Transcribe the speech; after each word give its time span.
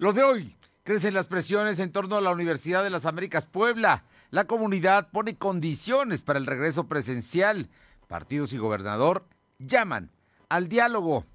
Lo 0.00 0.14
de 0.14 0.22
hoy, 0.22 0.56
crecen 0.82 1.12
las 1.12 1.26
presiones 1.26 1.78
en 1.78 1.92
torno 1.92 2.16
a 2.16 2.22
la 2.22 2.30
Universidad 2.30 2.82
de 2.82 2.88
las 2.88 3.04
Américas 3.04 3.44
Puebla. 3.44 4.04
La 4.30 4.46
comunidad 4.46 5.10
pone 5.10 5.36
condiciones 5.36 6.22
para 6.22 6.38
el 6.38 6.46
regreso 6.46 6.88
presencial. 6.88 7.68
Partidos 8.08 8.54
y 8.54 8.56
gobernador 8.56 9.26
llaman 9.58 10.10
al 10.48 10.70
diálogo. 10.70 11.26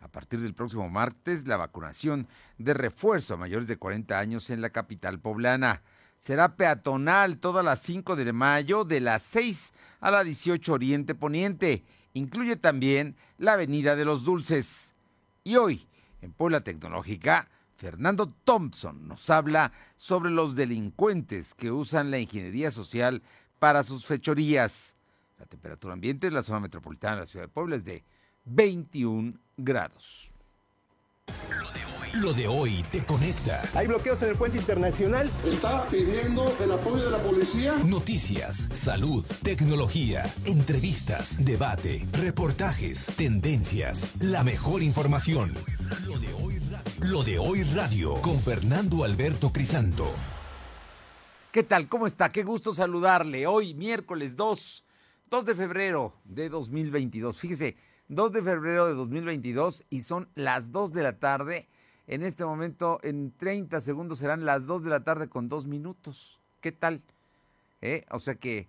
A 0.00 0.06
partir 0.06 0.40
del 0.40 0.54
próximo 0.54 0.88
martes, 0.88 1.48
la 1.48 1.56
vacunación 1.56 2.28
de 2.56 2.74
refuerzo 2.74 3.34
a 3.34 3.36
mayores 3.36 3.66
de 3.66 3.78
40 3.78 4.16
años 4.16 4.48
en 4.50 4.60
la 4.60 4.70
capital 4.70 5.18
poblana. 5.18 5.82
Será 6.16 6.54
peatonal 6.54 7.38
todas 7.38 7.64
las 7.64 7.80
5 7.80 8.14
de 8.14 8.32
mayo 8.32 8.84
de 8.84 9.00
las 9.00 9.24
6 9.24 9.74
a 9.98 10.12
la 10.12 10.22
18 10.22 10.72
Oriente 10.72 11.16
Poniente. 11.16 11.82
Incluye 12.12 12.54
también 12.54 13.16
la 13.38 13.54
Avenida 13.54 13.96
de 13.96 14.04
los 14.04 14.24
Dulces. 14.24 14.94
Y 15.42 15.56
hoy, 15.56 15.88
en 16.22 16.32
Puebla 16.32 16.60
Tecnológica, 16.60 17.48
Fernando 17.84 18.32
Thompson 18.44 19.06
nos 19.06 19.28
habla 19.28 19.70
sobre 19.94 20.30
los 20.30 20.56
delincuentes 20.56 21.52
que 21.52 21.70
usan 21.70 22.10
la 22.10 22.18
ingeniería 22.18 22.70
social 22.70 23.22
para 23.58 23.82
sus 23.82 24.06
fechorías. 24.06 24.96
La 25.38 25.44
temperatura 25.44 25.92
ambiente 25.92 26.28
en 26.28 26.32
la 26.32 26.42
zona 26.42 26.60
metropolitana 26.60 27.16
de 27.16 27.20
la 27.20 27.26
ciudad 27.26 27.44
de 27.44 27.52
Puebla 27.52 27.76
es 27.76 27.84
de 27.84 28.02
21 28.46 29.34
grados. 29.58 30.32
Lo 32.22 32.32
de 32.32 32.46
hoy 32.46 32.82
te 32.90 33.04
conecta. 33.04 33.60
Hay 33.74 33.86
bloqueos 33.86 34.22
en 34.22 34.30
el 34.30 34.36
puente 34.36 34.56
internacional. 34.56 35.28
Está 35.44 35.84
pidiendo 35.88 36.56
el 36.60 36.72
apoyo 36.72 37.04
de 37.04 37.10
la 37.10 37.18
policía. 37.18 37.74
Noticias, 37.84 38.68
salud, 38.72 39.26
tecnología, 39.42 40.24
entrevistas, 40.46 41.44
debate, 41.44 42.06
reportajes, 42.12 43.06
tendencias, 43.16 44.22
la 44.22 44.42
mejor 44.42 44.82
información. 44.82 45.52
Lo 46.06 46.18
de 46.18 46.32
hoy, 46.34 46.53
Lo 47.10 47.22
de 47.22 47.38
hoy 47.38 47.62
radio 47.74 48.14
con 48.22 48.40
Fernando 48.40 49.04
Alberto 49.04 49.52
Crisanto. 49.52 50.06
¿Qué 51.52 51.62
tal? 51.62 51.86
¿Cómo 51.86 52.06
está? 52.06 52.30
Qué 52.32 52.44
gusto 52.44 52.72
saludarle. 52.72 53.46
Hoy, 53.46 53.74
miércoles 53.74 54.36
2, 54.36 54.84
2 55.28 55.44
de 55.44 55.54
febrero 55.54 56.14
de 56.24 56.48
2022. 56.48 57.38
Fíjese, 57.38 57.76
2 58.08 58.32
de 58.32 58.42
febrero 58.42 58.86
de 58.86 58.94
2022 58.94 59.84
y 59.90 60.00
son 60.00 60.30
las 60.34 60.72
2 60.72 60.94
de 60.94 61.02
la 61.02 61.18
tarde 61.18 61.68
en 62.06 62.22
este 62.22 62.46
momento, 62.46 63.00
en 63.02 63.32
30 63.36 63.80
segundos 63.80 64.18
serán 64.20 64.46
las 64.46 64.66
2 64.66 64.84
de 64.84 64.90
la 64.90 65.04
tarde 65.04 65.28
con 65.28 65.50
2 65.50 65.66
minutos. 65.66 66.40
¿Qué 66.62 66.72
tal? 66.72 67.02
¿Eh? 67.82 68.06
O 68.12 68.18
sea 68.18 68.36
que 68.36 68.66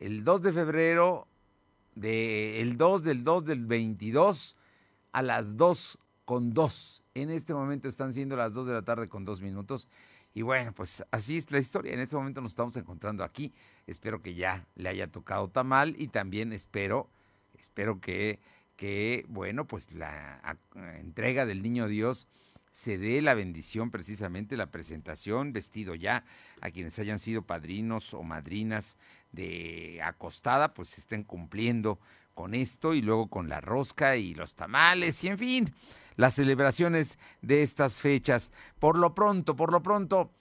el 0.00 0.22
2 0.24 0.42
de 0.42 0.52
febrero, 0.52 1.28
de, 1.94 2.60
el 2.60 2.76
2 2.76 3.04
del 3.04 3.24
2 3.24 3.44
del 3.46 3.64
22 3.64 4.56
a 5.12 5.22
las 5.22 5.56
2 5.56 5.98
con 6.30 6.54
2. 6.54 7.02
En 7.14 7.30
este 7.30 7.52
momento 7.54 7.88
están 7.88 8.12
siendo 8.12 8.36
las 8.36 8.54
2 8.54 8.68
de 8.68 8.74
la 8.74 8.82
tarde 8.82 9.08
con 9.08 9.24
2 9.24 9.40
minutos. 9.40 9.88
Y 10.32 10.42
bueno, 10.42 10.72
pues 10.72 11.04
así 11.10 11.36
es 11.36 11.50
la 11.50 11.58
historia. 11.58 11.92
En 11.92 11.98
este 11.98 12.14
momento 12.14 12.40
nos 12.40 12.52
estamos 12.52 12.76
encontrando 12.76 13.24
aquí. 13.24 13.52
Espero 13.88 14.22
que 14.22 14.34
ya 14.34 14.64
le 14.76 14.90
haya 14.90 15.10
tocado 15.10 15.48
tamal 15.48 15.96
y 15.98 16.06
también 16.06 16.52
espero, 16.52 17.10
espero 17.58 18.00
que, 18.00 18.38
que 18.76 19.24
bueno, 19.28 19.66
pues 19.66 19.90
la 19.90 20.56
entrega 21.00 21.46
del 21.46 21.62
Niño 21.62 21.88
Dios 21.88 22.28
se 22.70 22.96
dé 22.96 23.20
la 23.22 23.34
bendición 23.34 23.90
precisamente, 23.90 24.56
la 24.56 24.70
presentación, 24.70 25.52
vestido 25.52 25.96
ya, 25.96 26.24
a 26.60 26.70
quienes 26.70 26.96
hayan 27.00 27.18
sido 27.18 27.42
padrinos 27.42 28.14
o 28.14 28.22
madrinas 28.22 28.98
de 29.32 30.00
acostada, 30.04 30.74
pues 30.74 30.96
estén 30.96 31.24
cumpliendo 31.24 31.98
con 32.40 32.54
esto 32.54 32.94
y 32.94 33.02
luego 33.02 33.28
con 33.28 33.50
la 33.50 33.60
rosca 33.60 34.16
y 34.16 34.32
los 34.32 34.54
tamales 34.54 35.22
y 35.24 35.28
en 35.28 35.36
fin, 35.36 35.74
las 36.16 36.36
celebraciones 36.36 37.18
de 37.42 37.60
estas 37.60 38.00
fechas. 38.00 38.50
Por 38.78 38.96
lo 38.96 39.14
pronto, 39.14 39.56
por 39.56 39.70
lo 39.70 39.82
pronto, 39.82 40.32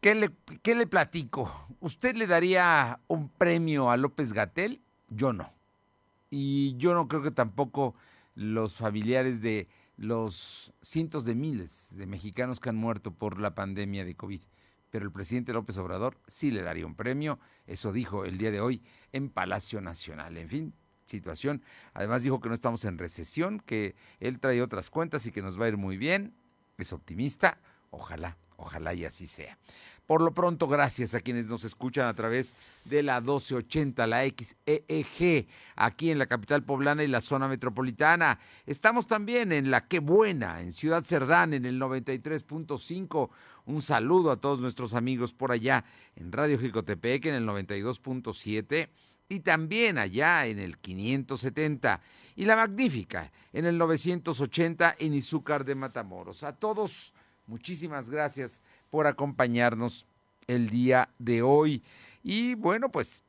¿qué 0.00 0.14
le, 0.14 0.30
qué 0.62 0.74
le 0.74 0.86
platico? 0.86 1.52
¿Usted 1.80 2.16
le 2.16 2.26
daría 2.26 2.98
un 3.08 3.28
premio 3.28 3.90
a 3.90 3.98
López 3.98 4.32
Gatel? 4.32 4.80
Yo 5.10 5.34
no. 5.34 5.52
Y 6.30 6.74
yo 6.78 6.94
no 6.94 7.08
creo 7.08 7.22
que 7.22 7.30
tampoco 7.30 7.94
los 8.34 8.76
familiares 8.76 9.42
de 9.42 9.68
los 9.98 10.72
cientos 10.80 11.26
de 11.26 11.34
miles 11.34 11.88
de 11.90 12.06
mexicanos 12.06 12.58
que 12.58 12.70
han 12.70 12.76
muerto 12.76 13.12
por 13.12 13.38
la 13.38 13.54
pandemia 13.54 14.06
de 14.06 14.14
COVID. 14.14 14.40
Pero 14.90 15.04
el 15.04 15.12
presidente 15.12 15.52
López 15.52 15.76
Obrador 15.78 16.18
sí 16.26 16.50
le 16.50 16.62
daría 16.62 16.86
un 16.86 16.94
premio, 16.94 17.38
eso 17.66 17.92
dijo 17.92 18.24
el 18.24 18.38
día 18.38 18.50
de 18.50 18.60
hoy 18.60 18.82
en 19.12 19.28
Palacio 19.28 19.80
Nacional. 19.80 20.36
En 20.36 20.48
fin, 20.48 20.74
situación. 21.06 21.62
Además 21.94 22.22
dijo 22.22 22.40
que 22.40 22.48
no 22.48 22.54
estamos 22.54 22.84
en 22.84 22.98
recesión, 22.98 23.60
que 23.60 23.94
él 24.20 24.38
trae 24.38 24.62
otras 24.62 24.90
cuentas 24.90 25.26
y 25.26 25.32
que 25.32 25.42
nos 25.42 25.60
va 25.60 25.66
a 25.66 25.68
ir 25.68 25.76
muy 25.76 25.96
bien. 25.96 26.34
Es 26.76 26.92
optimista. 26.92 27.58
Ojalá, 27.90 28.36
ojalá 28.56 28.94
y 28.94 29.04
así 29.04 29.26
sea. 29.26 29.58
Por 30.08 30.22
lo 30.22 30.32
pronto, 30.32 30.68
gracias 30.68 31.14
a 31.14 31.20
quienes 31.20 31.48
nos 31.48 31.64
escuchan 31.64 32.06
a 32.06 32.14
través 32.14 32.56
de 32.86 33.02
la 33.02 33.20
1280, 33.20 34.06
la 34.06 34.22
XEEG, 34.24 35.46
aquí 35.76 36.10
en 36.10 36.18
la 36.18 36.26
capital 36.26 36.62
poblana 36.62 37.04
y 37.04 37.08
la 37.08 37.20
zona 37.20 37.46
metropolitana. 37.46 38.38
Estamos 38.64 39.06
también 39.06 39.52
en 39.52 39.70
la 39.70 39.86
Qué 39.86 39.98
Buena, 39.98 40.62
en 40.62 40.72
Ciudad 40.72 41.04
Cerdán, 41.04 41.52
en 41.52 41.66
el 41.66 41.78
93.5. 41.78 43.28
Un 43.68 43.82
saludo 43.82 44.30
a 44.30 44.36
todos 44.36 44.60
nuestros 44.60 44.94
amigos 44.94 45.34
por 45.34 45.52
allá 45.52 45.84
en 46.16 46.32
Radio 46.32 46.58
Jicotepec, 46.58 47.26
en 47.26 47.34
el 47.34 47.46
92.7 47.46 48.88
y 49.28 49.40
también 49.40 49.98
allá 49.98 50.46
en 50.46 50.58
el 50.58 50.78
570 50.78 52.00
y 52.34 52.46
la 52.46 52.56
magnífica 52.56 53.30
en 53.52 53.66
el 53.66 53.76
980 53.76 54.96
en 54.98 55.12
Izúcar 55.12 55.66
de 55.66 55.74
Matamoros. 55.74 56.44
A 56.44 56.54
todos, 56.54 57.12
muchísimas 57.46 58.08
gracias 58.08 58.62
por 58.88 59.06
acompañarnos 59.06 60.06
el 60.46 60.70
día 60.70 61.10
de 61.18 61.42
hoy. 61.42 61.82
Y 62.22 62.54
bueno, 62.54 62.90
pues 62.90 63.22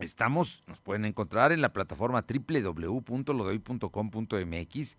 estamos, 0.00 0.64
nos 0.66 0.80
pueden 0.80 1.04
encontrar 1.04 1.52
en 1.52 1.62
la 1.62 1.72
plataforma 1.72 2.24
www.lodoy.com.mx 2.26 4.96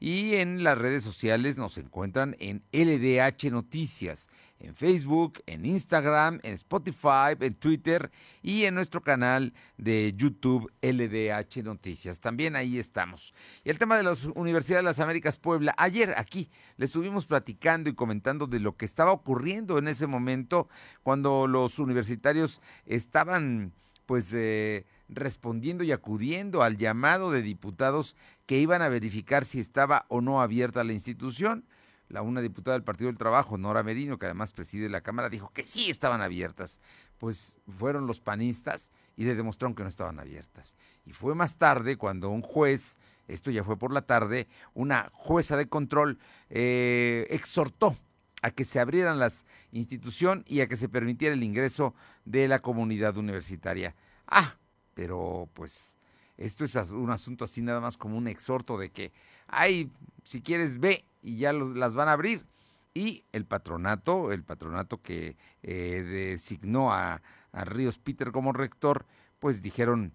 y 0.00 0.34
en 0.34 0.64
las 0.64 0.78
redes 0.78 1.02
sociales 1.02 1.56
nos 1.56 1.78
encuentran 1.78 2.36
en 2.38 2.62
LDH 2.72 3.50
Noticias, 3.50 4.28
en 4.58 4.74
Facebook, 4.74 5.42
en 5.46 5.66
Instagram, 5.66 6.40
en 6.42 6.54
Spotify, 6.54 7.36
en 7.38 7.54
Twitter 7.54 8.10
y 8.42 8.64
en 8.64 8.74
nuestro 8.74 9.02
canal 9.02 9.52
de 9.76 10.14
YouTube 10.16 10.70
LDH 10.82 11.62
Noticias. 11.62 12.20
También 12.20 12.56
ahí 12.56 12.78
estamos. 12.78 13.34
Y 13.64 13.70
el 13.70 13.78
tema 13.78 13.96
de 13.96 14.02
la 14.02 14.14
Universidad 14.34 14.78
de 14.78 14.84
las 14.84 15.00
Américas 15.00 15.38
Puebla. 15.38 15.74
Ayer 15.76 16.14
aquí 16.16 16.50
le 16.76 16.86
estuvimos 16.86 17.26
platicando 17.26 17.90
y 17.90 17.94
comentando 17.94 18.46
de 18.46 18.60
lo 18.60 18.76
que 18.76 18.84
estaba 18.84 19.12
ocurriendo 19.12 19.78
en 19.78 19.88
ese 19.88 20.06
momento 20.06 20.68
cuando 21.02 21.46
los 21.46 21.78
universitarios 21.78 22.60
estaban 22.86 23.72
pues 24.06 24.32
eh, 24.34 24.86
respondiendo 25.08 25.84
y 25.84 25.92
acudiendo 25.92 26.62
al 26.62 26.76
llamado 26.76 27.30
de 27.30 27.42
diputados 27.42 28.16
que 28.46 28.58
iban 28.58 28.82
a 28.82 28.88
verificar 28.88 29.44
si 29.44 29.60
estaba 29.60 30.04
o 30.08 30.20
no 30.20 30.40
abierta 30.40 30.84
la 30.84 30.92
institución. 30.92 31.64
La 32.08 32.20
una 32.20 32.42
diputada 32.42 32.76
del 32.76 32.84
Partido 32.84 33.08
del 33.08 33.16
Trabajo, 33.16 33.56
Nora 33.56 33.82
Merino, 33.82 34.18
que 34.18 34.26
además 34.26 34.52
preside 34.52 34.90
la 34.90 35.00
Cámara, 35.00 35.30
dijo 35.30 35.50
que 35.54 35.64
sí 35.64 35.88
estaban 35.88 36.20
abiertas. 36.20 36.80
Pues 37.18 37.56
fueron 37.66 38.06
los 38.06 38.20
panistas 38.20 38.92
y 39.16 39.24
le 39.24 39.34
demostraron 39.34 39.74
que 39.74 39.82
no 39.82 39.88
estaban 39.88 40.20
abiertas. 40.20 40.76
Y 41.06 41.12
fue 41.12 41.34
más 41.34 41.56
tarde 41.56 41.96
cuando 41.96 42.28
un 42.28 42.42
juez, 42.42 42.98
esto 43.26 43.50
ya 43.50 43.64
fue 43.64 43.78
por 43.78 43.92
la 43.92 44.02
tarde, 44.02 44.48
una 44.74 45.10
jueza 45.12 45.56
de 45.56 45.68
control 45.68 46.18
eh, 46.50 47.26
exhortó 47.30 47.96
a 48.44 48.50
que 48.50 48.64
se 48.64 48.78
abrieran 48.78 49.18
las 49.18 49.46
instituciones 49.72 50.44
y 50.46 50.60
a 50.60 50.68
que 50.68 50.76
se 50.76 50.90
permitiera 50.90 51.34
el 51.34 51.42
ingreso 51.42 51.94
de 52.26 52.46
la 52.46 52.60
comunidad 52.60 53.16
universitaria. 53.16 53.94
Ah, 54.26 54.58
pero 54.92 55.48
pues 55.54 55.98
esto 56.36 56.66
es 56.66 56.74
un 56.90 57.10
asunto 57.10 57.44
así 57.44 57.62
nada 57.62 57.80
más 57.80 57.96
como 57.96 58.18
un 58.18 58.28
exhorto 58.28 58.76
de 58.76 58.90
que, 58.90 59.14
ay, 59.46 59.90
si 60.24 60.42
quieres 60.42 60.78
ve 60.78 61.06
y 61.22 61.38
ya 61.38 61.54
las 61.54 61.94
van 61.94 62.08
a 62.08 62.12
abrir. 62.12 62.44
Y 62.92 63.24
el 63.32 63.46
patronato, 63.46 64.30
el 64.30 64.44
patronato 64.44 65.00
que 65.00 65.38
eh, 65.62 66.02
designó 66.02 66.92
a, 66.92 67.22
a 67.50 67.64
Ríos 67.64 67.98
Peter 67.98 68.30
como 68.30 68.52
rector, 68.52 69.06
pues 69.38 69.62
dijeron 69.62 70.12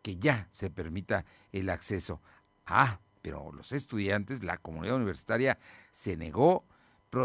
que 0.00 0.16
ya 0.16 0.46
se 0.48 0.70
permita 0.70 1.26
el 1.52 1.68
acceso. 1.68 2.22
Ah, 2.64 3.00
pero 3.20 3.52
los 3.52 3.72
estudiantes, 3.72 4.42
la 4.42 4.56
comunidad 4.56 4.96
universitaria 4.96 5.58
se 5.92 6.16
negó, 6.16 6.64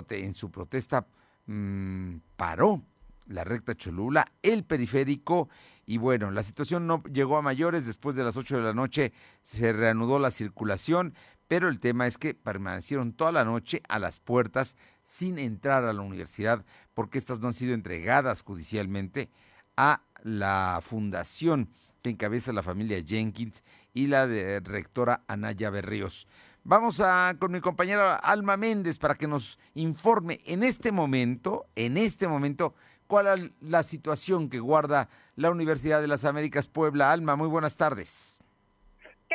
en 0.09 0.33
su 0.33 0.51
protesta 0.51 1.05
mmm, 1.45 2.17
paró 2.35 2.83
la 3.27 3.43
recta 3.43 3.75
Cholula, 3.75 4.25
el 4.41 4.63
periférico 4.63 5.49
y 5.85 5.97
bueno, 5.97 6.31
la 6.31 6.43
situación 6.43 6.87
no 6.87 7.03
llegó 7.03 7.37
a 7.37 7.41
mayores, 7.41 7.85
después 7.85 8.15
de 8.15 8.23
las 8.23 8.37
8 8.37 8.57
de 8.57 8.63
la 8.63 8.73
noche 8.73 9.13
se 9.41 9.73
reanudó 9.73 10.19
la 10.19 10.31
circulación, 10.31 11.13
pero 11.47 11.67
el 11.67 11.79
tema 11.79 12.07
es 12.07 12.17
que 12.17 12.33
permanecieron 12.33 13.13
toda 13.13 13.31
la 13.31 13.43
noche 13.43 13.81
a 13.89 13.99
las 13.99 14.19
puertas 14.19 14.77
sin 15.03 15.39
entrar 15.39 15.83
a 15.85 15.93
la 15.93 16.01
universidad 16.01 16.65
porque 16.93 17.17
estas 17.17 17.39
no 17.39 17.47
han 17.47 17.53
sido 17.53 17.73
entregadas 17.73 18.41
judicialmente 18.41 19.29
a 19.75 20.01
la 20.23 20.79
fundación 20.81 21.69
que 22.01 22.09
encabeza 22.09 22.51
la 22.51 22.63
familia 22.63 23.03
Jenkins 23.05 23.63
y 23.93 24.07
la 24.07 24.27
de 24.27 24.59
rectora 24.59 25.23
Anaya 25.27 25.69
Berríos. 25.69 26.27
Vamos 26.63 26.99
a 26.99 27.35
con 27.39 27.51
mi 27.51 27.59
compañera 27.59 28.15
Alma 28.15 28.55
Méndez 28.55 28.99
para 28.99 29.15
que 29.15 29.27
nos 29.27 29.57
informe 29.73 30.41
en 30.45 30.61
este 30.61 30.91
momento, 30.91 31.65
en 31.75 31.97
este 31.97 32.27
momento, 32.27 32.75
cuál 33.07 33.27
es 33.27 33.51
la 33.61 33.81
situación 33.81 34.47
que 34.47 34.59
guarda 34.59 35.09
la 35.35 35.49
Universidad 35.49 36.01
de 36.01 36.07
las 36.07 36.23
Américas 36.23 36.67
Puebla. 36.67 37.11
Alma, 37.11 37.35
muy 37.35 37.47
buenas 37.47 37.77
tardes. 37.77 38.40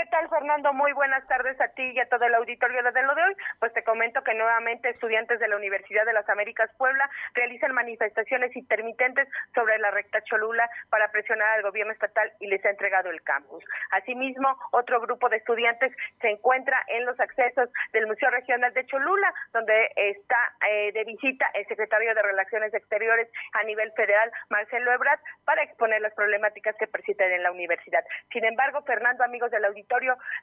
¿Qué 0.07 0.11
tal, 0.13 0.29
Fernando? 0.29 0.73
Muy 0.73 0.93
buenas 0.93 1.27
tardes 1.27 1.61
a 1.61 1.67
ti 1.75 1.83
y 1.83 1.99
a 1.99 2.09
todo 2.09 2.25
el 2.25 2.35
auditorio 2.37 2.81
de 2.81 3.03
lo 3.03 3.13
de 3.17 3.25
hoy. 3.25 3.37
Pues 3.59 3.73
te 3.73 3.83
comento 3.83 4.23
que 4.23 4.35
nuevamente 4.35 4.91
estudiantes 4.91 5.41
de 5.41 5.49
la 5.49 5.57
Universidad 5.57 6.07
de 6.07 6.13
las 6.13 6.29
Américas 6.29 6.71
Puebla 6.79 7.11
realizan 7.35 7.75
manifestaciones 7.75 8.55
intermitentes 8.55 9.27
sobre 9.53 9.79
la 9.79 9.91
recta 9.91 10.23
Cholula 10.23 10.71
para 10.91 11.11
presionar 11.11 11.49
al 11.57 11.63
gobierno 11.63 11.93
estatal 11.93 12.31
y 12.39 12.47
les 12.47 12.65
ha 12.65 12.71
entregado 12.71 13.11
el 13.11 13.21
campus. 13.25 13.65
Asimismo, 13.91 14.57
otro 14.71 15.01
grupo 15.01 15.29
de 15.29 15.39
estudiantes 15.39 15.93
se 16.21 16.29
encuentra 16.31 16.81
en 16.87 17.05
los 17.05 17.19
accesos 17.19 17.69
del 17.93 18.07
Museo 18.07 18.31
Regional 18.31 18.73
de 18.75 18.87
Cholula, 18.87 19.35
donde 19.53 19.91
está 19.97 20.39
eh, 20.71 20.93
de 20.93 21.03
visita 21.03 21.51
el 21.55 21.67
secretario 21.67 22.15
de 22.15 22.23
Relaciones 22.23 22.73
Exteriores 22.75 23.29
a 23.55 23.65
nivel 23.65 23.91
federal, 23.97 24.31
Marcelo 24.51 24.93
Ebrard, 24.93 25.19
para 25.45 25.65
exponer 25.65 26.01
las 26.01 26.15
problemáticas 26.15 26.77
que 26.77 26.87
persisten 26.87 27.33
en 27.33 27.43
la 27.43 27.51
universidad. 27.51 28.05
Sin 28.31 28.45
embargo, 28.45 28.83
Fernando, 28.83 29.25
amigos 29.25 29.51
del 29.51 29.65
auditorio, 29.65 29.96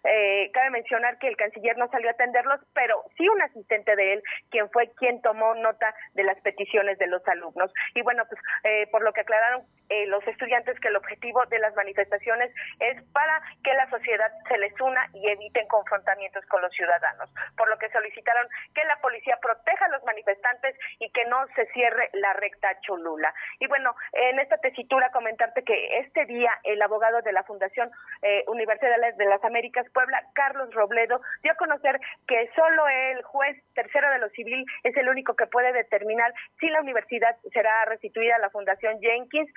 eh, 0.04 0.50
cabe 0.54 0.70
mencionar 0.72 1.18
que 1.18 1.28
el 1.28 1.38
canciller 1.38 1.78
no 1.78 1.88
salió 1.90 2.10
a 2.10 2.14
atenderlos, 2.14 2.60
pero 2.74 3.04
sí 3.18 3.28
un 3.28 3.42
asistente 3.42 3.96
de 3.96 4.14
él, 4.14 4.24
quien 4.50 4.70
fue 4.72 4.92
quien 4.96 5.22
tomó 5.22 5.54
nota 5.56 5.94
de 6.14 6.24
las 6.24 6.40
peticiones 6.42 6.98
de 6.98 7.08
los 7.08 7.26
alumnos. 7.28 7.72
Y 7.96 8.02
bueno, 8.02 8.24
pues 8.30 8.42
eh, 8.64 8.88
por 8.92 9.04
lo 9.04 9.14
que 9.14 9.22
aclararon 9.22 9.64
eh, 9.90 10.06
los 10.08 10.26
estudiantes 10.28 10.80
que 10.80 10.88
el 10.88 10.96
objetivo 10.96 11.46
de 11.48 11.60
las 11.60 11.76
manifestaciones 11.76 12.54
es 12.80 13.02
para 13.12 13.42
que 13.64 13.74
la 13.74 13.90
sociedad 13.90 14.32
se 14.48 14.58
les 14.58 14.74
una 14.82 15.08
y 15.14 15.28
eviten 15.28 15.68
confrontamientos 15.68 16.46
con 16.48 16.62
los 16.62 16.72
ciudadanos, 16.74 17.30
por 17.58 17.70
lo 17.70 17.78
que 17.78 17.90
solicitaron 17.90 18.48
que 18.74 18.84
la 18.86 18.98
policía 19.02 19.38
proteja 19.42 19.86
a 19.86 19.90
los 19.90 20.04
manifestantes 20.04 20.76
y 21.00 21.10
que 21.12 21.26
no 21.26 21.46
se 21.56 21.66
cierre 21.68 22.10
la 22.14 22.34
recta 22.34 22.80
Cholula. 22.82 23.34
Y 23.60 23.68
bueno, 23.68 23.96
en 24.14 24.40
esta 24.40 24.58
tesitura 24.58 25.12
comentarte 25.12 25.64
que 25.64 26.00
este 26.00 26.26
día 26.26 26.52
el 26.64 26.82
abogado 26.82 27.22
de 27.22 27.32
la 27.32 27.44
Fundación 27.44 27.92
Universidad 28.48 28.94
de 29.18 29.26
la 29.26 29.33
las 29.34 29.44
Américas 29.44 29.88
Puebla, 29.94 30.22
Carlos 30.36 30.72
Robledo, 30.74 31.20
dio 31.42 31.52
a 31.54 31.56
conocer 31.56 32.00
que 32.28 32.50
solo 32.56 32.88
el 32.88 33.24
juez 33.24 33.58
tercero 33.74 34.12
de 34.12 34.20
lo 34.20 34.30
civil 34.30 34.64
es 34.84 34.96
el 34.96 35.10
único 35.10 35.36
que 35.36 35.48
puede 35.48 35.74
determinar 35.74 36.32
si 36.60 36.68
la 36.70 36.82
universidad 36.82 37.36
será 37.52 37.84
restituida 37.86 38.36
a 38.36 38.40
la 38.40 38.52
Fundación 38.52 39.00
Jenkins, 39.02 39.52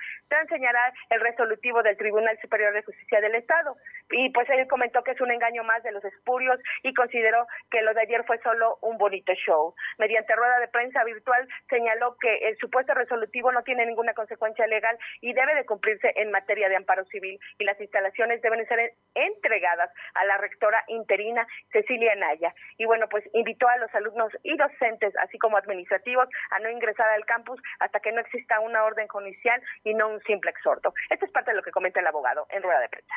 señalar 0.49 0.93
el 1.09 1.21
resolutivo 1.21 1.83
del 1.83 1.97
Tribunal 1.97 2.37
Superior 2.39 2.73
de 2.73 2.83
Justicia 2.83 3.21
del 3.21 3.35
Estado. 3.35 3.75
Y 4.09 4.29
pues 4.31 4.49
él 4.49 4.67
comentó 4.67 5.03
que 5.03 5.11
es 5.11 5.21
un 5.21 5.31
engaño 5.31 5.63
más 5.63 5.83
de 5.83 5.91
los 5.91 6.03
espurios 6.05 6.59
y 6.83 6.93
consideró 6.93 7.45
que 7.69 7.81
lo 7.81 7.93
de 7.93 8.01
ayer 8.01 8.23
fue 8.25 8.39
solo 8.39 8.77
un 8.81 8.97
bonito 8.97 9.33
show. 9.33 9.75
Mediante 9.97 10.35
rueda 10.35 10.59
de 10.59 10.69
prensa 10.69 11.03
virtual 11.03 11.47
señaló 11.69 12.15
que 12.19 12.49
el 12.49 12.57
supuesto 12.57 12.93
resolutivo 12.93 13.51
no 13.51 13.63
tiene 13.63 13.85
ninguna 13.85 14.13
consecuencia 14.13 14.65
legal 14.67 14.97
y 15.21 15.33
debe 15.33 15.55
de 15.55 15.65
cumplirse 15.65 16.13
en 16.15 16.31
materia 16.31 16.69
de 16.69 16.77
amparo 16.77 17.05
civil 17.05 17.39
y 17.59 17.63
las 17.63 17.79
instalaciones 17.79 18.41
deben 18.41 18.65
ser 18.67 18.93
entregadas 19.13 19.66
a 19.71 20.25
la 20.25 20.37
rectora 20.37 20.83
interina 20.87 21.47
Cecilia 21.71 22.15
Naya. 22.15 22.53
Y 22.77 22.85
bueno, 22.85 23.07
pues 23.09 23.23
invitó 23.33 23.67
a 23.67 23.77
los 23.77 23.93
alumnos 23.93 24.31
y 24.43 24.55
docentes, 24.57 25.13
así 25.17 25.37
como 25.37 25.57
administrativos, 25.57 26.27
a 26.51 26.59
no 26.59 26.69
ingresar 26.69 27.09
al 27.09 27.25
campus 27.25 27.59
hasta 27.79 27.99
que 27.99 28.11
no 28.11 28.21
exista 28.21 28.59
una 28.59 28.83
orden 28.83 29.07
judicial 29.07 29.61
y 29.83 29.93
no 29.93 30.09
un 30.09 30.21
simple 30.23 30.51
exhorto. 30.51 30.93
Esto 31.09 31.25
es 31.25 31.31
parte 31.31 31.51
de 31.51 31.57
lo 31.57 31.63
que 31.63 31.71
comenta 31.71 31.99
el 31.99 32.07
abogado 32.07 32.47
en 32.49 32.63
rueda 32.63 32.79
de 32.79 32.89
prensa. 32.89 33.13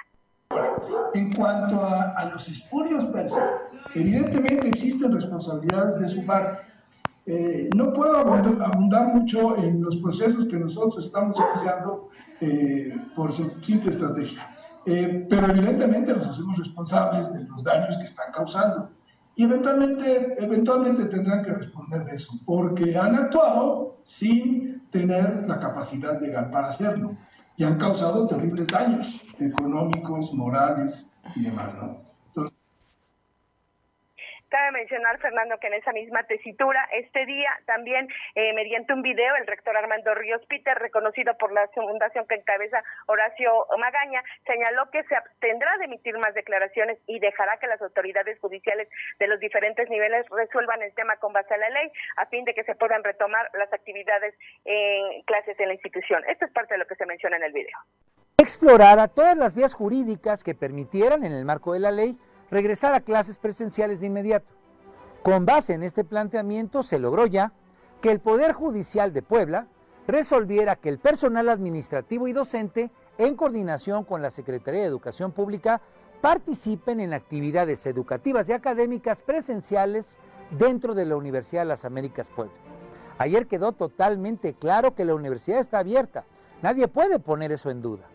En 1.14 1.32
cuanto 1.32 1.80
a, 1.84 2.28
los 2.32 2.48
espurios 2.48 3.04
per 3.06 3.26
evidentemente 3.94 4.68
existen 4.68 5.12
responsabilidades 5.12 6.00
de 6.00 6.08
su 6.08 6.26
parte. 6.26 6.62
Eh, 7.26 7.70
no 7.76 7.92
puedo 7.92 8.18
abundar 8.18 9.14
mucho 9.14 9.56
en 9.58 9.80
los 9.82 9.98
procesos 9.98 10.46
que 10.46 10.56
nosotros 10.56 11.06
estamos 11.06 11.38
iniciando 11.38 12.08
eh, 12.40 12.92
por 13.14 13.32
su 13.32 13.48
simple 13.62 13.90
estrategia. 13.90 14.48
Eh, 14.86 15.26
pero 15.28 15.50
evidentemente 15.50 16.14
nos 16.14 16.28
hacemos 16.28 16.58
responsables 16.58 17.32
de 17.32 17.44
los 17.44 17.62
daños 17.62 17.96
que 17.96 18.04
están 18.04 18.32
causando. 18.32 18.90
Y 19.36 19.44
eventualmente, 19.44 20.34
eventualmente 20.42 21.04
tendrán 21.06 21.44
que 21.44 21.52
responder 21.54 22.04
de 22.04 22.16
eso, 22.16 22.34
porque 22.44 22.96
han 22.96 23.14
actuado 23.14 23.98
sin 24.04 24.88
tener 24.90 25.44
la 25.48 25.58
capacidad 25.58 26.20
legal 26.20 26.50
para 26.50 26.68
hacerlo 26.68 27.16
y 27.56 27.64
han 27.64 27.78
causado 27.78 28.26
terribles 28.26 28.66
daños 28.68 29.20
económicos, 29.38 30.32
morales 30.34 31.20
y 31.36 31.42
demás, 31.42 31.76
¿no? 31.76 32.09
Cabe 34.50 34.72
mencionar, 34.72 35.16
Fernando, 35.20 35.58
que 35.60 35.68
en 35.68 35.74
esa 35.74 35.92
misma 35.92 36.24
tesitura, 36.24 36.82
este 36.92 37.24
día 37.24 37.50
también, 37.66 38.08
eh, 38.34 38.52
mediante 38.52 38.92
un 38.92 39.00
video, 39.00 39.36
el 39.36 39.46
rector 39.46 39.76
Armando 39.76 40.12
Ríos 40.16 40.44
Peter, 40.48 40.76
reconocido 40.76 41.38
por 41.38 41.52
la 41.52 41.68
fundación 41.68 42.26
que 42.26 42.34
encabeza 42.34 42.82
Horacio 43.06 43.66
Magaña, 43.78 44.24
señaló 44.44 44.90
que 44.90 45.04
se 45.04 45.14
abstendrá 45.14 45.78
de 45.78 45.84
emitir 45.84 46.18
más 46.18 46.34
declaraciones 46.34 46.98
y 47.06 47.20
dejará 47.20 47.58
que 47.58 47.68
las 47.68 47.80
autoridades 47.80 48.40
judiciales 48.40 48.88
de 49.20 49.28
los 49.28 49.38
diferentes 49.38 49.88
niveles 49.88 50.26
resuelvan 50.30 50.82
el 50.82 50.92
tema 50.94 51.14
con 51.18 51.32
base 51.32 51.54
a 51.54 51.58
la 51.58 51.70
ley, 51.70 51.92
a 52.16 52.26
fin 52.26 52.44
de 52.44 52.52
que 52.52 52.64
se 52.64 52.74
puedan 52.74 53.04
retomar 53.04 53.48
las 53.54 53.72
actividades 53.72 54.34
en 54.64 55.22
clases 55.26 55.60
en 55.60 55.68
la 55.68 55.74
institución. 55.74 56.24
Esto 56.28 56.46
es 56.46 56.52
parte 56.52 56.74
de 56.74 56.78
lo 56.78 56.86
que 56.86 56.96
se 56.96 57.06
menciona 57.06 57.36
en 57.36 57.44
el 57.44 57.52
video. 57.52 57.78
Explorará 58.36 59.06
todas 59.06 59.36
las 59.36 59.54
vías 59.54 59.74
jurídicas 59.74 60.42
que 60.42 60.54
permitieran, 60.54 61.22
en 61.22 61.32
el 61.32 61.44
marco 61.44 61.72
de 61.72 61.78
la 61.78 61.92
ley, 61.92 62.16
regresar 62.50 62.94
a 62.94 63.00
clases 63.00 63.38
presenciales 63.38 64.00
de 64.00 64.06
inmediato. 64.06 64.52
Con 65.22 65.46
base 65.46 65.74
en 65.74 65.82
este 65.82 66.04
planteamiento 66.04 66.82
se 66.82 66.98
logró 66.98 67.26
ya 67.26 67.52
que 68.00 68.10
el 68.10 68.20
Poder 68.20 68.52
Judicial 68.52 69.12
de 69.12 69.22
Puebla 69.22 69.66
resolviera 70.06 70.76
que 70.76 70.88
el 70.88 70.98
personal 70.98 71.48
administrativo 71.48 72.26
y 72.26 72.32
docente, 72.32 72.90
en 73.18 73.36
coordinación 73.36 74.04
con 74.04 74.22
la 74.22 74.30
Secretaría 74.30 74.80
de 74.80 74.86
Educación 74.86 75.32
Pública, 75.32 75.80
participen 76.20 77.00
en 77.00 77.12
actividades 77.12 77.86
educativas 77.86 78.48
y 78.48 78.52
académicas 78.52 79.22
presenciales 79.22 80.18
dentro 80.58 80.94
de 80.94 81.04
la 81.04 81.16
Universidad 81.16 81.62
de 81.62 81.68
las 81.68 81.84
Américas 81.84 82.28
Puebla. 82.30 82.54
Ayer 83.18 83.46
quedó 83.46 83.72
totalmente 83.72 84.54
claro 84.54 84.94
que 84.94 85.04
la 85.04 85.14
universidad 85.14 85.60
está 85.60 85.78
abierta. 85.78 86.24
Nadie 86.62 86.88
puede 86.88 87.18
poner 87.18 87.52
eso 87.52 87.70
en 87.70 87.82
duda. 87.82 88.06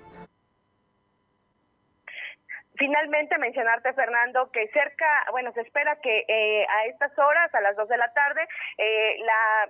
Finalmente, 2.77 3.37
mencionarte, 3.37 3.93
Fernando, 3.93 4.51
que 4.51 4.67
cerca, 4.69 5.25
bueno, 5.31 5.51
se 5.53 5.61
espera 5.61 5.97
que 6.01 6.25
eh, 6.27 6.65
a 6.67 6.85
estas 6.87 7.17
horas, 7.17 7.53
a 7.53 7.61
las 7.61 7.75
dos 7.75 7.87
de 7.87 7.97
la 7.97 8.11
tarde, 8.13 8.47
eh, 8.77 9.17
la 9.19 9.69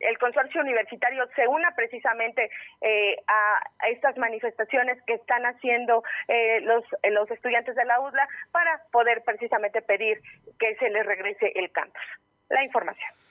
el 0.00 0.18
consorcio 0.18 0.60
universitario 0.60 1.24
se 1.36 1.46
una 1.46 1.70
precisamente 1.76 2.50
eh, 2.80 3.16
a, 3.28 3.86
estas 3.88 4.16
manifestaciones 4.16 5.00
que 5.06 5.14
están 5.14 5.46
haciendo 5.46 6.02
los, 6.62 6.84
los 7.08 7.30
estudiantes 7.30 7.76
de 7.76 7.84
la 7.84 8.00
UDLA 8.00 8.26
para 8.50 8.82
poder 8.90 9.22
precisamente 9.22 9.80
pedir 9.80 10.20
que 10.58 10.74
se 10.80 10.90
les 10.90 11.06
regrese 11.06 11.52
el 11.54 11.70
campus. 11.70 12.02
La 12.48 12.64
información. 12.64 13.27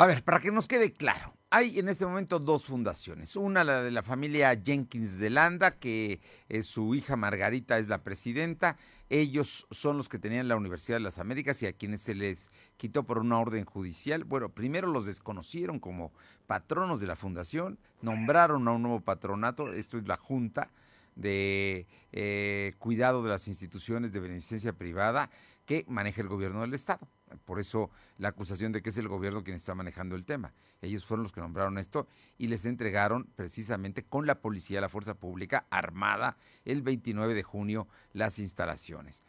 A 0.00 0.06
ver, 0.06 0.22
para 0.22 0.38
que 0.38 0.52
nos 0.52 0.68
quede 0.68 0.92
claro, 0.92 1.34
hay 1.50 1.80
en 1.80 1.88
este 1.88 2.06
momento 2.06 2.38
dos 2.38 2.66
fundaciones. 2.66 3.34
Una, 3.34 3.64
la 3.64 3.82
de 3.82 3.90
la 3.90 4.04
familia 4.04 4.54
Jenkins 4.54 5.18
de 5.18 5.28
Landa, 5.28 5.72
que 5.72 6.20
es 6.48 6.66
su 6.66 6.94
hija 6.94 7.16
Margarita 7.16 7.78
es 7.78 7.88
la 7.88 8.04
presidenta. 8.04 8.76
Ellos 9.10 9.66
son 9.72 9.96
los 9.96 10.08
que 10.08 10.20
tenían 10.20 10.46
la 10.46 10.54
Universidad 10.54 10.98
de 10.98 11.02
las 11.02 11.18
Américas 11.18 11.60
y 11.64 11.66
a 11.66 11.72
quienes 11.72 12.00
se 12.00 12.14
les 12.14 12.52
quitó 12.76 13.02
por 13.02 13.18
una 13.18 13.40
orden 13.40 13.64
judicial. 13.64 14.22
Bueno, 14.22 14.50
primero 14.50 14.86
los 14.86 15.04
desconocieron 15.04 15.80
como 15.80 16.12
patronos 16.46 17.00
de 17.00 17.08
la 17.08 17.16
fundación, 17.16 17.80
nombraron 18.00 18.68
a 18.68 18.70
un 18.70 18.82
nuevo 18.82 19.00
patronato, 19.00 19.72
esto 19.72 19.98
es 19.98 20.06
la 20.06 20.16
Junta 20.16 20.70
de 21.16 21.88
eh, 22.12 22.74
Cuidado 22.78 23.24
de 23.24 23.30
las 23.30 23.48
Instituciones 23.48 24.12
de 24.12 24.20
Beneficencia 24.20 24.72
Privada, 24.72 25.28
que 25.68 25.84
maneja 25.86 26.22
el 26.22 26.28
gobierno 26.28 26.62
del 26.62 26.72
Estado. 26.72 27.06
Por 27.44 27.60
eso 27.60 27.90
la 28.16 28.28
acusación 28.28 28.72
de 28.72 28.80
que 28.80 28.88
es 28.88 28.96
el 28.96 29.06
gobierno 29.06 29.44
quien 29.44 29.54
está 29.54 29.74
manejando 29.74 30.16
el 30.16 30.24
tema. 30.24 30.54
Ellos 30.80 31.04
fueron 31.04 31.24
los 31.24 31.32
que 31.32 31.42
nombraron 31.42 31.76
esto 31.76 32.08
y 32.38 32.46
les 32.46 32.64
entregaron 32.64 33.28
precisamente 33.36 34.02
con 34.02 34.26
la 34.26 34.40
policía, 34.40 34.80
la 34.80 34.88
fuerza 34.88 35.12
pública 35.12 35.66
armada, 35.68 36.38
el 36.64 36.80
29 36.80 37.34
de 37.34 37.42
junio 37.42 37.86
las 38.14 38.38
instalaciones. 38.38 39.24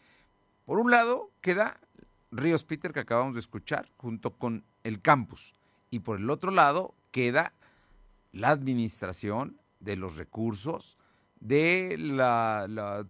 Por 0.63 0.79
un 0.79 0.91
lado 0.91 1.29
queda 1.41 1.77
Ríos 2.31 2.63
Peter, 2.63 2.93
que 2.93 3.01
acabamos 3.01 3.34
de 3.34 3.41
escuchar, 3.41 3.89
junto 3.98 4.38
con 4.38 4.63
el 4.86 5.01
campus. 5.01 5.53
Y 5.89 6.00
por 6.00 6.19
el 6.19 6.29
otro 6.29 6.51
lado 6.51 6.96
queda 7.12 7.53
la 8.31 8.51
administración 8.51 9.60
de 9.81 9.98
los 9.98 10.15
recursos, 10.15 10.98
de 11.41 11.98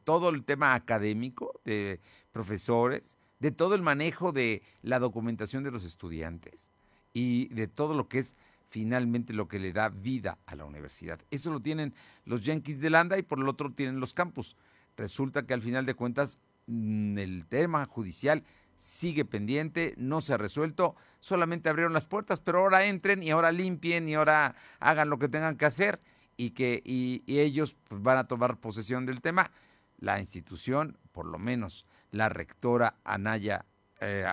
todo 0.04 0.30
el 0.30 0.44
tema 0.46 0.74
académico, 0.74 1.62
de 1.64 2.00
profesores, 2.32 3.19
de 3.40 3.52
todo 3.52 3.76
el 3.76 3.82
manejo 3.82 4.32
de 4.32 4.62
la 4.82 5.00
documentación 5.00 5.64
de 5.64 5.72
los 5.72 5.84
estudiantes 5.84 6.72
y 7.14 7.48
de 7.50 7.68
todo 7.68 7.94
lo 7.94 8.08
que 8.08 8.20
es 8.20 8.36
finalmente 8.70 9.34
lo 9.34 9.48
que 9.48 9.60
le 9.60 9.74
da 9.74 9.90
vida 9.90 10.38
a 10.46 10.56
la 10.56 10.66
universidad. 10.66 11.20
Eso 11.32 11.52
lo 11.52 11.60
tienen 11.60 11.94
los 12.26 12.46
Yankees 12.46 12.80
de 12.80 12.90
Landa 12.90 13.18
y 13.18 13.24
por 13.24 13.40
el 13.40 13.48
otro 13.48 13.72
tienen 13.72 14.00
los 14.00 14.14
campus. 14.14 14.56
Resulta 14.96 15.46
que 15.46 15.54
al 15.54 15.62
final 15.62 15.86
de 15.86 15.96
cuentas 15.96 16.40
mm, 16.68 17.18
el 17.18 17.46
tema 17.48 17.86
judicial 17.86 18.44
sigue 18.76 19.26
pendiente, 19.26 19.94
no 19.98 20.22
se 20.22 20.34
ha 20.34 20.38
resuelto, 20.38 20.96
solamente 21.20 21.68
abrieron 21.68 21.94
las 21.94 22.06
puertas, 22.06 22.40
pero 22.40 22.60
ahora 22.60 22.86
entren 22.86 23.24
y 23.24 23.32
ahora 23.32 23.52
limpien 23.52 24.08
y 24.08 24.14
ahora 24.14 24.56
hagan 24.80 25.10
lo 25.10 25.20
que 25.20 25.28
tengan 25.28 25.58
que 25.58 25.66
hacer 25.66 26.00
y 26.38 26.52
que 26.52 26.82
y, 26.86 27.24
ellos 27.28 27.76
pues, 27.88 28.02
van 28.02 28.18
a 28.18 28.28
tomar 28.28 28.58
posesión 28.58 29.06
del 29.06 29.20
tema. 29.20 29.52
La 29.98 30.20
institución, 30.20 30.98
por 31.12 31.26
lo 31.26 31.38
menos 31.38 31.86
la 32.12 32.30
rectora 32.30 32.96
Anaya, 33.04 33.66
eh, 34.02 34.26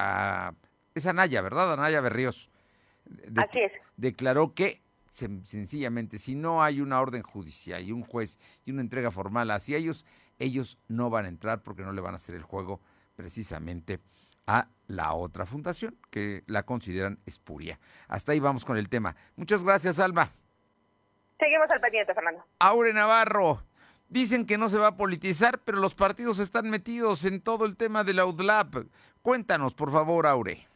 es 0.95 1.07
Anaya, 1.07 1.41
¿verdad? 1.43 1.73
Anaya 1.73 2.01
Berríos. 2.01 2.51
Así 3.37 3.61
es. 3.61 3.73
Declaró 3.97 4.55
que 4.55 4.83
sencillamente 5.13 6.19
si 6.19 6.35
no 6.35 6.63
hay 6.63 6.81
una 6.81 7.01
orden 7.01 7.23
judicial 7.23 7.83
y 7.83 7.93
un 7.93 8.03
juez 8.03 8.39
y 8.65 8.71
una 8.71 8.83
entrega 8.83 9.11
formal 9.11 9.51
hacia 9.51 9.79
ellos, 9.79 10.05
ellos 10.39 10.79
no 10.89 11.09
van 11.09 11.25
a 11.25 11.29
entrar 11.29 11.63
porque 11.63 11.83
no 11.83 11.93
le 11.93 12.01
van 12.01 12.15
a 12.15 12.17
hacer 12.17 12.35
el 12.35 12.43
juego 12.43 12.81
precisamente 13.15 14.01
a 14.47 14.69
la 14.87 15.15
otra 15.15 15.47
fundación 15.47 15.97
que 16.11 16.45
la 16.47 16.65
consideran 16.65 17.19
espuria. 17.27 17.81
Hasta 18.09 18.33
ahí 18.33 18.41
vamos 18.41 18.65
con 18.65 18.77
el 18.77 18.89
tema. 18.89 19.17
Muchas 19.37 19.65
gracias, 19.65 19.99
Alma. 19.99 20.31
Seguimos 21.39 21.71
al 21.71 21.81
pendiente, 21.81 22.15
Fernando. 22.15 22.45
Aure 22.59 22.93
Navarro. 22.93 23.63
Dicen 24.09 24.47
que 24.47 24.57
no 24.57 24.69
se 24.69 24.79
va 24.79 24.89
a 24.89 24.97
politizar, 24.97 25.59
pero 25.65 25.79
los 25.79 25.95
partidos 25.95 26.39
están 26.39 26.71
metidos 26.71 27.25
en 27.25 27.41
todo 27.41 27.65
el 27.65 27.77
tema 27.77 28.05
de 28.05 28.15
la 28.15 28.25
UDLAP. 28.27 28.87
Cuéntanos, 29.21 29.75
por 29.75 29.91
favor, 29.91 30.27
Aure. 30.27 30.67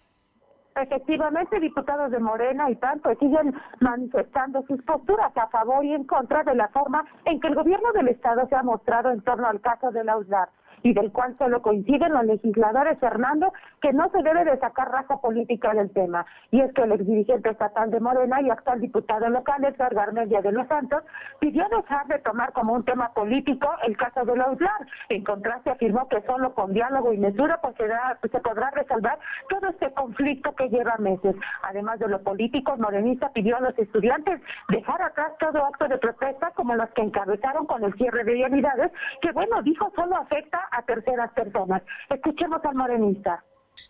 Efectivamente, 0.77 1.61
diputados 1.61 2.11
de 2.11 2.19
Morena 2.19 2.71
y 2.71 2.77
tanto 2.77 3.11
siguen 3.17 3.55
manifestando 3.81 4.65
sus 4.67 4.83
posturas 4.83 5.37
a 5.37 5.49
favor 5.49 5.85
y 5.85 5.93
en 5.93 6.05
contra 6.05 6.43
de 6.43 6.55
la 6.55 6.69
forma 6.69 7.05
en 7.25 7.41
que 7.41 7.49
el 7.49 7.55
gobierno 7.55 7.93
del 7.93 8.09
Estado 8.09 8.47
se 8.49 8.55
ha 8.57 8.63
mostrado 8.63 9.11
en 9.11 9.21
torno 9.23 9.47
al 9.47 9.61
caso 9.61 9.91
de 9.91 10.05
la 10.05 10.17
UDLAP 10.17 10.49
y 10.83 10.93
del 10.93 11.13
cual 11.13 11.37
solo 11.39 11.63
coinciden 11.63 12.13
los 12.13 12.25
legisladores 12.25 12.99
Fernando 12.99 13.53
que 13.81 13.93
no 13.93 14.11
se 14.11 14.23
debe 14.23 14.45
de 14.45 14.59
sacar 14.59 14.91
raza 14.91 15.21
política 15.21 15.73
del 15.75 15.91
tema. 15.91 16.27
Y 16.51 16.61
es 16.61 16.73
que 16.75 16.83
el 16.83 16.93
exdirigente 16.93 17.51
estatal 17.51 17.91
de 17.91 18.01
Morena 18.01 18.41
y 18.41 18.51
actual 18.51 18.81
diputado 18.81 19.29
local, 19.29 19.65
Edgar 19.65 19.95
Garmendia 19.95 20.41
de 20.41 20.53
los 20.53 20.67
Santos, 20.69 21.03
pidió 21.39 21.67
dejar 21.69 22.07
de 22.07 22.19
tomar 22.19 22.53
como 22.53 22.75
un 22.75 22.85
tema 22.85 23.13
político 23.13 23.69
el 23.83 23.97
caso 23.97 24.25
de 24.25 24.37
la 24.37 24.51
UDLAR. 24.51 24.87
En 25.09 25.25
contraste, 25.25 25.71
afirmó 25.71 26.09
que 26.09 26.21
solo 26.23 26.55
con 26.55 26.73
diálogo 26.73 27.13
y 27.13 27.19
mesura 27.19 27.61
pues, 27.61 27.77
se 27.77 28.41
podrá 28.41 28.71
resolver 28.71 29.19
todo 29.49 29.69
este 29.69 29.93
conflicto 29.93 30.55
que 30.55 30.69
lleva 30.69 30.97
meses. 30.99 31.35
Además 31.63 31.99
de 31.99 32.09
lo 32.09 32.23
político, 32.23 32.77
Morenista 32.77 33.31
pidió 33.33 33.57
a 33.57 33.61
los 33.61 33.79
estudiantes 33.79 34.41
dejar 34.69 35.03
atrás 35.03 35.33
todo 35.39 35.65
acto 35.65 35.89
de 35.89 35.99
protesta 35.99 36.51
como 36.55 36.75
los 36.75 36.91
que 36.91 37.03
encabezaron 37.03 37.67
con 37.67 37.85
el 37.85 37.95
cierre 37.95 38.25
de 38.25 38.35
vialidades, 38.35 38.93
que 39.21 39.33
bueno, 39.33 39.63
dijo 39.63 39.91
solo 39.95 40.17
afecta 40.17 40.59
a 40.71 40.83
terceras 40.83 41.33
personas. 41.33 41.83
Escuchemos 42.09 42.65
al 42.65 42.75
morenista. 42.75 43.45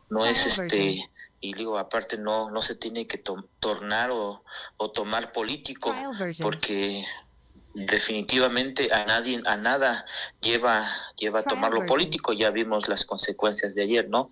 No 0.08 0.24
es 0.24 0.46
este, 0.46 1.10
y 1.40 1.54
digo, 1.54 1.78
aparte 1.78 2.16
no, 2.18 2.50
no 2.50 2.62
se 2.62 2.74
tiene 2.74 3.06
que 3.06 3.18
tornar 3.18 4.10
o, 4.10 4.44
o 4.76 4.90
tomar 4.90 5.32
político, 5.32 5.94
porque 6.40 7.04
definitivamente 7.74 8.92
a 8.92 9.04
nadie 9.04 9.40
a 9.46 9.56
nada 9.56 10.04
lleva 10.40 10.88
lleva 11.16 11.40
a 11.40 11.44
tomar 11.44 11.72
lo 11.72 11.86
político. 11.86 12.32
Ya 12.32 12.50
vimos 12.50 12.88
las 12.88 13.04
consecuencias 13.04 13.74
de 13.74 13.82
ayer 13.82 14.08
no 14.08 14.30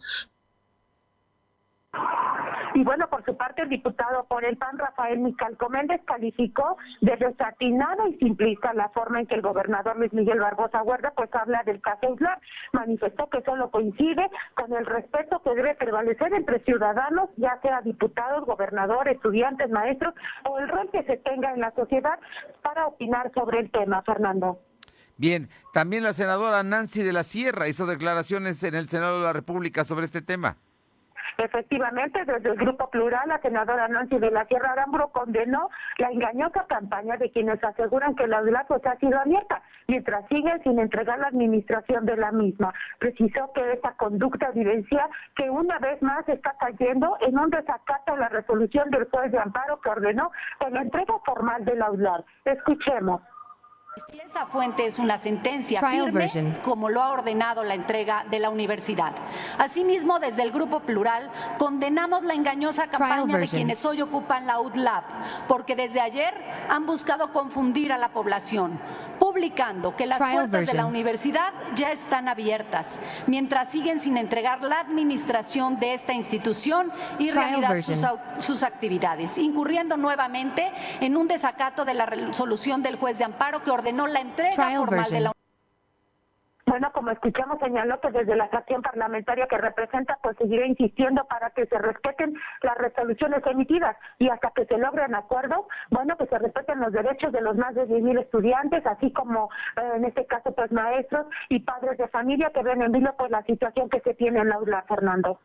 y 2.79 2.85
bueno, 2.85 3.09
por 3.11 3.25
su 3.25 3.37
parte, 3.37 3.63
el 3.63 3.71
diputado 3.71 4.25
por 4.29 4.45
el 4.45 4.57
PAN, 4.57 4.79
Rafael 4.79 5.19
Micalco 5.19 5.69
Méndez, 5.69 6.01
calificó 6.07 6.77
de 7.01 7.17
desatinada 7.17 8.09
y 8.09 8.17
simplista 8.19 8.73
la 8.73 8.89
forma 8.91 9.19
en 9.19 9.27
que 9.27 9.35
el 9.35 9.43
gobernador 9.43 9.97
Luis 9.97 10.13
Miguel 10.13 10.39
Barbosa 10.39 10.85
Huerta 10.85 11.13
pues 11.17 11.29
habla 11.35 11.65
del 11.65 11.81
caso 11.81 12.15
Islar. 12.15 12.41
Manifestó 12.73 13.29
que 13.31 13.43
solo 13.43 13.73
coincide 13.73 14.31
con 14.55 14.73
el 14.73 14.87
respeto 14.87 15.43
que 15.43 15.57
debe 15.57 15.75
prevalecer 15.75 16.33
entre 16.33 16.61
ciudadanos, 16.61 17.31
ya 17.37 17.59
sea 17.63 17.81
diputados, 17.81 18.47
gobernadores, 18.47 19.17
estudiantes, 19.17 19.69
maestros 19.71 20.15
o 20.49 20.61
el 20.61 20.69
rol 20.69 20.89
que 20.93 21.03
se 21.03 21.17
tenga 21.17 21.53
en 21.53 21.59
la 21.59 21.73
sociedad 21.73 22.21
para 22.63 22.87
opinar 22.87 23.33
sobre 23.35 23.59
el 23.59 23.73
tema, 23.73 24.03
Fernando. 24.03 24.61
Bien, 25.17 25.49
también 25.73 26.05
la 26.05 26.13
senadora 26.13 26.63
Nancy 26.63 27.03
de 27.03 27.13
la 27.13 27.25
Sierra 27.25 27.67
hizo 27.67 27.87
declaraciones 27.87 28.63
en 28.63 28.77
el 28.77 28.89
Senado 28.89 29.19
de 29.19 29.25
la 29.25 29.33
República 29.33 29.83
sobre 29.83 30.05
este 30.05 30.23
tema. 30.23 30.59
Efectivamente, 31.39 32.25
desde 32.25 32.51
el 32.51 32.57
Grupo 32.57 32.91
Plural, 32.91 33.29
la 33.29 33.41
senadora 33.41 33.87
Nancy 33.87 34.19
de 34.19 34.31
la 34.31 34.45
Sierra 34.47 34.73
Arambro 34.73 35.09
condenó 35.09 35.71
la 35.99 36.11
engañosa 36.11 36.67
campaña 36.67 37.17
de 37.17 37.31
quienes 37.31 37.63
aseguran 37.63 38.17
que 38.17 38.27
la 38.27 38.43
UDLA 38.43 38.65
pues, 38.67 38.85
ha 38.87 38.97
sido 38.97 39.19
abierta, 39.21 39.63
mientras 39.87 40.27
siguen 40.27 40.61
sin 40.65 40.81
entregar 40.81 41.21
la 41.21 41.29
administración 41.29 42.07
de 42.07 42.17
la 42.17 42.33
misma. 42.33 42.75
Precisó 42.99 43.53
que 43.53 43.73
esta 43.73 43.93
conducta 43.93 44.49
evidencia 44.49 45.09
que 45.37 45.49
una 45.49 45.79
vez 45.79 46.03
más 46.03 46.29
está 46.29 46.57
cayendo 46.59 47.17
en 47.21 47.39
un 47.39 47.51
desacato 47.51 48.15
a 48.15 48.17
la 48.17 48.29
resolución 48.29 48.91
del 48.91 49.09
juez 49.09 49.31
de 49.31 49.39
amparo 49.39 49.81
que 49.81 49.91
ordenó 49.91 50.33
la 50.71 50.83
entrega 50.83 51.15
formal 51.25 51.65
de 51.65 51.77
la. 51.77 51.89
Escuchemos. 52.45 53.23
Si 54.07 54.21
esa 54.21 54.47
fuente 54.47 54.87
es 54.87 54.99
una 54.99 55.19
sentencia 55.19 55.81
firme, 55.81 56.31
como 56.65 56.89
lo 56.89 57.03
ha 57.03 57.11
ordenado 57.11 57.65
la 57.65 57.75
entrega 57.75 58.25
de 58.31 58.39
la 58.39 58.51
universidad. 58.51 59.13
Asimismo, 59.59 60.21
desde 60.21 60.43
el 60.43 60.53
Grupo 60.53 60.81
Plural, 60.81 61.31
condenamos 61.59 62.23
la 62.23 62.35
engañosa 62.35 62.87
campaña 62.89 63.39
de 63.39 63.49
quienes 63.49 63.85
hoy 63.85 64.01
ocupan 64.03 64.47
la 64.47 64.61
UDLAB, 64.61 65.03
porque 65.49 65.75
desde 65.75 66.01
ayer 66.01 66.35
han 66.69 66.87
buscado 66.87 67.33
confundir 67.33 67.93
a 67.93 67.99
la 67.99 68.11
población, 68.11 68.79
publicando 69.19 69.97
que 69.97 70.07
las 70.07 70.19
puertas 70.19 70.67
de 70.67 70.75
la 70.75 70.87
universidad 70.87 71.53
ya 71.75 71.91
están 71.91 72.29
abiertas, 72.29 73.01
mientras 73.27 73.71
siguen 73.71 74.01
sin 74.01 74.17
entregar 74.17 74.63
la 74.63 74.81
administración 74.81 75.81
de 75.81 75.95
esta 75.95 76.13
institución 76.13 76.93
y 77.19 77.31
realidad 77.31 77.81
sus, 77.81 78.45
sus 78.45 78.63
actividades, 78.63 79.39
incurriendo 79.39 79.97
nuevamente 79.97 80.71
en 81.01 81.17
un 81.17 81.27
desacato 81.27 81.85
de 81.85 81.95
la 81.95 82.07
resolución 82.07 82.83
del 82.83 82.97
juez 82.97 83.19
de 83.19 83.25
amparo 83.25 83.63
que 83.63 83.71
ordenó 83.71 83.88
no 83.93 84.07
la 84.07 84.21
entrega 84.21 84.71
formal 84.77 85.11
de 85.11 85.21
la 85.21 85.33
bueno, 86.69 86.93
como 86.93 87.11
escuchamos, 87.11 87.59
señaló 87.61 87.99
que 88.01 88.11
desde 88.11 88.37
la 88.37 88.49
fracción 88.49 88.83
parlamentaria 88.83 89.47
que 89.47 89.57
representa, 89.57 90.19
pues 90.23 90.37
seguirá 90.37 90.67
insistiendo 90.67 91.25
para 91.25 91.49
que 91.51 91.65
se 91.65 91.79
respeten 91.79 92.35
las 92.63 92.77
resoluciones 92.77 93.45
emitidas 93.47 93.97
y 94.19 94.29
hasta 94.29 94.51
que 94.51 94.67
se 94.67 94.77
logren 94.77 95.15
acuerdos, 95.15 95.65
bueno, 95.89 96.19
que 96.19 96.27
se 96.27 96.39
respeten 96.39 96.81
los 96.81 96.93
derechos 96.93 97.33
de 97.33 97.41
los 97.41 97.57
más 97.57 97.75
de 97.75 97.89
10.000 97.89 98.21
estudiantes, 98.21 98.87
así 98.87 99.11
como 99.13 99.49
eh, 99.77 99.93
en 99.97 100.05
este 100.05 100.27
caso, 100.27 100.53
pues 100.53 100.71
maestros 100.71 101.27
y 101.49 101.61
padres 101.61 101.97
de 101.97 102.07
familia 102.09 102.51
que 102.53 102.63
ven 102.63 102.83
en 102.83 102.93
vilo 102.93 103.15
pues 103.17 103.31
la 103.31 103.43
situación 103.45 103.89
que 103.89 104.01
se 104.01 104.13
tiene 104.13 104.41
en 104.41 104.51
la 104.51 104.57
aula, 104.57 104.85
Fernando. 104.87 105.41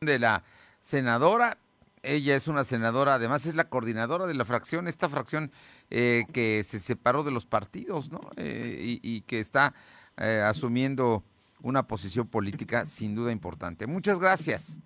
De 0.00 0.18
la 0.18 0.42
senadora 0.80 1.56
ella 2.02 2.34
es 2.34 2.48
una 2.48 2.64
senadora, 2.64 3.14
además 3.14 3.46
es 3.46 3.54
la 3.54 3.68
coordinadora 3.68 4.26
de 4.26 4.34
la 4.34 4.44
fracción, 4.44 4.88
esta 4.88 5.08
fracción 5.08 5.52
eh, 5.90 6.24
que 6.32 6.64
se 6.64 6.78
separó 6.78 7.22
de 7.24 7.30
los 7.30 7.46
partidos, 7.46 8.10
¿no? 8.10 8.20
Eh, 8.36 8.98
y, 9.02 9.20
que 9.22 9.40
está 9.40 9.74
eh, 10.16 10.42
asumiendo 10.44 11.24
una 11.62 11.86
posición 11.86 12.26
política 12.26 12.86
sin 12.86 13.14
duda 13.14 13.32
importante. 13.32 13.86
Muchas 13.86 14.18
gracias. 14.18 14.80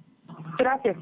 Gracias. 0.58 0.96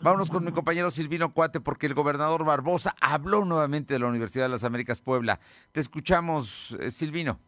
Vámonos 0.00 0.30
con 0.30 0.44
mi 0.44 0.52
compañero 0.52 0.90
Silvino 0.90 1.32
Cuate, 1.32 1.60
porque 1.60 1.86
el 1.86 1.94
gobernador 1.94 2.44
Barbosa 2.44 2.94
habló 3.00 3.44
nuevamente 3.44 3.94
de 3.94 3.98
la 3.98 4.06
Universidad 4.06 4.44
de 4.44 4.50
las 4.50 4.62
Américas 4.62 5.00
Puebla. 5.00 5.40
Te 5.72 5.80
escuchamos, 5.80 6.76
Silvino. 6.90 7.40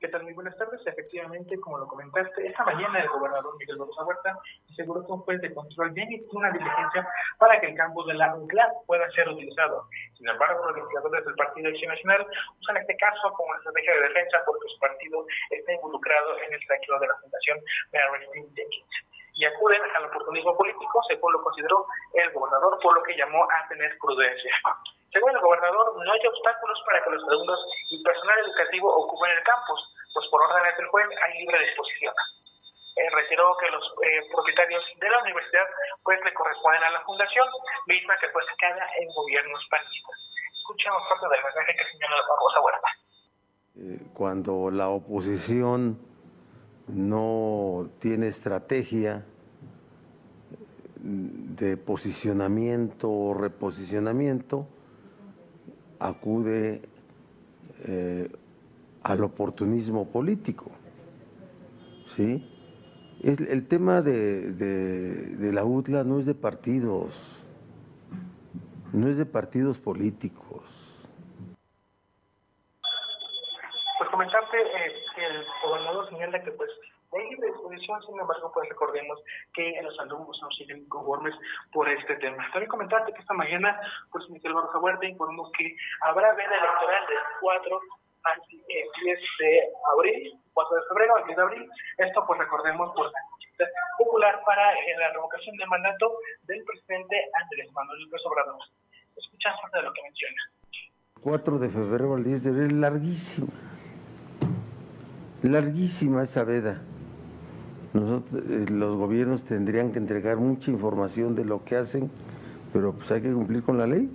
¿Qué 0.00 0.08
tal? 0.08 0.22
Muy 0.22 0.32
buenas 0.32 0.56
tardes. 0.56 0.80
Efectivamente, 0.86 1.60
como 1.60 1.76
lo 1.76 1.86
comentaste, 1.86 2.46
esta 2.46 2.64
mañana 2.64 3.00
el 3.00 3.08
gobernador 3.10 3.54
Miguel 3.58 3.76
Barroso 3.76 4.02
Huerta 4.06 4.32
aseguró 4.72 5.04
que 5.04 5.12
un 5.12 5.20
juez 5.20 5.42
de 5.42 5.52
control 5.52 5.94
ya 5.94 6.02
inició 6.04 6.38
una 6.38 6.50
diligencia 6.50 7.06
para 7.38 7.60
que 7.60 7.66
el 7.66 7.76
campus 7.76 8.06
de 8.06 8.14
la 8.14 8.34
UNCLAD 8.34 8.72
pueda 8.86 9.10
ser 9.10 9.28
utilizado. 9.28 9.84
Sin 10.16 10.26
embargo, 10.26 10.64
los 10.64 10.76
legisladores 10.76 11.22
del 11.26 11.34
Partido 11.34 11.68
Acción 11.68 11.92
Nacional 11.92 12.26
usan 12.60 12.78
este 12.78 12.96
caso 12.96 13.30
como 13.36 13.54
estrategia 13.56 13.92
de 13.92 14.08
defensa 14.08 14.38
porque 14.46 14.68
su 14.72 14.78
partido 14.78 15.26
está 15.50 15.72
involucrado 15.74 16.38
en 16.48 16.54
el 16.54 16.60
saqueo 16.64 16.98
de 16.98 17.06
la 17.06 17.16
Fundación 17.20 17.58
Mary 17.92 18.26
Jenkins 18.32 18.86
y 19.34 19.44
acuden 19.44 19.82
al 19.96 20.06
oportunismo 20.06 20.56
político, 20.56 21.02
según 21.08 21.32
lo 21.34 21.42
consideró 21.42 21.86
el 22.14 22.30
gobernador, 22.32 22.78
por 22.82 22.94
lo 22.94 23.02
que 23.02 23.16
llamó 23.16 23.44
a 23.44 23.68
tener 23.68 23.98
prudencia. 23.98 24.52
Según 25.12 25.30
el 25.30 25.40
gobernador, 25.40 25.96
no 25.96 26.12
hay 26.12 26.26
obstáculos 26.26 26.78
para 26.86 27.02
que 27.02 27.10
los 27.10 27.22
alumnos 27.28 27.60
y 27.90 28.02
personal 28.02 28.38
educativo 28.46 28.94
ocupen 28.94 29.30
el 29.30 29.42
campus, 29.42 29.80
pues 30.14 30.26
por 30.30 30.42
órdenes 30.42 30.76
del 30.76 30.86
juez 30.86 31.06
hay 31.22 31.38
libre 31.40 31.66
disposición. 31.66 32.14
Eh, 32.96 33.10
retiró 33.10 33.56
que 33.58 33.70
los 33.70 33.82
eh, 34.02 34.28
propietarios 34.30 34.84
de 35.00 35.10
la 35.10 35.18
universidad 35.22 35.66
pues 36.04 36.18
le 36.24 36.34
corresponden 36.34 36.82
a 36.82 36.90
la 36.90 37.00
fundación, 37.02 37.46
misma 37.86 38.14
que 38.20 38.28
pues 38.28 38.46
queda 38.58 38.86
en 39.00 39.08
gobiernos 39.14 39.66
panistas. 39.70 40.14
Escuchemos 40.58 41.02
parte 41.08 41.26
del 41.26 41.42
mensaje 41.42 41.74
que 41.74 41.90
señaló 41.90 42.16
Barbosa 42.28 42.60
Huerta. 42.60 42.88
Eh, 43.76 44.10
cuando 44.14 44.70
la 44.70 44.88
oposición 44.90 45.98
no 46.88 47.88
tiene 48.00 48.28
estrategia 48.28 49.24
de 51.02 51.76
posicionamiento 51.76 53.08
o 53.08 53.34
reposicionamiento, 53.34 54.66
acude 56.00 56.82
eh, 57.86 58.28
al 59.02 59.22
oportunismo 59.22 60.08
político. 60.08 60.70
¿sí? 62.06 62.46
el 63.22 63.68
tema 63.68 64.00
de, 64.00 64.52
de, 64.52 65.52
la 65.52 65.64
UTLA 65.64 66.04
no 66.04 66.18
es 66.20 66.26
de 66.26 66.34
partidos, 66.34 67.14
no 68.92 69.08
es 69.08 69.18
de 69.18 69.26
partidos 69.26 69.78
políticos. 69.78 70.64
Pues 73.98 74.10
comentarte 74.10 74.56
eh, 74.56 74.92
que 75.14 75.26
el 75.26 75.44
gobernador 75.62 76.08
señala 76.08 76.42
que 76.42 76.50
pues 76.52 76.70
hay 77.12 77.30
libre 77.30 77.48
disposición, 77.48 78.02
sin 78.02 78.20
embargo, 78.20 78.50
pues 78.52 78.68
recordemos 78.68 79.18
que 79.52 79.80
los 79.82 79.98
alumnos 79.98 80.38
no 80.42 80.50
siguen 80.50 80.88
conformes 80.88 81.34
por 81.72 81.88
este 81.88 82.16
tema. 82.16 82.48
También 82.52 82.70
comentarte 82.70 83.12
que 83.12 83.20
esta 83.20 83.34
mañana, 83.34 83.80
pues 84.12 84.28
Miguel 84.30 84.54
Barroso 84.54 84.78
Huerta 84.78 85.06
informó 85.06 85.50
que 85.52 85.76
habrá 86.02 86.32
veda 86.34 86.56
electoral 86.56 87.06
del 87.06 87.18
4 87.40 87.80
al 88.22 88.40
10 88.48 89.18
de 89.38 89.72
abril, 89.92 90.38
4 90.52 90.76
de 90.76 90.82
febrero 90.88 91.16
al 91.16 91.24
10 91.24 91.36
de 91.36 91.42
abril. 91.42 91.70
Esto, 91.98 92.24
pues 92.26 92.38
recordemos, 92.38 92.94
por 92.94 93.06
la 93.06 93.12
popular 93.98 94.40
para 94.46 94.72
eh, 94.72 94.96
la 94.98 95.12
revocación 95.12 95.56
del 95.56 95.68
mandato 95.68 96.16
del 96.44 96.64
presidente 96.64 97.16
Andrés 97.42 97.70
Manuel 97.72 98.02
López 98.04 98.22
Obrador. 98.24 98.58
Escuchas 99.16 99.54
parte 99.60 99.78
de 99.78 99.84
lo 99.84 99.92
que 99.92 100.02
menciona. 100.02 100.42
4 101.22 101.58
de 101.58 101.68
febrero 101.68 102.14
al 102.14 102.24
10 102.24 102.44
de 102.44 102.50
abril, 102.50 102.80
larguísima. 102.80 103.52
Larguísima 105.42 106.22
esa 106.22 106.44
veda. 106.44 106.82
Nosotros, 107.92 108.42
eh, 108.48 108.66
los 108.70 108.96
gobiernos 108.96 109.42
tendrían 109.42 109.92
que 109.92 109.98
entregar 109.98 110.36
mucha 110.36 110.70
información 110.70 111.34
de 111.34 111.44
lo 111.44 111.64
que 111.64 111.76
hacen, 111.76 112.10
pero 112.72 112.92
pues 112.92 113.10
hay 113.10 113.20
que 113.20 113.32
cumplir 113.32 113.62
con 113.62 113.78
la 113.78 113.86
ley. 113.86 114.08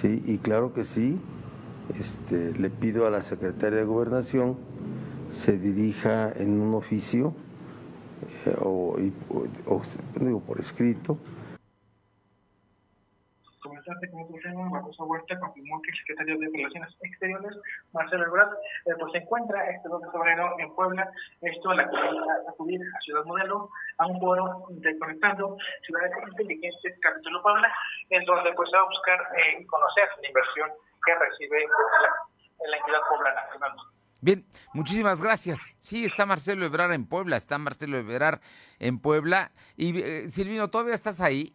Sí, 0.00 0.22
y 0.26 0.38
claro 0.38 0.72
que 0.74 0.84
sí, 0.84 1.18
este, 1.98 2.52
le 2.58 2.70
pido 2.70 3.06
a 3.06 3.10
la 3.10 3.22
secretaria 3.22 3.78
de 3.78 3.84
Gobernación 3.84 4.56
se 5.30 5.58
dirija 5.58 6.32
en 6.32 6.60
un 6.60 6.74
oficio 6.74 7.34
eh, 8.46 8.54
o, 8.60 8.96
o, 9.66 9.82
digo, 10.20 10.40
por 10.40 10.60
escrito 10.60 11.18
Comentarte 13.98 14.10
con 14.10 14.22
otro 14.22 14.36
tema, 14.42 14.68
Barroso 14.70 15.04
Huerta 15.04 15.38
confirmó 15.40 15.82
que 15.82 15.90
el 15.90 15.98
secretario 15.98 16.38
de 16.38 16.48
Relaciones 16.52 16.96
Exteriores, 17.00 17.56
Marcelo 17.92 18.26
Ebrard, 18.26 18.52
eh, 18.52 18.94
pues 18.98 19.12
se 19.12 19.18
encuentra 19.18 19.70
este 19.70 19.88
2 19.88 20.02
de 20.02 20.10
febrero 20.10 20.54
en 20.58 20.74
Puebla, 20.74 21.10
esto 21.40 21.70
a 21.70 21.74
la 21.74 21.90
acudir 22.48 22.80
a 22.80 23.00
Ciudad 23.00 23.24
Modelo, 23.24 23.70
a 23.98 24.06
un 24.06 24.20
foro 24.20 24.66
de 24.70 24.98
Conectando 24.98 25.56
Ciudades 25.84 26.12
Inteligentes 26.30 26.94
Capítulo 27.00 27.42
Puebla, 27.42 27.72
en 28.10 28.24
donde 28.24 28.52
pues 28.52 28.70
va 28.74 28.80
a 28.80 28.84
buscar 28.84 29.20
eh, 29.36 29.66
conocer 29.66 30.08
la 30.22 30.28
inversión 30.28 30.70
que 31.04 31.14
recibe 31.14 31.66
la, 31.66 32.70
la 32.70 32.76
entidad 32.76 33.00
poblana. 33.08 33.42
Bien, 34.20 34.44
muchísimas 34.74 35.22
gracias. 35.22 35.76
Sí, 35.80 36.04
está 36.04 36.26
Marcelo 36.26 36.64
Ebrard 36.64 36.92
en 36.92 37.06
Puebla, 37.06 37.36
está 37.36 37.58
Marcelo 37.58 37.96
Ebrard 37.98 38.40
en 38.78 38.98
Puebla. 38.98 39.52
Y 39.76 40.00
eh, 40.00 40.28
Silvino, 40.28 40.68
¿todavía 40.68 40.94
estás 40.94 41.20
ahí? 41.20 41.54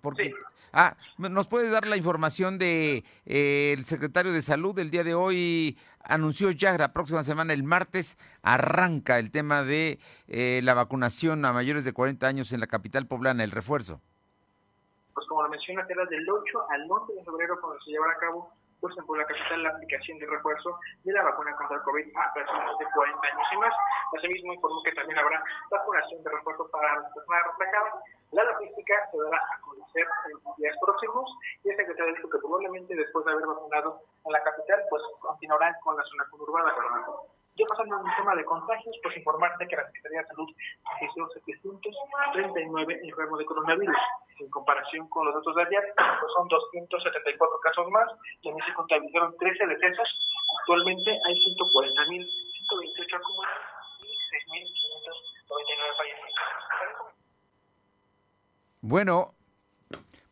Porque, 0.00 0.32
Ah, 0.72 0.96
¿nos 1.18 1.48
puedes 1.48 1.72
dar 1.72 1.86
la 1.86 1.96
información 1.96 2.58
de 2.58 3.04
eh, 3.26 3.74
el 3.76 3.84
secretario 3.86 4.32
de 4.32 4.42
Salud 4.42 4.78
el 4.78 4.90
día 4.90 5.04
de 5.04 5.14
hoy? 5.14 5.76
Anunció 6.02 6.50
ya 6.50 6.76
la 6.78 6.92
próxima 6.92 7.22
semana, 7.22 7.52
el 7.52 7.64
martes, 7.64 8.18
arranca 8.42 9.18
el 9.18 9.30
tema 9.30 9.62
de 9.62 9.98
eh, 10.28 10.60
la 10.62 10.74
vacunación 10.74 11.44
a 11.44 11.52
mayores 11.52 11.84
de 11.84 11.92
40 11.92 12.26
años 12.26 12.52
en 12.52 12.60
la 12.60 12.66
capital 12.66 13.06
poblana, 13.06 13.44
el 13.44 13.50
refuerzo 13.50 14.00
pues 15.20 15.28
como 15.28 15.42
lo 15.42 15.50
menciona, 15.50 15.84
era 15.86 16.06
del 16.06 16.26
8 16.28 16.70
al 16.70 16.90
11 16.90 17.12
de 17.12 17.24
febrero 17.24 17.60
cuando 17.60 17.78
se 17.82 17.90
llevará 17.90 18.14
a 18.14 18.18
cabo 18.18 18.52
pues 18.80 18.96
en 18.96 19.18
la 19.18 19.26
Capital 19.26 19.62
la 19.62 19.70
aplicación 19.70 20.18
de 20.18 20.26
refuerzo 20.26 20.78
de 21.04 21.12
la 21.12 21.22
vacuna 21.22 21.54
contra 21.56 21.76
el 21.76 21.82
COVID 21.82 22.16
a 22.16 22.32
personas 22.32 22.78
de 22.78 22.86
40 22.94 23.26
años 23.26 23.48
y 23.52 23.56
más. 23.58 23.74
Asimismo, 24.16 24.54
informó 24.54 24.82
que 24.82 24.92
también 24.92 25.18
habrá 25.18 25.42
vacunación 25.70 26.22
de 26.22 26.30
refuerzo 26.30 26.68
para 26.70 27.00
las 27.00 27.12
personas 27.12 27.46
replacadas. 27.46 27.94
La 28.32 28.44
logística 28.44 28.94
se 29.10 29.18
dará 29.18 29.36
a 29.36 29.60
conocer 29.60 30.06
en 30.30 30.54
días 30.56 30.76
próximos 30.80 31.30
y 31.64 31.70
el 31.70 31.76
secretario 31.76 32.14
dijo 32.14 32.30
que 32.30 32.38
probablemente 32.38 32.94
después 32.94 33.24
de 33.24 33.32
haber 33.32 33.46
vacunado 33.46 34.00
en 34.24 34.32
la 34.32 34.42
capital, 34.42 34.84
pues 34.88 35.02
continuarán 35.20 35.74
con 35.82 35.96
la 35.96 36.02
zona 36.04 36.24
conurbada. 36.30 36.74
Ya 37.60 37.66
pasando 37.68 37.96
al 37.96 38.16
tema 38.16 38.34
de 38.34 38.44
contagios, 38.44 38.96
pues 39.02 39.18
informarte 39.18 39.68
que 39.68 39.76
la 39.76 39.84
Secretaría 39.84 40.22
de 40.22 40.28
Salud 40.28 40.48
registró 40.96 41.28
739 41.28 43.00
enfermos 43.04 43.38
de 43.38 43.44
coronavirus. 43.44 43.96
En 44.38 44.48
comparación 44.48 45.06
con 45.10 45.26
los 45.26 45.34
datos 45.34 45.54
de 45.54 45.62
ayer, 45.64 45.92
pues 45.94 46.32
son 46.32 46.48
274 46.48 47.60
casos 47.60 47.86
más 47.90 48.08
en 48.44 48.56
se 48.64 48.72
contabilizaron 48.72 49.36
13 49.36 49.66
decesos. 49.66 50.08
Actualmente 50.60 51.10
hay 51.10 51.34
140.128 51.36 53.16
acumulados 53.16 53.60
y 54.00 54.08
6.599 54.08 55.96
fallecidos. 55.98 56.40
Bueno, 58.80 59.34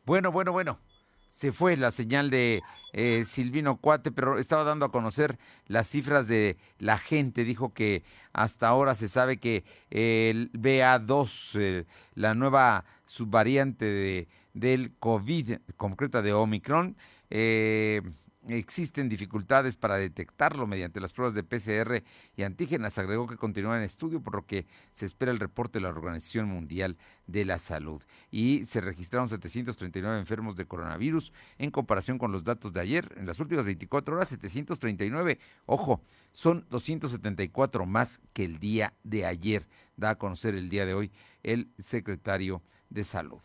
bueno, 0.06 0.32
bueno, 0.32 0.52
bueno 0.52 0.88
se 1.28 1.52
fue 1.52 1.76
la 1.76 1.90
señal 1.90 2.30
de 2.30 2.62
eh, 2.92 3.24
Silvino 3.26 3.76
Cuate, 3.76 4.10
pero 4.10 4.38
estaba 4.38 4.64
dando 4.64 4.86
a 4.86 4.90
conocer 4.90 5.38
las 5.66 5.88
cifras 5.88 6.26
de 6.26 6.56
la 6.78 6.98
gente. 6.98 7.44
Dijo 7.44 7.72
que 7.72 8.02
hasta 8.32 8.68
ahora 8.68 8.94
se 8.94 9.08
sabe 9.08 9.36
que 9.38 9.64
el 9.90 10.50
BA2, 10.52 11.58
eh, 11.60 11.84
la 12.14 12.34
nueva 12.34 12.84
subvariante 13.06 13.84
de, 13.84 14.28
del 14.54 14.92
COVID, 14.98 15.58
concreta 15.76 16.22
de 16.22 16.32
Omicron, 16.32 16.96
eh, 17.30 18.02
existen 18.48 19.08
dificultades 19.08 19.76
para 19.76 19.96
detectarlo 19.96 20.66
mediante 20.66 21.00
las 21.00 21.12
pruebas 21.12 21.34
de 21.34 21.42
PCR 21.42 22.02
y 22.37 22.42
antígenas. 22.42 22.98
Agregó 22.98 23.26
que 23.26 23.37
continúa 23.37 23.76
en 23.76 23.82
estudio, 23.82 24.22
por 24.22 24.34
lo 24.34 24.46
que 24.46 24.66
se 24.90 25.06
espera 25.06 25.30
el 25.30 25.38
reporte 25.38 25.78
de 25.78 25.82
la 25.82 25.90
Organización 25.90 26.48
Mundial 26.48 26.96
de 27.26 27.44
la 27.44 27.58
Salud. 27.58 28.02
Y 28.30 28.64
se 28.64 28.80
registraron 28.80 29.28
739 29.28 30.18
enfermos 30.18 30.56
de 30.56 30.66
coronavirus 30.66 31.32
en 31.58 31.70
comparación 31.70 32.18
con 32.18 32.32
los 32.32 32.44
datos 32.44 32.72
de 32.72 32.80
ayer. 32.80 33.14
En 33.16 33.26
las 33.26 33.40
últimas 33.40 33.66
24 33.66 34.16
horas, 34.16 34.28
739. 34.28 35.38
Ojo, 35.66 36.02
son 36.32 36.66
274 36.70 37.87
más 37.87 38.20
que 38.32 38.44
el 38.44 38.58
día 38.58 38.94
de 39.02 39.26
ayer. 39.26 39.68
Da 39.96 40.11
a 40.11 40.18
conocer 40.18 40.54
el 40.54 40.68
día 40.68 40.87
de 40.87 40.94
hoy 40.94 41.12
el 41.42 41.70
secretario 41.78 42.62
de 42.88 43.04
Salud. 43.04 43.40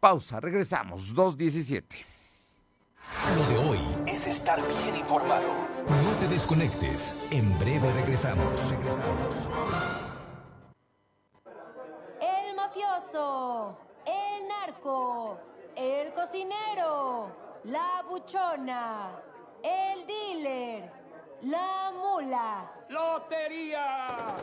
Pausa, 0.00 0.40
regresamos, 0.40 1.14
217. 1.14 2.11
Lo 3.36 3.46
de 3.46 3.68
hoy 3.68 3.78
es 4.06 4.26
estar 4.26 4.60
bien 4.60 4.96
informado. 4.96 5.68
No 5.88 6.12
te 6.20 6.28
desconectes. 6.28 7.16
En 7.30 7.58
breve 7.58 7.90
regresamos. 7.92 8.70
Regresamos. 8.70 9.48
El 12.20 12.54
mafioso, 12.54 13.78
el 14.04 14.48
narco, 14.48 15.38
el 15.76 16.12
cocinero, 16.12 17.60
la 17.64 18.02
buchona, 18.08 19.10
el 19.62 20.06
dealer, 20.06 20.92
la 21.42 21.92
mula. 21.92 22.72
¡Lotería! 22.88 24.36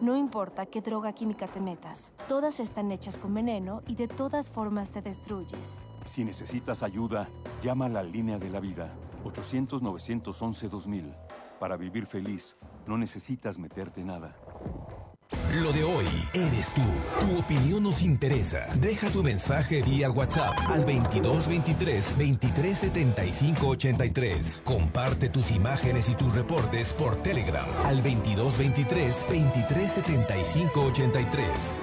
No 0.00 0.16
importa 0.16 0.66
qué 0.66 0.80
droga 0.80 1.12
química 1.12 1.46
te 1.46 1.60
metas, 1.60 2.10
todas 2.26 2.58
están 2.60 2.90
hechas 2.90 3.18
con 3.18 3.34
veneno 3.34 3.82
y 3.86 3.96
de 3.96 4.08
todas 4.08 4.50
formas 4.50 4.90
te 4.90 5.02
destruyes. 5.02 5.78
Si 6.10 6.24
necesitas 6.24 6.82
ayuda, 6.82 7.28
llama 7.62 7.86
a 7.86 7.88
la 7.88 8.02
línea 8.02 8.36
de 8.36 8.50
la 8.50 8.58
vida, 8.58 8.92
800-911-2000. 9.22 11.14
Para 11.60 11.76
vivir 11.76 12.04
feliz, 12.04 12.56
no 12.84 12.98
necesitas 12.98 13.60
meterte 13.60 14.02
nada. 14.02 14.34
Lo 15.62 15.72
de 15.72 15.84
hoy 15.84 16.06
eres 16.34 16.72
tú. 16.74 16.82
Tu 17.20 17.38
opinión 17.38 17.84
nos 17.84 18.02
interesa. 18.02 18.66
Deja 18.80 19.08
tu 19.10 19.22
mensaje 19.22 19.82
vía 19.82 20.10
WhatsApp 20.10 20.58
al 20.66 20.80
2223 20.80 22.18
2375 22.18 23.68
83. 23.68 24.62
Comparte 24.64 25.28
tus 25.28 25.52
imágenes 25.52 26.08
y 26.08 26.16
tus 26.16 26.34
reportes 26.34 26.92
por 26.92 27.14
Telegram 27.22 27.66
al 27.84 28.02
2223 28.02 29.26
2375 29.28 30.80
83. 30.82 31.82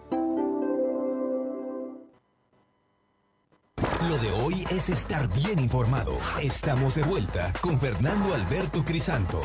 Lo 4.11 4.17
de 4.17 4.31
hoy 4.31 4.65
es 4.69 4.89
estar 4.89 5.33
bien 5.33 5.57
informado. 5.57 6.17
Estamos 6.41 6.95
de 6.95 7.03
vuelta 7.03 7.53
con 7.61 7.79
Fernando 7.79 8.33
Alberto 8.33 8.83
Crisanto. 8.83 9.39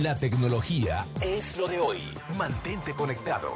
La 0.00 0.14
tecnología 0.14 1.04
es 1.20 1.58
lo 1.58 1.66
de 1.66 1.80
hoy. 1.80 1.98
Mantente 2.38 2.92
conectado. 2.92 3.48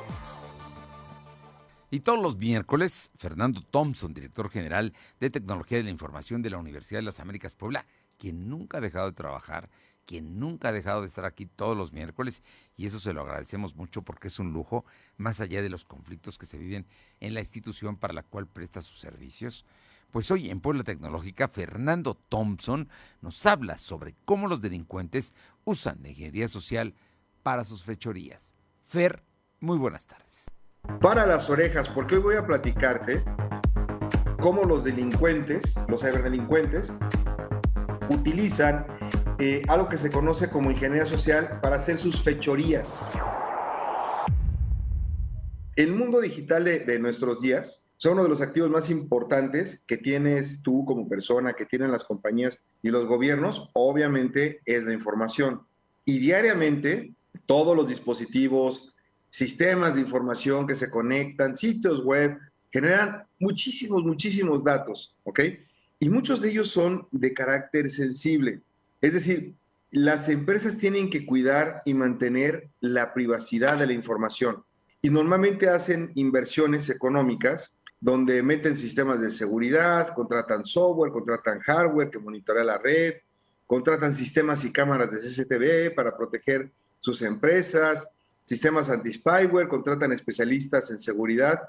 Y 1.93 2.01
todos 2.01 2.21
los 2.21 2.39
miércoles, 2.39 3.13
Fernando 3.17 3.63
Thompson, 3.63 4.13
director 4.13 4.51
general 4.51 4.95
de 5.21 5.31
Tecnología 5.31 5.79
de 5.79 5.85
la 5.85 5.91
Información 5.91 6.43
de 6.43 6.51
la 6.51 6.59
Universidad 6.59 6.99
de 6.99 7.05
las 7.05 7.21
Américas 7.21 7.55
Puebla, 7.55 7.87
quien 8.19 8.49
nunca 8.49 8.79
ha 8.79 8.81
dejado 8.81 9.07
de 9.07 9.13
trabajar, 9.13 9.71
quien 10.07 10.39
nunca 10.39 10.69
ha 10.69 10.73
dejado 10.73 11.03
de 11.03 11.09
estar 11.09 11.25
aquí 11.25 11.47
todos 11.47 11.77
los 11.77 11.93
miércoles, 11.93 12.43
y 12.77 12.87
eso 12.87 12.99
se 13.01 13.13
lo 13.13 13.23
agradecemos 13.23 13.75
mucho 13.75 14.03
porque 14.03 14.29
es 14.29 14.39
un 14.39 14.53
lujo, 14.53 14.85
más 15.17 15.41
allá 15.41 15.63
de 15.63 15.69
los 15.69 15.85
conflictos 15.85 16.39
que 16.39 16.47
se 16.47 16.59
viven 16.59 16.87
en 17.21 17.35
la 17.35 17.41
institución 17.41 17.97
para 17.97 18.15
la 18.15 18.23
cual 18.23 18.47
presta 18.47 18.81
sus 18.81 18.99
servicios. 18.99 19.65
Pues 20.11 20.31
hoy 20.31 20.51
en 20.51 20.61
Puebla 20.61 20.85
Tecnológica, 20.85 21.49
Fernando 21.49 22.15
Thompson 22.15 22.89
nos 23.21 23.45
habla 23.45 23.77
sobre 23.77 24.15
cómo 24.25 24.49
los 24.49 24.61
delincuentes 24.61 25.35
usan 25.65 25.99
la 26.03 26.11
ingeniería 26.11 26.49
social 26.49 26.95
para 27.43 27.65
sus 27.65 27.85
fechorías. 27.85 28.57
Fer, 28.81 29.25
muy 29.61 29.77
buenas 29.77 30.07
tardes 30.07 30.57
para 31.01 31.27
las 31.27 31.51
orejas, 31.51 31.89
porque 31.89 32.17
hoy 32.17 32.23
voy 32.23 32.37
a 32.37 32.47
platicarte 32.47 33.23
cómo 34.41 34.65
los 34.65 34.85
delincuentes, 34.85 35.75
los 35.89 36.01
ciberdelincuentes, 36.01 36.93
utilizan 38.09 38.87
eh, 39.39 39.63
algo 39.69 39.89
que 39.89 39.99
se 39.99 40.11
conoce 40.11 40.49
como 40.49 40.71
ingeniería 40.71 41.07
social 41.07 41.61
para 41.61 41.77
hacer 41.77 41.99
sus 41.99 42.23
fechorías. 42.23 43.01
El 45.75 45.93
mundo 45.93 46.21
digital 46.21 46.65
de, 46.65 46.81
de 46.81 46.99
nuestros 46.99 47.41
días 47.43 47.85
son 47.99 48.15
uno 48.15 48.25
de 48.25 48.29
los 48.29 48.41
activos 48.41 48.71
más 48.71 48.89
importantes 48.91 49.85
que 49.87 49.99
tienes 49.99 50.63
tú 50.63 50.85
como 50.85 51.09
persona, 51.09 51.55
que 51.55 51.67
tienen 51.67 51.91
las 51.93 52.05
compañías 52.05 52.59
y 52.83 52.91
los 52.91 53.07
gobiernos, 53.07 53.71
obviamente 53.75 54.61
es 54.65 54.85
la 54.85 54.93
información. 54.93 55.63
Y 56.05 56.19
diariamente 56.19 57.15
todos 57.47 57.77
los 57.77 57.89
dispositivos, 57.89 58.93
sistemas 59.29 59.95
de 59.95 60.01
información 60.01 60.67
que 60.67 60.75
se 60.75 60.91
conectan, 60.91 61.57
sitios 61.57 62.05
web, 62.05 62.39
generan 62.73 63.25
muchísimos, 63.39 64.03
muchísimos 64.03 64.65
datos, 64.65 65.15
¿ok? 65.25 65.41
Y 65.99 66.09
muchos 66.09 66.41
de 66.41 66.51
ellos 66.51 66.69
son 66.69 67.07
de 67.11 67.33
carácter 67.33 67.91
sensible. 67.91 68.61
Es 69.07 69.13
decir, 69.13 69.55
las 69.93 70.29
empresas 70.29 70.79
tienen 70.79 71.11
que 71.11 71.25
cuidar 71.25 71.81
y 71.85 71.95
mantener 71.95 72.71
la 72.81 73.15
privacidad 73.15 73.79
de 73.79 73.87
la 73.87 73.93
información. 73.93 74.65
Y 75.01 75.11
normalmente 75.11 75.69
hacen 75.69 76.11
inversiones 76.17 76.91
económicas 76.91 77.73
donde 78.01 78.43
meten 78.43 78.77
sistemas 78.77 79.21
de 79.21 79.31
seguridad, 79.31 80.13
contratan 80.13 80.67
software, 80.67 81.13
contratan 81.13 81.61
hardware 81.61 82.11
que 82.11 82.19
monitorea 82.19 82.65
la 82.65 82.79
red, 82.79 83.15
contratan 83.65 84.13
sistemas 84.17 84.65
y 84.65 84.73
cámaras 84.73 85.09
de 85.13 85.19
CCTV 85.19 85.95
para 85.95 86.17
proteger 86.17 86.73
sus 86.99 87.23
empresas, 87.23 88.09
sistemas 88.43 88.91
anti-spyware, 88.91 89.69
contratan 89.69 90.11
especialistas 90.11 90.91
en 90.91 90.99
seguridad, 90.99 91.61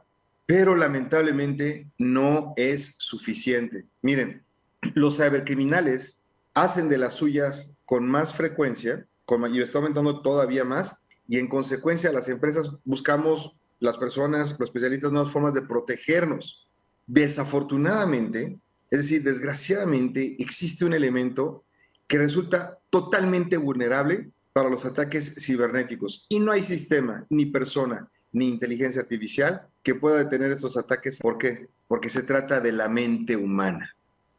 pero 0.48 0.76
lamentablemente 0.76 1.86
no 2.00 2.56
es 2.56 2.96
suficiente. 2.98 3.86
Miren, 4.02 4.42
los 4.96 5.18
cibercriminales 5.18 6.17
hacen 6.64 6.90
de 6.90 6.98
las 6.98 7.14
suyas 7.14 7.78
con 7.86 8.08
más 8.08 8.34
frecuencia, 8.34 9.06
y 9.52 9.62
está 9.62 9.78
aumentando 9.78 10.22
todavía 10.22 10.64
más, 10.64 11.04
y 11.28 11.38
en 11.38 11.48
consecuencia 11.48 12.12
las 12.12 12.30
empresas 12.30 12.72
buscamos, 12.84 13.54
las 13.80 13.98
personas, 13.98 14.56
los 14.58 14.70
especialistas, 14.70 15.12
nuevas 15.12 15.32
formas 15.32 15.54
de 15.54 15.62
protegernos. 15.62 16.68
Desafortunadamente, 17.06 18.58
es 18.90 19.00
decir, 19.00 19.24
desgraciadamente, 19.24 20.36
existe 20.40 20.86
un 20.86 20.94
elemento 20.94 21.64
que 22.08 22.18
resulta 22.18 22.80
totalmente 22.90 23.58
vulnerable 23.58 24.30
para 24.54 24.70
los 24.70 24.86
ataques 24.86 25.36
cibernéticos. 25.38 26.26
Y 26.30 26.40
no 26.40 26.52
hay 26.52 26.64
sistema, 26.64 27.26
ni 27.30 27.46
persona, 27.46 28.08
ni 28.32 28.48
inteligencia 28.48 29.02
artificial 29.02 29.68
que 29.84 29.94
pueda 29.94 30.18
detener 30.18 30.52
estos 30.52 30.78
ataques. 30.78 31.20
¿Por 31.20 31.38
qué? 31.38 31.68
Porque 31.88 32.10
se 32.10 32.24
trata 32.24 32.62
de 32.62 32.72
la 32.72 32.88
mente 32.88 33.36
humana. 33.36 33.96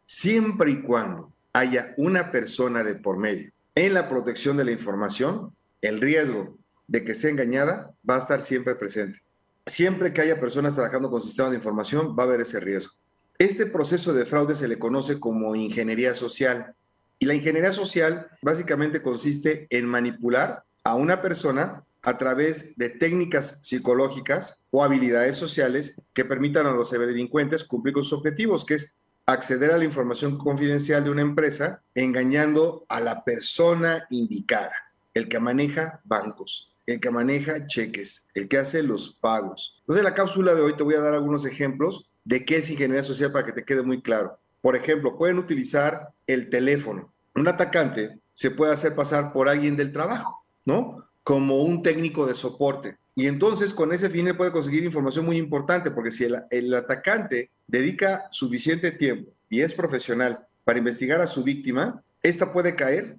Siempre 0.07 0.73
y 0.73 0.83
cuando 0.83 1.33
haya 1.53 1.95
una 1.97 2.31
persona 2.31 2.85
de 2.85 2.95
por 2.95 3.19
medio 3.19 3.53
en 3.79 3.95
la 3.95 4.09
protección 4.09 4.57
de 4.57 4.65
la 4.65 4.73
información, 4.73 5.55
el 5.83 6.01
riesgo 6.01 6.59
de 6.89 7.05
que 7.05 7.15
sea 7.15 7.31
engañada 7.31 7.93
va 8.09 8.17
a 8.17 8.19
estar 8.19 8.43
siempre 8.43 8.75
presente. 8.75 9.21
Siempre 9.67 10.13
que 10.13 10.21
haya 10.21 10.41
personas 10.41 10.75
trabajando 10.75 11.09
con 11.11 11.23
sistemas 11.23 11.53
de 11.53 11.59
información, 11.59 12.17
va 12.19 12.25
a 12.25 12.27
haber 12.27 12.41
ese 12.41 12.59
riesgo. 12.59 12.95
Este 13.39 13.67
proceso 13.67 14.13
de 14.13 14.27
fraude 14.27 14.57
se 14.57 14.67
le 14.67 14.81
conoce 14.81 15.21
como 15.21 15.55
ingeniería 15.55 16.15
social 16.15 16.75
y 17.21 17.27
la 17.27 17.35
ingeniería 17.35 17.73
social 17.73 18.27
básicamente 18.43 19.01
consiste 19.01 19.69
en 19.71 19.87
manipular 19.87 20.65
a 20.83 20.97
una 20.97 21.23
persona 21.23 21.85
a 22.03 22.19
través 22.19 22.77
de 22.77 22.89
técnicas 22.89 23.61
psicológicas 23.63 24.59
o 24.71 24.83
habilidades 24.83 25.37
sociales 25.37 25.95
que 26.15 26.25
permitan 26.25 26.67
a 26.67 26.73
los 26.73 26.91
ciberdelincuentes 26.91 27.63
cumplir 27.63 27.95
con 27.95 28.03
sus 28.03 28.15
objetivos, 28.15 28.65
que 28.65 28.75
es 28.75 28.97
acceder 29.29 29.73
a 29.73 29.77
la 29.77 29.85
información 29.85 30.39
confidencial 30.39 31.05
de 31.05 31.11
una 31.11 31.21
empresa 31.21 31.83
engañando 31.95 32.87
a 32.89 32.99
la 32.99 33.25
persona 33.25 34.07
indicada, 34.09 34.73
el 35.13 35.29
que 35.29 35.39
maneja 35.39 36.01
bancos, 36.05 36.73
el 36.87 36.99
que 36.99 37.11
maneja 37.11 37.67
cheques, 37.67 38.27
el 38.33 38.49
que 38.49 38.57
hace 38.57 38.83
los 38.83 39.19
pagos. 39.21 39.77
Entonces, 39.81 40.01
en 40.01 40.11
la 40.11 40.15
cápsula 40.15 40.55
de 40.55 40.63
hoy 40.63 40.75
te 40.79 40.83
voy 40.83 40.95
a 40.95 41.01
dar 41.01 41.13
algunos 41.13 41.45
ejemplos 41.45 42.09
de 42.25 42.47
qué 42.47 42.57
es 42.57 42.71
ingeniería 42.71 43.03
social 43.03 43.31
para 43.31 43.45
que 43.45 43.53
te 43.53 43.67
quede 43.67 43.83
muy 43.83 44.01
claro. 44.01 44.39
Por 44.63 44.75
ejemplo, 44.75 45.19
pueden 45.19 45.39
utilizar 45.39 46.09
el 46.27 46.49
teléfono. 46.49 47.13
Un 47.35 47.49
atacante 47.49 48.19
se 48.33 48.51
puede 48.51 48.73
hacer 48.73 48.95
pasar 48.95 49.35
por 49.35 49.51
alguien 49.51 49.77
del 49.77 49.93
trabajo, 49.93 50.43
¿no? 50.65 51.05
Como 51.23 51.65
un 51.65 51.83
técnico 51.83 52.25
de 52.25 52.35
soporte. 52.35 52.97
Y 53.19 53.27
entonces 53.27 53.75
con 53.75 53.93
ese 53.93 54.09
fin 54.11 54.33
puede 54.37 54.53
conseguir 54.53 54.85
información 54.85 55.27
muy 55.27 55.39
importante, 55.39 55.91
porque 55.91 56.13
si 56.13 56.25
el, 56.51 56.75
atacante 56.75 57.51
dedica 57.67 58.29
suficiente 58.31 58.93
tiempo 58.93 59.33
y 59.51 59.63
es 59.63 59.75
profesional 59.75 60.47
para 60.63 60.79
investigar 60.79 61.21
a 61.21 61.27
su 61.27 61.43
víctima, 61.43 62.01
esta 62.23 62.53
puede 62.53 62.77
caer 62.77 63.17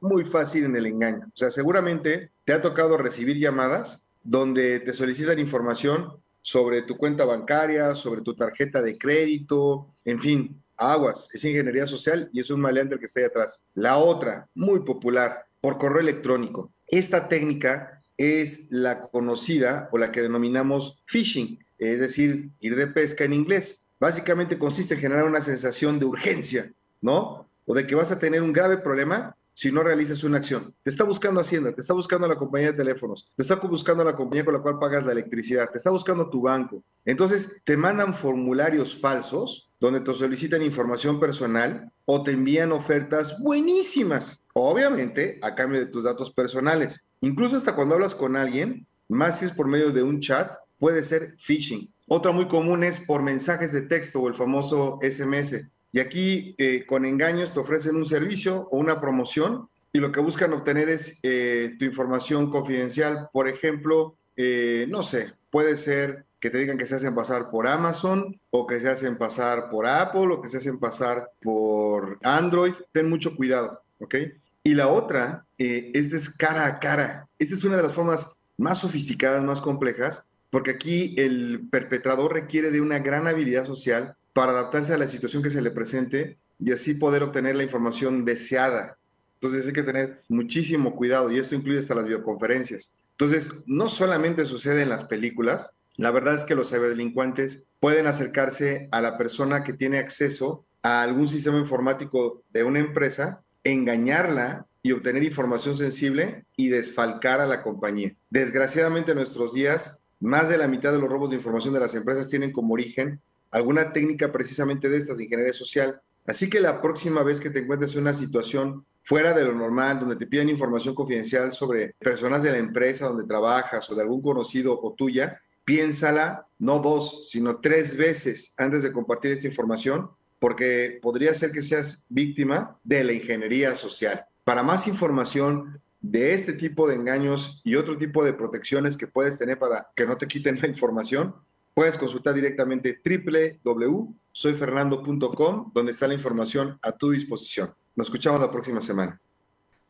muy 0.00 0.26
fácil 0.26 0.64
en 0.64 0.76
el 0.76 0.84
engaño. 0.84 1.28
O 1.28 1.36
sea, 1.36 1.50
seguramente 1.50 2.30
te 2.44 2.52
ha 2.52 2.60
tocado 2.60 2.98
recibir 2.98 3.38
llamadas 3.38 4.06
donde 4.22 4.80
te 4.80 4.92
solicitan 4.92 5.38
información 5.38 6.12
sobre 6.42 6.82
tu 6.82 6.98
cuenta 6.98 7.24
bancaria, 7.24 7.94
sobre 7.94 8.20
tu 8.20 8.36
tarjeta 8.36 8.82
de 8.82 8.98
crédito, 8.98 9.94
en 10.04 10.20
fin, 10.20 10.62
aguas, 10.76 11.30
es 11.32 11.42
ingeniería 11.42 11.86
social 11.86 12.28
y 12.34 12.40
es 12.40 12.50
un 12.50 12.60
maleante 12.60 12.96
el 12.96 13.00
que 13.00 13.06
está 13.06 13.20
ahí 13.20 13.26
atrás. 13.26 13.58
La 13.72 13.96
otra, 13.96 14.46
muy 14.54 14.80
popular, 14.80 15.46
por 15.62 15.78
correo 15.78 16.02
electrónico. 16.02 16.70
Esta 16.86 17.28
técnica 17.28 17.95
es 18.16 18.66
la 18.70 19.02
conocida 19.02 19.88
o 19.92 19.98
la 19.98 20.12
que 20.12 20.22
denominamos 20.22 21.02
phishing, 21.06 21.64
es 21.78 22.00
decir, 22.00 22.50
ir 22.60 22.76
de 22.76 22.86
pesca 22.86 23.24
en 23.24 23.32
inglés. 23.32 23.84
Básicamente 23.98 24.58
consiste 24.58 24.94
en 24.94 25.00
generar 25.00 25.24
una 25.24 25.40
sensación 25.40 25.98
de 25.98 26.06
urgencia, 26.06 26.72
¿no? 27.00 27.48
O 27.64 27.74
de 27.74 27.86
que 27.86 27.94
vas 27.94 28.12
a 28.12 28.18
tener 28.18 28.42
un 28.42 28.52
grave 28.52 28.78
problema 28.78 29.36
si 29.56 29.72
no 29.72 29.82
realizas 29.82 30.22
una 30.22 30.36
acción. 30.36 30.74
Te 30.82 30.90
está 30.90 31.02
buscando 31.02 31.40
Hacienda, 31.40 31.72
te 31.72 31.80
está 31.80 31.94
buscando 31.94 32.28
la 32.28 32.36
compañía 32.36 32.72
de 32.72 32.76
teléfonos, 32.76 33.32
te 33.34 33.42
está 33.42 33.54
buscando 33.54 34.04
la 34.04 34.14
compañía 34.14 34.44
con 34.44 34.52
la 34.52 34.60
cual 34.60 34.78
pagas 34.78 35.04
la 35.04 35.12
electricidad, 35.12 35.70
te 35.70 35.78
está 35.78 35.90
buscando 35.90 36.28
tu 36.28 36.42
banco. 36.42 36.84
Entonces 37.06 37.50
te 37.64 37.74
mandan 37.74 38.12
formularios 38.12 38.94
falsos 38.94 39.70
donde 39.80 40.00
te 40.00 40.12
solicitan 40.12 40.60
información 40.60 41.18
personal 41.18 41.90
o 42.04 42.22
te 42.22 42.32
envían 42.32 42.70
ofertas 42.70 43.40
buenísimas, 43.40 44.44
obviamente 44.52 45.38
a 45.40 45.54
cambio 45.54 45.80
de 45.80 45.86
tus 45.86 46.04
datos 46.04 46.30
personales. 46.30 47.02
Incluso 47.20 47.56
hasta 47.56 47.74
cuando 47.74 47.94
hablas 47.94 48.14
con 48.14 48.36
alguien, 48.36 48.86
más 49.08 49.38
si 49.38 49.46
es 49.46 49.50
por 49.50 49.66
medio 49.66 49.90
de 49.90 50.02
un 50.02 50.20
chat, 50.20 50.52
puede 50.78 51.02
ser 51.02 51.34
phishing. 51.38 51.92
Otra 52.08 52.32
muy 52.32 52.46
común 52.46 52.84
es 52.84 52.98
por 52.98 53.22
mensajes 53.22 53.72
de 53.72 53.82
texto 53.82 54.20
o 54.20 54.28
el 54.28 54.34
famoso 54.34 54.98
SMS. 55.02 55.66
Y 55.92 55.98
aquí 55.98 56.54
eh, 56.58 56.84
con 56.86 57.04
engaños 57.04 57.52
te 57.52 57.60
ofrecen 57.60 57.96
un 57.96 58.06
servicio 58.06 58.68
o 58.70 58.78
una 58.78 59.00
promoción 59.00 59.68
y 59.92 59.98
lo 59.98 60.12
que 60.12 60.20
buscan 60.20 60.52
obtener 60.52 60.90
es 60.90 61.18
eh, 61.22 61.74
tu 61.78 61.84
información 61.86 62.50
confidencial. 62.50 63.30
Por 63.32 63.48
ejemplo, 63.48 64.18
eh, 64.36 64.86
no 64.90 65.02
sé, 65.02 65.32
puede 65.50 65.78
ser 65.78 66.26
que 66.38 66.50
te 66.50 66.58
digan 66.58 66.76
que 66.76 66.86
se 66.86 66.96
hacen 66.96 67.14
pasar 67.14 67.50
por 67.50 67.66
Amazon 67.66 68.38
o 68.50 68.66
que 68.66 68.78
se 68.78 68.90
hacen 68.90 69.16
pasar 69.16 69.70
por 69.70 69.86
Apple 69.86 70.34
o 70.34 70.42
que 70.42 70.50
se 70.50 70.58
hacen 70.58 70.78
pasar 70.78 71.30
por 71.40 72.18
Android. 72.22 72.74
Ten 72.92 73.08
mucho 73.08 73.34
cuidado, 73.34 73.80
¿ok? 73.98 74.16
Y 74.62 74.74
la 74.74 74.88
otra, 74.88 75.45
esta 75.58 76.16
es 76.16 76.30
cara 76.30 76.66
a 76.66 76.78
cara. 76.78 77.28
Esta 77.38 77.54
es 77.54 77.64
una 77.64 77.76
de 77.76 77.82
las 77.82 77.92
formas 77.92 78.32
más 78.58 78.78
sofisticadas, 78.78 79.42
más 79.44 79.60
complejas, 79.60 80.22
porque 80.50 80.70
aquí 80.70 81.14
el 81.18 81.68
perpetrador 81.70 82.32
requiere 82.32 82.70
de 82.70 82.80
una 82.80 82.98
gran 82.98 83.26
habilidad 83.26 83.66
social 83.66 84.14
para 84.32 84.52
adaptarse 84.52 84.92
a 84.94 84.98
la 84.98 85.08
situación 85.08 85.42
que 85.42 85.50
se 85.50 85.62
le 85.62 85.70
presente 85.70 86.38
y 86.58 86.72
así 86.72 86.94
poder 86.94 87.22
obtener 87.22 87.56
la 87.56 87.62
información 87.62 88.24
deseada. 88.24 88.96
Entonces 89.34 89.66
hay 89.66 89.72
que 89.72 89.82
tener 89.82 90.22
muchísimo 90.28 90.94
cuidado 90.94 91.30
y 91.30 91.38
esto 91.38 91.54
incluye 91.54 91.78
hasta 91.78 91.94
las 91.94 92.04
videoconferencias. 92.04 92.90
Entonces, 93.12 93.50
no 93.66 93.88
solamente 93.88 94.44
sucede 94.44 94.82
en 94.82 94.90
las 94.90 95.04
películas, 95.04 95.70
la 95.96 96.10
verdad 96.10 96.34
es 96.34 96.44
que 96.44 96.54
los 96.54 96.70
ciberdelincuentes 96.70 97.62
pueden 97.80 98.06
acercarse 98.06 98.88
a 98.92 99.00
la 99.00 99.16
persona 99.16 99.64
que 99.64 99.72
tiene 99.72 99.98
acceso 99.98 100.64
a 100.82 101.02
algún 101.02 101.26
sistema 101.26 101.58
informático 101.58 102.42
de 102.52 102.64
una 102.64 102.78
empresa, 102.78 103.40
engañarla 103.64 104.66
y 104.86 104.92
obtener 104.92 105.24
información 105.24 105.76
sensible 105.76 106.44
y 106.56 106.68
desfalcar 106.68 107.40
a 107.40 107.46
la 107.46 107.60
compañía. 107.60 108.14
Desgraciadamente 108.30 109.10
en 109.10 109.16
nuestros 109.16 109.52
días, 109.52 109.98
más 110.20 110.48
de 110.48 110.58
la 110.58 110.68
mitad 110.68 110.92
de 110.92 111.00
los 111.00 111.10
robos 111.10 111.30
de 111.30 111.34
información 111.34 111.74
de 111.74 111.80
las 111.80 111.96
empresas 111.96 112.28
tienen 112.28 112.52
como 112.52 112.74
origen 112.74 113.20
alguna 113.50 113.92
técnica 113.92 114.30
precisamente 114.30 114.88
de 114.88 114.98
estas 114.98 115.16
de 115.16 115.24
ingeniería 115.24 115.52
social. 115.52 116.00
Así 116.24 116.48
que 116.48 116.60
la 116.60 116.80
próxima 116.80 117.24
vez 117.24 117.40
que 117.40 117.50
te 117.50 117.58
encuentres 117.58 117.94
en 117.94 118.02
una 118.02 118.14
situación 118.14 118.84
fuera 119.02 119.32
de 119.32 119.42
lo 119.42 119.54
normal, 119.54 119.98
donde 119.98 120.14
te 120.14 120.28
piden 120.28 120.50
información 120.50 120.94
confidencial 120.94 121.50
sobre 121.50 121.96
personas 121.98 122.44
de 122.44 122.52
la 122.52 122.58
empresa 122.58 123.08
donde 123.08 123.26
trabajas 123.26 123.90
o 123.90 123.94
de 123.96 124.02
algún 124.02 124.22
conocido 124.22 124.80
o 124.80 124.94
tuya, 124.94 125.40
piénsala 125.64 126.46
no 126.60 126.78
dos, 126.78 127.28
sino 127.28 127.58
tres 127.58 127.96
veces 127.96 128.54
antes 128.56 128.84
de 128.84 128.92
compartir 128.92 129.32
esta 129.32 129.48
información, 129.48 130.10
porque 130.38 131.00
podría 131.02 131.34
ser 131.34 131.50
que 131.50 131.62
seas 131.62 132.06
víctima 132.08 132.78
de 132.84 133.02
la 133.02 133.14
ingeniería 133.14 133.74
social. 133.74 134.26
Para 134.46 134.62
más 134.62 134.86
información 134.86 135.82
de 136.00 136.32
este 136.32 136.52
tipo 136.52 136.86
de 136.86 136.94
engaños 136.94 137.60
y 137.64 137.74
otro 137.74 137.98
tipo 137.98 138.22
de 138.22 138.32
protecciones 138.32 138.96
que 138.96 139.08
puedes 139.08 139.36
tener 139.36 139.58
para 139.58 139.88
que 139.96 140.06
no 140.06 140.16
te 140.16 140.28
quiten 140.28 140.56
la 140.62 140.68
información, 140.68 141.34
puedes 141.74 141.98
consultar 141.98 142.32
directamente 142.32 143.02
www.soyfernando.com, 143.04 145.72
donde 145.74 145.90
está 145.90 146.06
la 146.06 146.14
información 146.14 146.78
a 146.80 146.92
tu 146.92 147.10
disposición. 147.10 147.74
Nos 147.96 148.06
escuchamos 148.06 148.40
la 148.40 148.48
próxima 148.48 148.80
semana. 148.80 149.20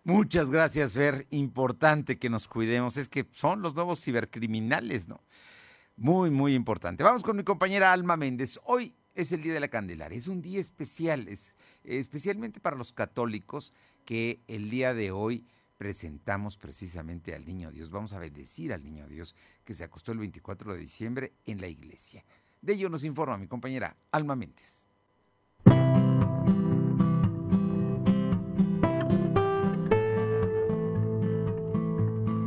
Muchas 0.05 0.49
gracias, 0.49 0.95
Fer. 0.95 1.27
Importante 1.29 2.19
que 2.19 2.31
nos 2.31 2.49
cuidemos. 2.49 2.97
Es 2.97 3.11
que 3.11 3.27
son 3.33 3.61
los 3.61 3.75
nuevos 3.75 4.03
cibercriminales, 4.03 5.07
¿no? 5.07 5.21
Muy, 5.97 6.31
muy 6.31 6.55
importante. 6.55 7.05
Vamos 7.05 7.23
con 7.23 7.37
mi 7.37 7.45
compañera 7.45 7.93
Alma 7.93 8.17
Méndez. 8.17 8.59
Hoy 8.65 8.95
es 9.15 9.33
el 9.33 9.43
Día 9.43 9.53
de 9.53 9.61
la 9.61 9.69
Candelaria. 9.69 10.17
Es 10.17 10.29
un 10.29 10.41
día 10.41 10.61
especial, 10.61 11.29
es, 11.29 11.55
especialmente 11.85 12.59
para 12.59 12.77
los 12.77 12.95
católicos 12.95 13.75
que 14.07 14.41
el 14.47 14.71
día 14.71 14.95
de 14.95 15.11
hoy 15.11 15.45
presentamos 15.77 16.57
precisamente 16.57 17.35
al 17.35 17.45
Niño 17.45 17.71
Dios. 17.71 17.91
Vamos 17.91 18.15
a 18.15 18.19
bendecir 18.19 18.73
al 18.73 18.83
Niño 18.83 19.07
Dios 19.07 19.35
que 19.65 19.75
se 19.75 19.85
acostó 19.85 20.13
el 20.13 20.19
24 20.19 20.73
de 20.73 20.79
diciembre 20.79 21.33
en 21.45 21.61
la 21.61 21.67
iglesia. 21.67 22.25
De 22.63 22.73
ello 22.73 22.89
nos 22.89 23.05
informa 23.05 23.37
mi 23.37 23.49
compañera 23.49 23.97
Alma 24.11 24.35
Méndez. 24.35 24.89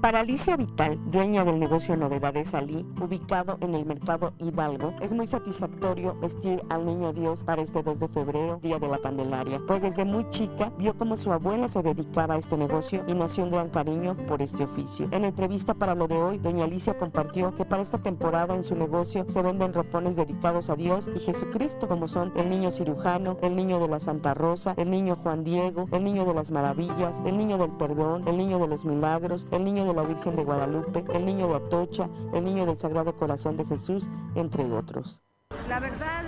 Para 0.02 0.22
Alicia 0.22 0.56
Vital, 0.56 0.98
dueña 1.12 1.44
del 1.44 1.60
negocio 1.60 1.98
Novedades 1.98 2.54
Ali, 2.54 2.86
ubicado 3.02 3.58
en 3.60 3.76
el 3.76 3.86
mercado 3.86 4.32
Hidalgo, 4.40 4.94
es 5.02 5.14
muy 5.14 5.28
satisfactorio 5.28 6.18
vestir 6.22 6.64
al 6.70 6.86
niño 6.86 7.12
Dios 7.12 7.44
para 7.44 7.62
este 7.62 7.84
2 7.84 8.00
de 8.00 8.08
febrero, 8.08 8.60
Día 8.64 8.80
de 8.80 8.88
la 8.88 8.98
Candelaria, 9.00 9.60
pues 9.68 9.82
desde 9.82 10.06
muy 10.06 10.30
chica 10.30 10.72
vio 10.78 10.98
cómo 10.98 11.18
su 11.18 11.34
abuela 11.34 11.68
se 11.68 11.84
dedicaba 11.84 12.36
a 12.36 12.38
este 12.38 12.56
negocio 12.56 13.04
y 13.08 13.14
nació 13.14 13.44
un 13.44 13.52
gran 13.52 13.70
cariño 13.70 14.16
por 14.26 14.42
este 14.42 14.64
oficio. 14.64 15.10
En 15.12 15.26
entrevista 15.26 15.74
para 15.74 15.96
lo 15.96 16.08
de 16.08 16.16
hoy, 16.16 16.38
doña 16.38 16.64
Alicia 16.64 16.98
compartió 16.98 17.54
que 17.56 17.66
para 17.66 17.82
esta 17.82 17.98
temporada 17.98 18.56
en 18.56 18.64
su 18.64 18.76
negocio 18.76 19.26
se 19.28 19.42
venden 19.42 19.74
ropones 19.74 20.16
dedicados 20.16 20.70
a 20.70 20.78
Dios 20.78 21.10
y 21.14 21.20
Jesucristo, 21.20 21.90
como 21.90 22.08
son 22.08 22.32
el 22.38 22.50
niño 22.50 22.72
cirujano, 22.72 23.38
el 23.42 23.54
niño 23.54 23.82
de 23.82 23.90
la 23.90 24.00
Santa 24.00 24.34
Rosa, 24.34 24.76
el 24.78 24.92
niño 24.92 25.18
Juan 25.22 25.44
Diego, 25.44 25.90
el 25.92 26.06
niño 26.06 26.24
de 26.24 26.36
las 26.36 26.52
maravillas, 26.52 27.22
el 27.26 27.38
niño 27.38 27.58
del 27.58 27.72
perdón, 27.72 28.26
el 28.30 28.38
niño 28.38 28.60
de 28.60 28.68
los 28.68 28.86
milagros, 28.86 29.46
el 29.52 29.66
niño 29.66 29.84
de 29.86 29.89
la 29.94 30.04
Virgen 30.04 30.36
de 30.36 30.44
Guadalupe, 30.44 31.04
el 31.14 31.26
niño 31.26 31.48
de 31.48 31.56
Atocha, 31.56 32.10
el 32.34 32.44
niño 32.44 32.66
del 32.66 32.78
Sagrado 32.78 33.16
Corazón 33.16 33.58
de 33.58 33.66
Jesús, 33.66 34.08
entre 34.36 34.64
otros. 34.72 35.22
La 35.68 35.80
verdad, 35.80 36.24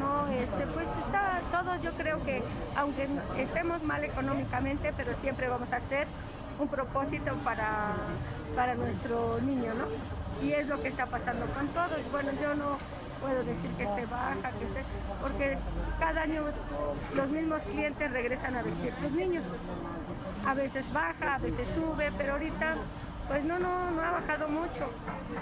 no, 0.00 0.26
este, 0.28 0.66
pues 0.72 0.86
está 1.04 1.40
todo, 1.50 1.76
yo 1.82 1.92
creo 1.92 2.22
que 2.24 2.42
aunque 2.76 3.08
estemos 3.38 3.82
mal 3.82 4.04
económicamente, 4.04 4.92
pero 4.96 5.14
siempre 5.20 5.48
vamos 5.48 5.72
a 5.72 5.76
hacer 5.76 6.06
un 6.58 6.68
propósito 6.68 7.34
para, 7.44 7.94
para 8.56 8.74
nuestro 8.74 9.38
niño, 9.40 9.72
¿no? 9.74 10.46
Y 10.46 10.52
es 10.52 10.68
lo 10.68 10.80
que 10.82 10.88
está 10.88 11.06
pasando 11.06 11.46
con 11.46 11.68
todos. 11.68 11.98
Bueno, 12.10 12.30
yo 12.40 12.54
no 12.54 12.78
puedo 13.20 13.42
decir 13.44 13.70
que 13.76 13.84
esté 13.84 14.06
baja, 14.06 14.50
que 14.58 14.64
esté, 14.64 14.84
porque 15.20 15.58
cada 15.98 16.22
año 16.22 16.44
los 17.14 17.30
mismos 17.30 17.62
clientes 17.62 18.10
regresan 18.10 18.56
a 18.56 18.62
vestir 18.62 18.92
sus 19.00 19.12
niños 19.12 19.44
a 20.46 20.54
veces 20.54 20.90
baja, 20.92 21.34
a 21.34 21.38
veces 21.38 21.68
sube, 21.74 22.10
pero 22.16 22.34
ahorita 22.34 22.74
pues 23.28 23.44
no, 23.44 23.58
no, 23.58 23.90
no 23.90 24.02
ha 24.02 24.10
bajado 24.12 24.48
mucho, 24.48 24.90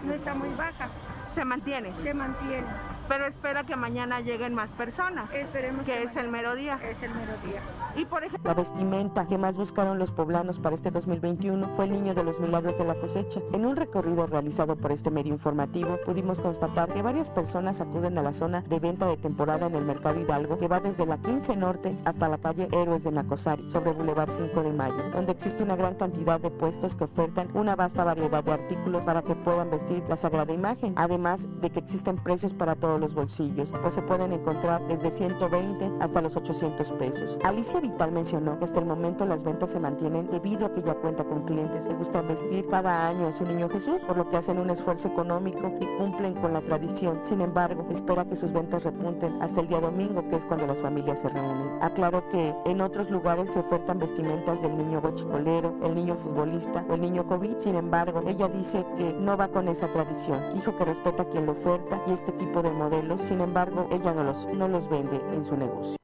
no 0.04 0.14
está 0.14 0.34
muy 0.34 0.48
baja. 0.54 0.88
Se 1.34 1.44
mantiene. 1.44 1.92
Se 2.02 2.14
mantiene 2.14 2.66
pero 3.08 3.26
espera 3.26 3.64
que 3.64 3.76
mañana 3.76 4.20
lleguen 4.20 4.54
más 4.54 4.70
personas. 4.70 5.32
Esperemos 5.32 5.84
que, 5.86 6.02
es 6.02 6.16
el 6.16 6.28
mero 6.28 6.54
día. 6.54 6.78
Es 6.82 7.02
el 7.02 7.10
mero 7.10 7.32
día. 7.44 7.60
Y 7.96 8.04
por 8.04 8.22
ejemplo, 8.22 8.50
la 8.50 8.54
vestimenta 8.54 9.26
que 9.26 9.38
más 9.38 9.56
buscaron 9.56 9.98
los 9.98 10.12
poblanos 10.12 10.58
para 10.58 10.74
este 10.74 10.90
2021 10.90 11.70
fue 11.76 11.86
el 11.86 11.92
niño 11.92 12.14
de 12.14 12.24
los 12.24 12.38
milagros 12.38 12.76
de 12.76 12.84
la 12.84 12.94
cosecha. 12.94 13.40
En 13.52 13.64
un 13.64 13.74
recorrido 13.74 14.26
realizado 14.26 14.76
por 14.76 14.92
este 14.92 15.10
medio 15.10 15.32
informativo, 15.32 15.98
pudimos 16.04 16.40
constatar 16.42 16.92
que 16.92 17.00
varias 17.00 17.30
personas 17.30 17.80
acuden 17.80 18.18
a 18.18 18.22
la 18.22 18.34
zona 18.34 18.62
de 18.68 18.80
venta 18.80 19.06
de 19.06 19.16
temporada 19.16 19.66
en 19.66 19.74
el 19.76 19.84
mercado 19.84 20.20
Hidalgo, 20.20 20.58
que 20.58 20.68
va 20.68 20.80
desde 20.80 21.06
la 21.06 21.16
15 21.16 21.56
Norte 21.56 21.96
hasta 22.04 22.28
la 22.28 22.36
calle 22.36 22.68
Héroes 22.70 23.04
de 23.04 23.12
Nacosari, 23.12 23.68
sobre 23.70 23.92
Boulevard 23.92 24.30
5 24.30 24.62
de 24.62 24.72
Mayo, 24.72 25.10
donde 25.12 25.32
existe 25.32 25.62
una 25.62 25.76
gran 25.76 25.94
cantidad 25.94 26.38
de 26.38 26.50
puestos 26.50 26.94
que 26.94 27.04
ofertan 27.04 27.48
una 27.54 27.76
vasta 27.76 28.04
variedad 28.04 28.44
de 28.44 28.52
artículos 28.52 29.04
para 29.04 29.22
que 29.22 29.34
puedan 29.34 29.70
vestir 29.70 30.02
la 30.06 30.16
sagrada 30.16 30.52
imagen, 30.52 30.92
además 30.96 31.48
de 31.62 31.70
que 31.70 31.80
existen 31.80 32.16
precios 32.16 32.52
para 32.52 32.74
todos 32.74 33.00
los 33.00 33.14
bolsillos, 33.14 33.72
pues 33.80 33.94
se 33.94 34.02
pueden 34.02 34.32
encontrar 34.32 34.86
desde 34.86 35.10
120 35.10 35.90
hasta 36.00 36.20
los 36.20 36.36
800 36.36 36.92
pesos. 36.92 37.38
Alicia 37.42 37.80
Vital 37.86 38.10
mencionó 38.10 38.58
que 38.58 38.64
hasta 38.64 38.80
el 38.80 38.86
momento 38.86 39.24
las 39.24 39.44
ventas 39.44 39.70
se 39.70 39.78
mantienen 39.78 40.28
debido 40.28 40.66
a 40.66 40.72
que 40.72 40.82
ya 40.82 40.94
cuenta 40.94 41.22
con 41.22 41.44
clientes 41.44 41.86
que 41.86 41.94
gustan 41.94 42.26
vestir 42.26 42.66
cada 42.68 43.06
año 43.06 43.28
a 43.28 43.32
su 43.32 43.44
niño 43.44 43.68
Jesús, 43.68 44.00
por 44.08 44.16
lo 44.16 44.28
que 44.28 44.36
hacen 44.36 44.58
un 44.58 44.70
esfuerzo 44.70 45.06
económico 45.06 45.70
y 45.80 45.86
cumplen 45.96 46.34
con 46.34 46.52
la 46.52 46.62
tradición. 46.62 47.20
Sin 47.22 47.40
embargo, 47.40 47.86
espera 47.90 48.24
que 48.24 48.34
sus 48.34 48.52
ventas 48.52 48.82
repunten 48.82 49.40
hasta 49.40 49.60
el 49.60 49.68
día 49.68 49.80
domingo, 49.80 50.28
que 50.28 50.34
es 50.34 50.44
cuando 50.44 50.66
las 50.66 50.80
familias 50.80 51.20
se 51.20 51.28
reúnen. 51.28 51.78
Aclaró 51.80 52.28
que 52.28 52.52
en 52.64 52.80
otros 52.80 53.08
lugares 53.08 53.50
se 53.50 53.60
ofertan 53.60 54.00
vestimentas 54.00 54.62
del 54.62 54.76
niño 54.76 55.00
bochicolero, 55.00 55.72
el 55.84 55.94
niño 55.94 56.16
futbolista 56.16 56.84
o 56.88 56.94
el 56.94 57.02
niño 57.02 57.24
COVID. 57.28 57.56
Sin 57.56 57.76
embargo, 57.76 58.20
ella 58.26 58.48
dice 58.48 58.84
que 58.96 59.12
no 59.12 59.36
va 59.36 59.46
con 59.46 59.68
esa 59.68 59.86
tradición. 59.92 60.54
Dijo 60.54 60.74
que 60.74 60.86
respeta 60.86 61.22
a 61.22 61.28
quien 61.28 61.46
lo 61.46 61.52
oferta 61.52 62.00
y 62.08 62.12
este 62.12 62.32
tipo 62.32 62.62
de 62.62 62.70
modelos, 62.70 63.20
sin 63.20 63.40
embargo, 63.40 63.86
ella 63.92 64.12
no 64.12 64.24
los, 64.24 64.46
no 64.54 64.66
los 64.66 64.88
vende 64.88 65.20
en 65.32 65.44
su 65.44 65.56
negocio. 65.56 65.96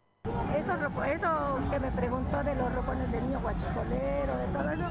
Eso, 0.83 1.61
que 1.71 1.79
me 1.79 1.93
preguntó 1.93 2.43
de 2.43 2.57
los 2.57 2.75
ropones 2.75 3.13
del 3.13 3.23
niño 3.23 3.39
guachicolero, 3.41 4.37
de 4.37 4.47
todo 4.53 4.71
eso, 4.71 4.89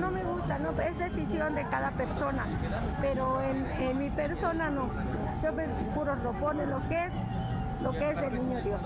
no 0.00 0.10
me 0.10 0.24
gusta, 0.24 0.58
no, 0.58 0.70
es 0.80 0.98
decisión 0.98 1.54
de 1.54 1.62
cada 1.64 1.90
persona, 1.90 2.46
pero 3.02 3.42
en, 3.42 3.98
mi 3.98 4.08
persona 4.08 4.70
no. 4.70 4.88
Yo 5.42 5.52
me 5.52 5.66
puros 5.94 6.22
ropones, 6.22 6.66
lo 6.68 6.80
que 6.88 7.04
es, 7.04 7.12
lo 7.82 7.92
que 7.92 8.10
es 8.10 8.16
del 8.18 8.34
niño 8.34 8.62
Dios. 8.62 8.80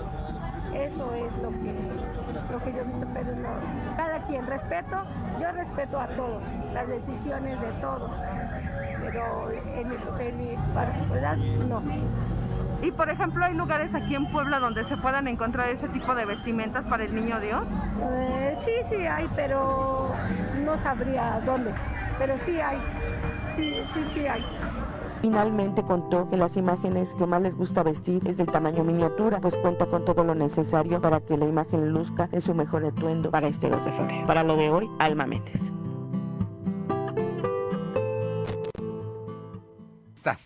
Eso 0.73 1.13
es 1.13 1.37
lo 1.41 1.51
que, 1.51 2.51
lo 2.51 2.59
que 2.59 2.73
yo 2.73 2.83
visto, 2.83 3.07
pero 3.13 3.33
no, 3.33 3.49
cada 3.95 4.19
quien 4.27 4.45
respeto, 4.45 5.03
yo 5.39 5.51
respeto 5.53 6.01
a 6.01 6.07
todos, 6.07 6.43
las 6.73 6.87
decisiones 6.87 7.61
de 7.61 7.71
todos, 7.79 8.11
pero 8.99 9.51
en 9.51 9.89
mi, 9.89 9.95
en 10.19 10.37
mi 10.37 11.67
no. 11.69 11.81
Y 12.81 12.91
por 12.91 13.09
ejemplo, 13.09 13.45
¿hay 13.45 13.53
lugares 13.53 13.93
aquí 13.93 14.15
en 14.15 14.25
Puebla 14.31 14.59
donde 14.59 14.83
se 14.85 14.97
puedan 14.97 15.27
encontrar 15.27 15.69
ese 15.69 15.87
tipo 15.89 16.15
de 16.15 16.25
vestimentas 16.25 16.85
para 16.87 17.03
el 17.03 17.13
niño 17.13 17.39
Dios? 17.39 17.63
Eh, 18.01 18.57
sí, 18.65 18.71
sí 18.89 19.05
hay, 19.05 19.27
pero 19.35 20.11
no 20.65 20.81
sabría 20.81 21.41
dónde. 21.45 21.71
Pero 22.17 22.35
sí 22.43 22.59
hay, 22.59 22.77
sí, 23.55 23.75
sí, 23.93 24.03
sí 24.13 24.27
hay. 24.27 24.43
Finalmente 25.21 25.83
contó 25.83 26.27
que 26.27 26.37
las 26.37 26.57
imágenes 26.57 27.13
que 27.13 27.27
más 27.27 27.43
les 27.43 27.55
gusta 27.55 27.83
vestir 27.83 28.27
es 28.27 28.37
del 28.37 28.47
tamaño 28.47 28.83
miniatura, 28.83 29.39
pues 29.39 29.55
cuenta 29.57 29.85
con 29.85 30.03
todo 30.03 30.23
lo 30.23 30.33
necesario 30.33 30.99
para 30.99 31.19
que 31.19 31.37
la 31.37 31.45
imagen 31.45 31.91
luzca 31.91 32.27
en 32.31 32.41
su 32.41 32.55
mejor 32.55 32.85
atuendo 32.85 33.29
para 33.29 33.47
este 33.47 33.69
2 33.69 33.85
de 33.85 33.91
febrero. 33.91 34.25
Para 34.25 34.41
lo 34.43 34.57
de 34.57 34.71
hoy, 34.71 34.89
Alma 34.97 35.27
Méndez. 35.27 35.61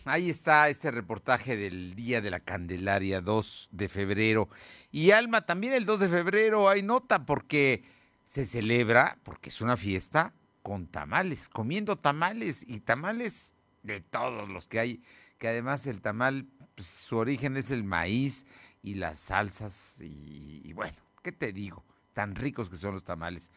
Ahí 0.06 0.30
está 0.30 0.70
este 0.70 0.92
reportaje 0.92 1.56
del 1.56 1.96
Día 1.96 2.22
de 2.22 2.30
la 2.30 2.40
Candelaria 2.40 3.22
2 3.22 3.70
de 3.72 3.90
febrero. 3.90 4.50
Y 4.92 5.12
Alma, 5.12 5.46
también 5.46 5.74
el 5.74 5.86
2 5.86 6.02
de 6.02 6.10
febrero 6.10 6.70
hay 6.70 6.82
nota 6.82 7.26
porque 7.26 7.84
se 8.24 8.46
celebra, 8.46 9.18
porque 9.24 9.50
es 9.50 9.62
una 9.62 9.78
fiesta, 9.78 10.34
con 10.64 10.88
tamales, 10.88 11.50
comiendo 11.50 11.96
tamales 11.96 12.66
y 12.68 12.80
tamales 12.80 13.54
de 13.84 14.02
todos 14.02 14.50
los 14.50 14.68
que 14.68 14.80
hay, 14.80 15.04
que 15.38 15.48
además 15.48 15.86
el 15.86 16.02
tamal, 16.02 16.48
pues, 16.76 16.88
su 16.88 17.18
origen 17.18 17.56
es 17.58 17.70
el 17.70 17.84
maíz 17.84 18.46
y 18.82 18.96
las 18.96 19.20
salsas 19.20 20.02
y, 20.02 20.62
y 20.64 20.74
bueno, 20.74 20.98
¿qué 21.22 21.32
te 21.32 21.54
digo? 21.54 21.84
Tan 22.14 22.36
ricos 22.36 22.70
que 22.70 22.78
son 22.78 22.94
los 22.94 23.04
tamales. 23.04 23.52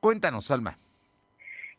Cuéntanos, 0.00 0.50
Alma. 0.50 0.78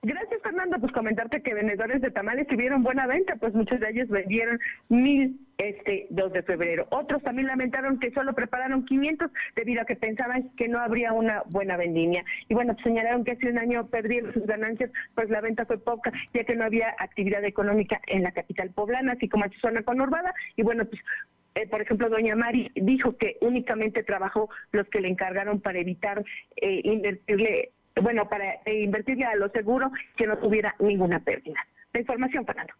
Gracias, 0.01 0.44
Fernando, 0.55 0.79
pues 0.79 0.93
comentarte 0.93 1.41
que 1.41 1.53
vendedores 1.53 2.01
de 2.01 2.11
tamales 2.11 2.47
tuvieron 2.47 2.81
buena 2.81 3.05
venta, 3.07 3.35
pues 3.35 3.53
muchos 3.53 3.77
de 3.81 3.89
ellos 3.89 4.07
vendieron 4.07 4.57
mil 4.87 5.37
este 5.57 6.07
2 6.11 6.31
de 6.31 6.43
febrero. 6.43 6.87
Otros 6.91 7.21
también 7.23 7.47
lamentaron 7.47 7.99
que 7.99 8.11
solo 8.11 8.31
prepararon 8.33 8.85
500 8.85 9.31
debido 9.53 9.81
a 9.81 9.85
que 9.85 9.97
pensaban 9.97 10.51
que 10.55 10.69
no 10.69 10.79
habría 10.79 11.11
una 11.11 11.43
buena 11.49 11.75
vendimia. 11.75 12.23
Y 12.47 12.53
bueno, 12.53 12.73
pues 12.73 12.85
señalaron 12.85 13.25
que 13.25 13.31
hace 13.31 13.49
un 13.49 13.57
año 13.57 13.87
perdieron 13.87 14.31
sus 14.31 14.45
ganancias, 14.45 14.91
pues 15.13 15.29
la 15.29 15.41
venta 15.41 15.65
fue 15.65 15.77
poca, 15.77 16.13
ya 16.33 16.45
que 16.45 16.55
no 16.55 16.63
había 16.63 16.95
actividad 16.99 17.43
económica 17.43 17.99
en 18.07 18.23
la 18.23 18.31
capital 18.31 18.69
poblana, 18.69 19.11
así 19.11 19.27
como 19.27 19.43
en 19.43 19.51
su 19.51 19.59
zona 19.59 19.83
conurbada. 19.83 20.33
Y 20.55 20.63
bueno, 20.63 20.85
pues 20.85 21.01
eh, 21.55 21.67
por 21.67 21.81
ejemplo, 21.81 22.09
doña 22.09 22.35
Mari 22.35 22.69
dijo 22.75 23.15
que 23.15 23.37
únicamente 23.39 24.03
trabajó 24.03 24.49
los 24.71 24.87
que 24.89 24.99
le 24.99 25.07
encargaron 25.07 25.61
para 25.61 25.79
evitar 25.79 26.23
eh, 26.57 26.81
invertirle, 26.83 27.71
bueno, 28.01 28.27
para 28.27 28.55
eh, 28.65 28.83
invertirle 28.83 29.25
a 29.25 29.35
lo 29.35 29.49
seguro 29.49 29.91
que 30.17 30.27
no 30.27 30.37
tuviera 30.37 30.75
ninguna 30.79 31.19
pérdida. 31.19 31.59
La 31.93 31.99
información, 32.01 32.45
Fernando. 32.45 32.73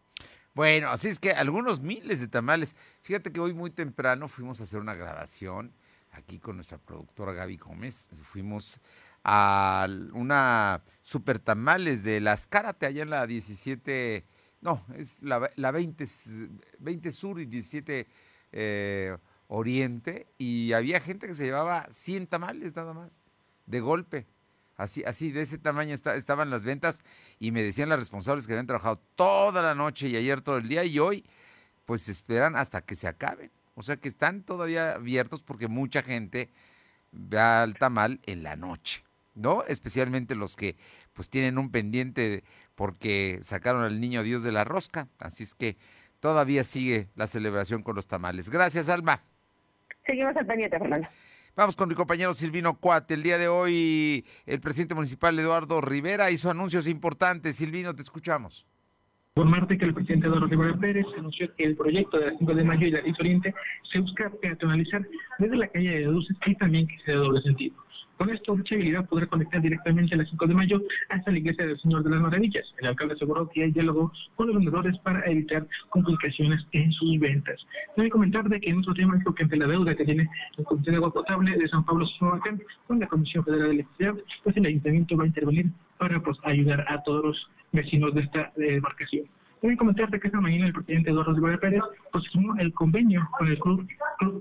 Bueno, 0.53 0.89
así 0.89 1.09
es 1.09 1.19
que 1.19 1.31
algunos 1.31 1.81
miles 1.81 2.19
de 2.19 2.27
tamales. 2.27 2.75
Fíjate 3.01 3.31
que 3.31 3.39
hoy 3.39 3.53
muy 3.53 3.71
temprano 3.71 4.27
fuimos 4.27 4.59
a 4.59 4.63
hacer 4.63 4.79
una 4.79 4.93
grabación 4.93 5.73
aquí 6.11 6.39
con 6.39 6.55
nuestra 6.55 6.77
productora 6.77 7.33
Gaby 7.33 7.57
Gómez. 7.57 8.09
Fuimos 8.23 8.79
a 9.23 9.87
una 10.13 10.83
super 11.01 11.39
tamales 11.39 12.03
de 12.03 12.21
las 12.21 12.47
Cárate 12.47 12.85
allá 12.85 13.03
en 13.03 13.09
la 13.09 13.25
17, 13.25 14.23
no, 14.61 14.85
es 14.95 15.21
la, 15.23 15.49
la 15.55 15.71
20, 15.71 16.05
20 16.79 17.11
Sur 17.11 17.41
y 17.41 17.45
17 17.45 18.07
eh, 18.51 19.17
Oriente. 19.47 20.27
Y 20.37 20.73
había 20.73 20.99
gente 20.99 21.27
que 21.27 21.33
se 21.33 21.45
llevaba 21.45 21.85
100 21.89 22.27
tamales 22.27 22.75
nada 22.75 22.93
más, 22.93 23.21
de 23.65 23.79
golpe. 23.79 24.25
Así, 24.77 25.03
así, 25.05 25.31
de 25.31 25.41
ese 25.41 25.57
tamaño 25.57 25.93
estaban 25.93 26.49
las 26.49 26.63
ventas 26.63 27.01
y 27.39 27.51
me 27.51 27.63
decían 27.63 27.89
las 27.89 27.99
responsables 27.99 28.45
que 28.45 28.53
habían 28.53 28.67
trabajado 28.67 29.01
toda 29.15 29.61
la 29.61 29.73
noche 29.73 30.09
y 30.09 30.17
ayer 30.17 30.41
todo 30.41 30.57
el 30.57 30.67
día 30.67 30.83
y 30.83 30.99
hoy 30.99 31.25
pues 31.85 32.09
esperan 32.09 32.55
hasta 32.55 32.81
que 32.81 32.95
se 32.95 33.07
acaben. 33.07 33.51
O 33.75 33.83
sea 33.83 33.97
que 33.97 34.09
están 34.09 34.43
todavía 34.43 34.95
abiertos 34.95 35.43
porque 35.43 35.67
mucha 35.67 36.01
gente 36.01 36.49
va 37.13 37.63
al 37.63 37.75
tamal 37.75 38.19
en 38.25 38.43
la 38.43 38.55
noche, 38.55 39.03
¿no? 39.33 39.63
Especialmente 39.65 40.35
los 40.35 40.55
que 40.55 40.75
pues 41.13 41.29
tienen 41.29 41.57
un 41.57 41.71
pendiente 41.71 42.43
porque 42.75 43.39
sacaron 43.41 43.83
al 43.83 44.01
niño 44.01 44.23
Dios 44.23 44.43
de 44.43 44.51
la 44.51 44.65
rosca. 44.65 45.07
Así 45.19 45.43
es 45.43 45.55
que 45.55 45.77
todavía 46.19 46.63
sigue 46.65 47.07
la 47.15 47.27
celebración 47.27 47.83
con 47.83 47.95
los 47.95 48.07
tamales. 48.07 48.49
Gracias, 48.49 48.89
Alma. 48.89 49.21
Seguimos 50.05 50.35
al 50.35 50.45
pendiente, 50.45 50.77
Fernando. 50.77 51.07
Vamos 51.55 51.77
con 51.77 51.87
mi 51.87 51.95
compañero 51.95 52.33
Silvino 52.33 52.77
Cuate. 52.77 53.13
El 53.13 53.23
día 53.23 53.37
de 53.37 53.47
hoy 53.47 54.25
el 54.45 54.59
presidente 54.59 54.93
municipal 54.93 55.39
Eduardo 55.39 55.79
Rivera 55.79 56.29
hizo 56.29 56.51
anuncios 56.51 56.85
importantes. 56.85 57.55
Silvino, 57.55 57.95
te 57.95 58.01
escuchamos. 58.01 58.67
Informarte 59.37 59.77
que 59.77 59.85
el 59.85 59.93
presidente 59.93 60.27
Eduardo 60.27 60.47
Rivera 60.47 60.77
Pérez 60.77 61.05
anunció 61.17 61.47
que 61.55 61.63
el 61.63 61.77
proyecto 61.77 62.17
de 62.17 62.31
la 62.31 62.37
5 62.37 62.53
de 62.55 62.63
mayo 62.65 62.87
y 62.87 62.91
la 62.91 62.99
10 62.99 63.19
Oriente 63.21 63.55
se 63.89 63.99
busca 63.99 64.29
peatonalizar 64.41 65.07
desde 65.39 65.55
la 65.55 65.69
calle 65.69 65.91
de 65.91 66.03
Dulces 66.03 66.35
y 66.45 66.55
también 66.55 66.87
que 66.87 66.99
sea 67.05 67.13
de 67.13 67.19
doble 67.21 67.41
sentido. 67.41 67.84
Con 68.17 68.29
esto, 68.29 68.55
mucha 68.55 68.75
habilidad 68.75 69.07
podrá 69.09 69.27
conectar 69.27 69.61
directamente 69.61 70.15
a 70.15 70.17
las 70.17 70.29
5 70.29 70.47
de 70.47 70.53
mayo 70.53 70.81
hasta 71.09 71.31
la 71.31 71.37
iglesia 71.37 71.65
del 71.65 71.79
Señor 71.79 72.03
de 72.03 72.11
las 72.11 72.21
Maravillas. 72.21 72.65
El 72.79 72.87
alcalde 72.87 73.15
aseguró 73.15 73.49
que 73.49 73.63
hay 73.63 73.71
diálogo 73.71 74.11
con 74.35 74.47
los 74.47 74.55
vendedores 74.55 74.97
para 74.99 75.25
evitar 75.29 75.67
complicaciones 75.89 76.65
en 76.71 76.93
sus 76.93 77.19
ventas. 77.19 77.59
Debe 77.97 78.09
comentar 78.09 78.47
de 78.47 78.61
que 78.61 78.69
en 78.69 78.79
otro 78.79 78.93
tema 78.93 79.17
es 79.17 79.25
lo 79.25 79.35
que 79.35 79.43
ante 79.43 79.57
la 79.57 79.67
deuda 79.67 79.95
que 79.95 80.05
tiene 80.05 80.29
el 80.57 80.63
Comité 80.63 80.91
de 80.91 80.97
Agua 80.97 81.13
Potable 81.13 81.57
de 81.57 81.67
San 81.67 81.83
Pablo 81.83 82.05
Sumacán 82.05 82.61
con 82.87 82.99
la 82.99 83.07
Comisión 83.07 83.43
Federal 83.43 83.67
de 83.67 83.73
Electricidad, 83.75 84.15
pues 84.43 84.55
el 84.55 84.65
ayuntamiento 84.65 85.17
va 85.17 85.25
a 85.25 85.27
intervenir 85.27 85.65
para 85.97 86.21
pues, 86.21 86.37
ayudar 86.43 86.85
a 86.87 87.03
todos 87.03 87.25
los 87.25 87.49
vecinos 87.73 88.13
de 88.13 88.21
esta 88.21 88.53
demarcación. 88.55 89.25
Voy 89.61 89.75
comentarte 89.77 90.19
que 90.19 90.27
esta 90.27 90.39
mañana 90.39 90.67
el 90.67 90.73
presidente 90.73 91.09
Eduardo 91.09 91.33
Rivera 91.33 91.57
Pérez 91.57 91.81
firmó 92.31 92.55
el 92.57 92.73
convenio 92.73 93.27
con 93.37 93.47
el 93.47 93.57
Club, 93.59 93.87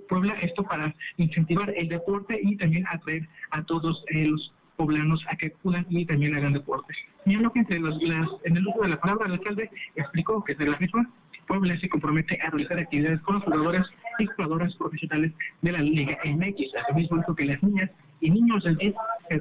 Puebla, 0.09 0.35
esto 0.43 0.63
para 0.65 0.95
incentivar 1.17 1.71
el 1.71 1.89
deporte 1.89 2.39
y 2.43 2.57
también 2.57 2.87
atraer 2.89 3.27
a 3.51 3.63
todos 3.63 4.05
los 4.11 4.53
poblanos 4.77 5.25
a 5.31 5.37
que 5.37 5.47
acudan 5.47 5.87
y 5.89 6.05
también 6.05 6.35
hagan 6.35 6.53
deporte. 6.53 6.95
Y 7.27 7.37
lo 7.37 7.53
que 7.53 7.61
entre 7.61 7.81
las, 7.81 7.97
en 8.45 8.57
el 8.57 8.67
uso 8.67 8.83
de 8.83 8.89
la 8.89 9.01
palabra, 9.01 9.27
el 9.27 9.33
alcalde 9.33 9.71
explicó 9.95 10.43
que 10.45 10.55
de 10.55 10.67
la 10.67 10.79
misma 10.79 11.09
Puebla 11.47 11.79
se 11.79 11.89
compromete 11.89 12.39
a 12.41 12.51
realizar 12.51 12.79
actividades 12.79 13.21
con 13.21 13.37
los 13.37 13.45
jugadores 13.45 13.87
y 14.19 14.27
jugadoras 14.27 14.75
profesionales 14.77 15.33
de 15.63 15.73
la 15.73 15.81
Liga 15.81 16.19
MX. 16.25 16.75
Asimismo 16.83 17.19
dijo 17.19 17.35
que 17.35 17.45
las 17.45 17.63
niñas 17.63 17.91
y 18.21 18.31
niños 18.31 18.63
del 18.65 18.77
DIF 18.77 18.95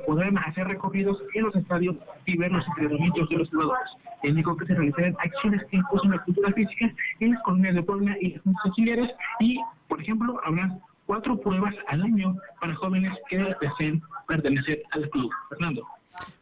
podrán 0.05 0.38
hacer 0.38 0.67
recorridos 0.67 1.17
en 1.33 1.43
los 1.43 1.55
estadios 1.55 1.95
y 2.25 2.38
ver 2.38 2.51
los 2.51 2.65
entrenamientos 2.67 3.29
de 3.29 3.38
los 3.38 3.49
jugadores. 3.49 3.89
Indicó 4.23 4.55
que 4.57 4.65
se 4.65 4.75
realizarán 4.75 5.15
acciones 5.19 5.62
que 5.69 5.77
impulsen 5.77 6.12
la 6.12 6.23
cultura 6.23 6.51
física 6.53 6.93
en 7.19 7.31
las 7.31 7.43
colonias 7.43 7.75
de 7.75 7.83
Puebla 7.83 8.15
y 8.21 8.33
las 8.33 8.43
auxiliares 8.65 9.09
y, 9.39 9.59
por 9.88 10.01
ejemplo, 10.01 10.39
habrá 10.45 10.77
cuatro 11.05 11.39
pruebas 11.39 11.75
al 11.88 12.01
año 12.03 12.36
para 12.59 12.75
jóvenes 12.75 13.12
que 13.29 13.38
deseen 13.62 14.01
pertenecer 14.27 14.83
al 14.91 15.09
club. 15.09 15.31
Fernando. 15.49 15.86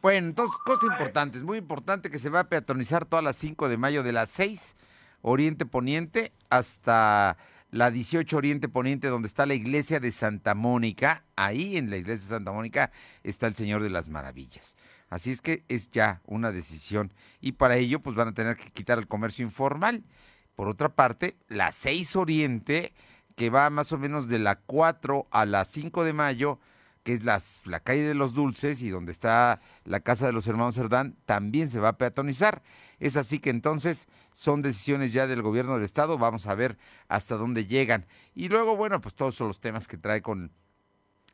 Bueno, 0.02 0.28
entonces, 0.28 0.58
cosas 0.66 0.84
importantes, 0.92 1.44
muy 1.44 1.58
importante 1.58 2.10
que 2.10 2.20
se 2.20 2.30
va 2.30 2.42
a 2.42 2.50
peatonizar 2.50 3.06
todas 3.06 3.24
las 3.24 3.36
5 3.38 3.70
de 3.70 3.78
mayo 3.78 4.04
de 4.04 4.12
las 4.12 4.30
6, 4.30 4.76
Oriente 5.22 5.66
Poniente, 5.66 6.34
hasta 6.50 7.38
la 7.72 7.90
18 7.90 8.36
Oriente 8.36 8.68
Poniente, 8.68 9.08
donde 9.08 9.28
está 9.28 9.46
la 9.46 9.54
iglesia 9.54 10.00
de 10.00 10.12
Santa 10.12 10.54
Mónica. 10.54 11.24
Ahí 11.38 11.78
en 11.78 11.90
la 11.90 11.98
iglesia 11.98 12.26
de 12.26 12.30
Santa 12.36 12.52
Mónica 12.52 12.92
está 13.24 13.48
el 13.48 13.56
Señor 13.56 13.82
de 13.82 13.90
las 13.90 14.10
Maravillas. 14.10 14.78
Así 15.10 15.32
es 15.32 15.42
que 15.42 15.64
es 15.70 15.90
ya 15.90 16.22
una 16.26 16.52
decisión. 16.52 17.14
Y 17.40 17.54
para 17.54 17.78
ello, 17.78 18.02
pues 18.02 18.16
van 18.16 18.28
a 18.28 18.34
tener 18.34 18.58
que 18.58 18.72
quitar 18.72 19.00
el 19.00 19.08
comercio 19.08 19.44
informal. 19.46 20.04
Por 20.56 20.68
otra 20.68 20.90
parte, 20.90 21.38
la 21.48 21.72
6 21.72 22.18
Oriente, 22.18 22.94
que 23.36 23.50
va 23.50 23.70
más 23.70 23.92
o 23.94 23.98
menos 23.98 24.28
de 24.28 24.40
la 24.40 24.58
4 24.58 25.28
a 25.32 25.46
la 25.46 25.64
5 25.64 26.04
de 26.04 26.14
mayo, 26.14 26.60
que 27.04 27.14
es 27.14 27.24
las, 27.24 27.66
la 27.68 27.80
calle 27.80 28.04
de 28.04 28.14
los 28.14 28.34
Dulces 28.34 28.82
y 28.82 28.90
donde 28.90 29.12
está 29.12 29.62
la 29.86 30.02
casa 30.02 30.28
de 30.28 30.34
los 30.34 30.46
hermanos 30.48 30.76
Cerdán, 30.76 31.16
también 31.26 31.70
se 31.70 31.80
va 31.80 31.90
a 31.90 31.98
peatonizar. 31.98 32.62
Es 33.02 33.18
así 33.18 33.40
que 33.40 33.50
entonces 33.50 34.08
son 34.32 34.62
decisiones 34.62 35.12
ya 35.12 35.26
del 35.26 35.42
gobierno 35.42 35.74
del 35.74 35.84
estado, 35.84 36.20
vamos 36.20 36.46
a 36.46 36.54
ver 36.54 36.78
hasta 37.08 37.36
dónde 37.36 37.66
llegan. 37.66 38.06
Y 38.36 38.48
luego, 38.48 38.78
bueno, 38.78 39.02
pues 39.02 39.16
todos 39.16 39.34
son 39.34 39.48
los 39.48 39.60
temas 39.60 39.88
que 39.88 39.98
trae 39.98 40.22
con 40.22 40.52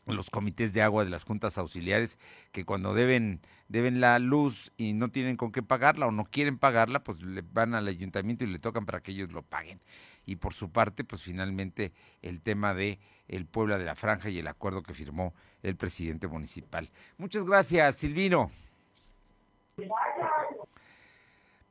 los 0.05 0.29
comités 0.29 0.71
de 0.71 0.81
agua 0.81 1.03
de 1.03 1.09
las 1.09 1.25
juntas 1.25 1.57
auxiliares 1.57 2.19
que 2.53 2.63
cuando 2.63 2.93
deben 2.93 3.41
deben 3.67 3.99
la 3.99 4.17
luz 4.17 4.71
y 4.77 4.93
no 4.93 5.09
tienen 5.09 5.35
con 5.35 5.51
qué 5.51 5.61
pagarla 5.61 6.07
o 6.07 6.11
no 6.11 6.23
quieren 6.23 6.57
pagarla, 6.57 7.03
pues 7.03 7.21
le 7.21 7.41
van 7.41 7.75
al 7.75 7.89
ayuntamiento 7.89 8.45
y 8.45 8.47
le 8.47 8.59
tocan 8.59 8.85
para 8.85 9.01
que 9.01 9.11
ellos 9.11 9.33
lo 9.33 9.41
paguen. 9.41 9.81
Y 10.25 10.37
por 10.37 10.53
su 10.53 10.71
parte, 10.71 11.03
pues 11.03 11.21
finalmente 11.21 11.91
el 12.21 12.41
tema 12.41 12.73
de 12.73 12.97
el 13.27 13.45
Puebla 13.45 13.77
de 13.77 13.83
la 13.83 13.95
Franja 13.95 14.29
y 14.29 14.39
el 14.39 14.47
acuerdo 14.47 14.83
que 14.83 14.93
firmó 14.93 15.33
el 15.63 15.75
presidente 15.75 16.29
municipal. 16.29 16.89
Muchas 17.17 17.43
gracias, 17.43 17.97
Silvino. 17.97 18.49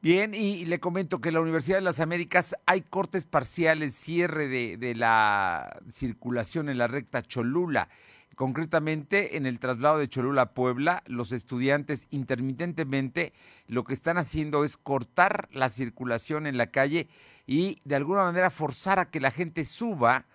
Bien, 0.06 0.34
y 0.34 0.64
le 0.66 0.78
comento 0.78 1.20
que 1.20 1.30
en 1.30 1.34
la 1.34 1.40
Universidad 1.40 1.78
de 1.78 1.82
las 1.82 1.98
Américas 1.98 2.54
hay 2.64 2.82
cortes 2.82 3.24
parciales, 3.24 3.92
cierre 3.92 4.46
de, 4.46 4.94
la 4.94 5.80
circulación 5.88 6.68
en 6.68 6.78
la 6.78 6.86
recta 6.86 7.22
Cholula. 7.22 7.88
Concretamente, 8.36 9.36
en 9.36 9.46
el 9.46 9.58
traslado 9.58 9.98
de 9.98 10.08
Cholula 10.08 10.42
a 10.42 10.54
Puebla, 10.54 11.02
los 11.06 11.32
estudiantes 11.32 12.06
intermitentemente 12.10 13.32
lo 13.66 13.82
que 13.82 13.94
están 13.94 14.16
haciendo 14.16 14.62
es 14.62 14.76
cortar 14.76 15.48
la 15.50 15.70
circulación 15.70 16.46
en 16.46 16.56
la 16.56 16.68
calle 16.68 17.08
y 17.44 17.80
de 17.82 17.96
alguna 17.96 18.22
manera 18.22 18.50
forzar 18.50 19.00
a 19.00 19.10
que 19.10 19.18
la 19.18 19.32
gente 19.32 19.64
suba 19.64 20.26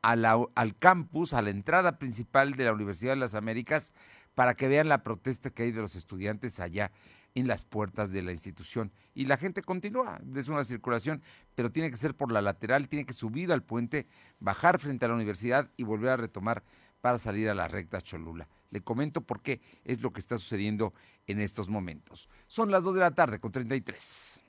al 0.00 0.76
campus, 0.78 1.34
a 1.34 1.42
la 1.42 1.50
entrada 1.50 1.98
principal 1.98 2.54
de 2.54 2.64
la 2.64 2.72
Universidad 2.72 3.12
de 3.12 3.16
las 3.16 3.34
Américas, 3.34 3.92
para 4.34 4.54
que 4.54 4.68
vean 4.68 4.88
la 4.88 5.02
protesta 5.02 5.50
que 5.50 5.64
hay 5.64 5.72
de 5.72 5.82
los 5.82 5.96
estudiantes 5.96 6.58
allá 6.60 6.90
en 7.34 7.48
las 7.48 7.64
puertas 7.64 8.12
de 8.12 8.22
la 8.22 8.32
institución. 8.32 8.92
Y 9.14 9.26
la 9.26 9.36
gente 9.36 9.62
continúa, 9.62 10.20
es 10.34 10.48
una 10.48 10.64
circulación, 10.64 11.22
pero 11.54 11.72
tiene 11.72 11.90
que 11.90 11.96
ser 11.96 12.14
por 12.14 12.32
la 12.32 12.42
lateral, 12.42 12.88
tiene 12.88 13.06
que 13.06 13.12
subir 13.12 13.52
al 13.52 13.62
puente, 13.62 14.06
bajar 14.40 14.78
frente 14.78 15.04
a 15.04 15.08
la 15.08 15.14
universidad 15.14 15.70
y 15.76 15.84
volver 15.84 16.10
a 16.10 16.16
retomar 16.16 16.62
para 17.00 17.18
salir 17.18 17.48
a 17.48 17.54
la 17.54 17.68
recta 17.68 18.00
Cholula. 18.00 18.48
Le 18.70 18.80
comento 18.80 19.20
por 19.20 19.42
qué 19.42 19.60
es 19.84 20.02
lo 20.02 20.12
que 20.12 20.20
está 20.20 20.38
sucediendo 20.38 20.94
en 21.26 21.40
estos 21.40 21.68
momentos. 21.68 22.28
Son 22.46 22.70
las 22.70 22.84
2 22.84 22.94
de 22.94 23.00
la 23.00 23.10
tarde 23.10 23.38
con 23.38 23.52
33. 23.52 24.44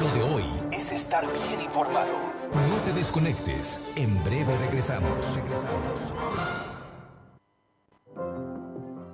Lo 0.00 0.14
de 0.14 0.22
hoy 0.22 0.44
es 0.72 0.92
estar 0.92 1.24
bien 1.24 1.60
informado. 1.60 2.34
No 2.52 2.78
te 2.84 2.92
desconectes. 2.92 3.80
En 3.96 4.22
breve 4.22 4.56
regresamos. 4.58 5.36
Regresamos. 5.36 6.65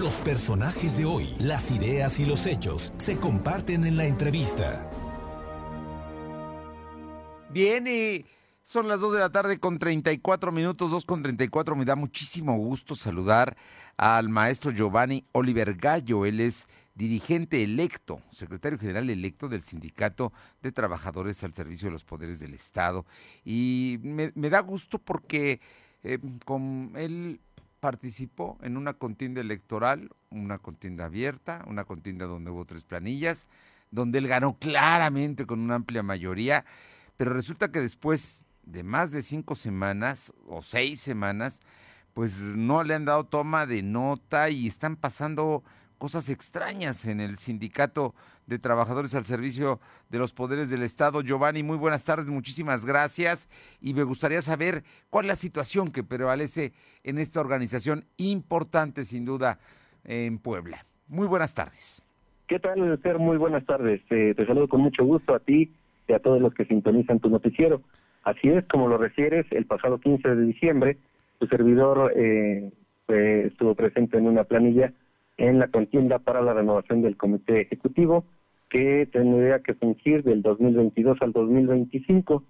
Los 0.00 0.16
personajes 0.16 0.98
de 0.98 1.04
hoy, 1.04 1.34
las 1.40 1.70
ideas 1.70 2.20
y 2.20 2.26
los 2.26 2.46
hechos 2.46 2.92
se 2.98 3.18
comparten 3.18 3.84
en 3.84 3.96
la 3.96 4.06
entrevista. 4.06 4.90
Bien, 7.50 7.86
y 7.86 8.24
son 8.62 8.88
las 8.88 9.00
2 9.00 9.14
de 9.14 9.18
la 9.20 9.30
tarde 9.30 9.58
con 9.58 9.78
34 9.78 10.52
minutos, 10.52 10.90
2 10.90 11.04
con 11.04 11.22
34. 11.22 11.74
Me 11.76 11.84
da 11.84 11.96
muchísimo 11.96 12.56
gusto 12.58 12.94
saludar 12.94 13.56
al 13.96 14.28
maestro 14.28 14.72
Giovanni 14.72 15.24
Oliver 15.32 15.74
Gallo. 15.74 16.26
Él 16.26 16.40
es 16.40 16.68
dirigente 16.94 17.62
electo, 17.62 18.20
secretario 18.30 18.78
general 18.78 19.08
electo 19.08 19.48
del 19.48 19.62
Sindicato 19.62 20.32
de 20.62 20.72
Trabajadores 20.72 21.42
al 21.44 21.54
Servicio 21.54 21.86
de 21.88 21.92
los 21.92 22.04
Poderes 22.04 22.40
del 22.40 22.54
Estado. 22.54 23.06
Y 23.44 23.98
me, 24.02 24.50
da 24.50 24.60
gusto 24.60 24.98
porque 24.98 25.60
eh, 26.02 26.18
con 26.44 26.92
él 26.96 27.40
participó 27.80 28.58
en 28.62 28.76
una 28.76 28.94
contienda 28.94 29.40
electoral, 29.40 30.10
una 30.30 30.58
contienda 30.58 31.06
abierta, 31.06 31.64
una 31.66 31.84
contienda 31.84 32.26
donde 32.26 32.50
hubo 32.50 32.64
tres 32.64 32.84
planillas, 32.84 33.46
donde 33.90 34.18
él 34.18 34.28
ganó 34.28 34.58
claramente 34.58 35.46
con 35.46 35.60
una 35.60 35.76
amplia 35.76 36.02
mayoría, 36.02 36.64
pero 37.16 37.32
resulta 37.32 37.70
que 37.70 37.80
después 37.80 38.44
de 38.64 38.82
más 38.82 39.12
de 39.12 39.22
cinco 39.22 39.54
semanas 39.54 40.32
o 40.46 40.60
seis 40.62 41.00
semanas, 41.00 41.60
pues 42.12 42.40
no 42.40 42.82
le 42.82 42.94
han 42.94 43.04
dado 43.04 43.24
toma 43.24 43.66
de 43.66 43.82
nota 43.82 44.50
y 44.50 44.66
están 44.66 44.96
pasando 44.96 45.62
cosas 45.98 46.28
extrañas 46.28 47.06
en 47.06 47.20
el 47.20 47.36
sindicato 47.36 48.14
de 48.46 48.58
trabajadores 48.58 49.14
al 49.14 49.24
servicio 49.24 49.80
de 50.10 50.18
los 50.18 50.32
poderes 50.32 50.70
del 50.70 50.82
Estado. 50.82 51.20
Giovanni, 51.22 51.62
muy 51.62 51.76
buenas 51.76 52.04
tardes, 52.04 52.28
muchísimas 52.28 52.84
gracias 52.84 53.48
y 53.80 53.94
me 53.94 54.02
gustaría 54.02 54.42
saber 54.42 54.84
cuál 55.10 55.26
es 55.26 55.28
la 55.28 55.34
situación 55.36 55.90
que 55.92 56.04
prevalece 56.04 56.72
en 57.04 57.18
esta 57.18 57.40
organización 57.40 58.04
importante, 58.16 59.04
sin 59.04 59.24
duda, 59.24 59.58
en 60.04 60.38
Puebla. 60.38 60.84
Muy 61.08 61.26
buenas 61.26 61.54
tardes. 61.54 62.02
¿Qué 62.46 62.60
tal, 62.60 63.00
Ser? 63.02 63.18
Muy 63.18 63.38
buenas 63.38 63.64
tardes. 63.66 64.00
Eh, 64.10 64.34
te 64.36 64.46
saludo 64.46 64.68
con 64.68 64.80
mucho 64.80 65.04
gusto 65.04 65.34
a 65.34 65.40
ti 65.40 65.72
y 66.06 66.12
a 66.12 66.20
todos 66.20 66.40
los 66.40 66.54
que 66.54 66.64
sintonizan 66.64 67.18
tu 67.18 67.28
noticiero. 67.28 67.82
Así 68.22 68.48
es, 68.48 68.64
como 68.66 68.88
lo 68.88 68.98
refieres, 68.98 69.46
el 69.50 69.66
pasado 69.66 69.98
15 69.98 70.28
de 70.28 70.46
diciembre, 70.46 70.96
tu 71.38 71.46
servidor 71.46 72.12
eh, 72.14 72.70
estuvo 73.08 73.74
presente 73.74 74.18
en 74.18 74.26
una 74.26 74.44
planilla 74.44 74.92
en 75.38 75.58
la 75.58 75.68
contienda 75.68 76.18
para 76.18 76.42
la 76.42 76.54
renovación 76.54 77.02
del 77.02 77.16
Comité 77.16 77.62
Ejecutivo, 77.62 78.24
que 78.68 79.08
tendría 79.12 79.60
que 79.60 79.74
fungir 79.74 80.22
del 80.22 80.42
2022 80.42 81.18
al 81.20 81.32
2025. 81.32 82.42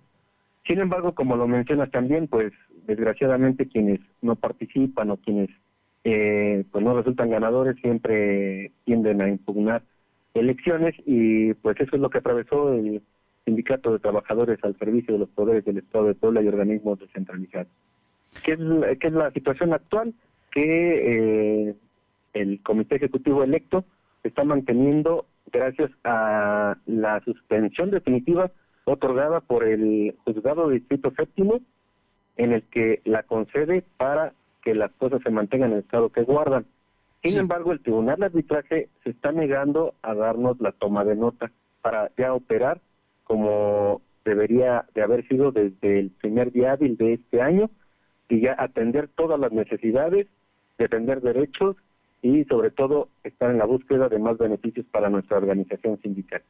Sin 0.66 0.80
embargo, 0.80 1.14
como 1.14 1.36
lo 1.36 1.46
mencionas 1.46 1.90
también, 1.90 2.28
pues 2.28 2.52
desgraciadamente 2.86 3.66
quienes 3.66 4.00
no 4.22 4.36
participan 4.36 5.10
o 5.10 5.16
quienes 5.16 5.50
eh, 6.04 6.64
pues 6.70 6.84
no 6.84 6.96
resultan 6.96 7.30
ganadores 7.30 7.76
siempre 7.80 8.70
tienden 8.84 9.20
a 9.20 9.28
impugnar 9.28 9.82
elecciones 10.34 10.94
y 11.04 11.54
pues 11.54 11.80
eso 11.80 11.96
es 11.96 12.02
lo 12.02 12.10
que 12.10 12.18
atravesó 12.18 12.72
el 12.72 13.02
Sindicato 13.44 13.92
de 13.92 13.98
Trabajadores 13.98 14.58
al 14.62 14.76
servicio 14.78 15.14
de 15.14 15.20
los 15.20 15.28
poderes 15.30 15.64
del 15.64 15.78
Estado 15.78 16.06
de 16.06 16.14
Puebla 16.14 16.42
y 16.42 16.48
organismos 16.48 16.98
descentralizados. 16.98 17.68
¿Qué 18.44 18.52
es, 18.52 18.58
qué 19.00 19.06
es 19.06 19.12
la 19.12 19.30
situación 19.30 19.72
actual? 19.72 20.14
Que 20.52 21.68
eh, 21.68 21.74
el 22.36 22.62
Comité 22.62 22.96
Ejecutivo 22.96 23.42
electo 23.42 23.84
está 24.22 24.44
manteniendo 24.44 25.26
gracias 25.52 25.90
a 26.04 26.76
la 26.86 27.20
suspensión 27.20 27.90
definitiva 27.90 28.50
otorgada 28.84 29.40
por 29.40 29.64
el 29.64 30.14
Juzgado 30.24 30.68
de 30.68 30.74
Distrito 30.74 31.10
Séptimo, 31.16 31.60
en 32.36 32.52
el 32.52 32.62
que 32.64 33.00
la 33.04 33.22
concede 33.22 33.84
para 33.96 34.32
que 34.62 34.74
las 34.74 34.92
cosas 34.92 35.22
se 35.22 35.30
mantengan 35.30 35.70
en 35.70 35.78
el 35.78 35.82
estado 35.82 36.10
que 36.10 36.22
guardan. 36.22 36.66
Sin 37.22 37.38
embargo, 37.38 37.72
el 37.72 37.80
Tribunal 37.80 38.18
de 38.18 38.26
Arbitraje 38.26 38.88
se 39.02 39.10
está 39.10 39.32
negando 39.32 39.94
a 40.02 40.14
darnos 40.14 40.60
la 40.60 40.72
toma 40.72 41.04
de 41.04 41.16
nota 41.16 41.50
para 41.80 42.10
ya 42.18 42.34
operar 42.34 42.80
como 43.24 44.02
debería 44.24 44.84
de 44.94 45.02
haber 45.02 45.26
sido 45.26 45.52
desde 45.52 45.98
el 45.98 46.10
primer 46.10 46.52
día 46.52 46.72
hábil 46.72 46.96
de 46.96 47.14
este 47.14 47.40
año 47.40 47.70
y 48.28 48.40
ya 48.40 48.54
atender 48.58 49.08
todas 49.08 49.40
las 49.40 49.52
necesidades, 49.52 50.26
defender 50.78 51.20
derechos 51.22 51.76
y 52.26 52.44
sobre 52.46 52.70
todo 52.70 53.08
estar 53.22 53.50
en 53.50 53.58
la 53.58 53.66
búsqueda 53.66 54.08
de 54.08 54.18
más 54.18 54.36
beneficios 54.36 54.84
para 54.90 55.08
nuestra 55.08 55.36
organización 55.36 56.00
sindical. 56.02 56.42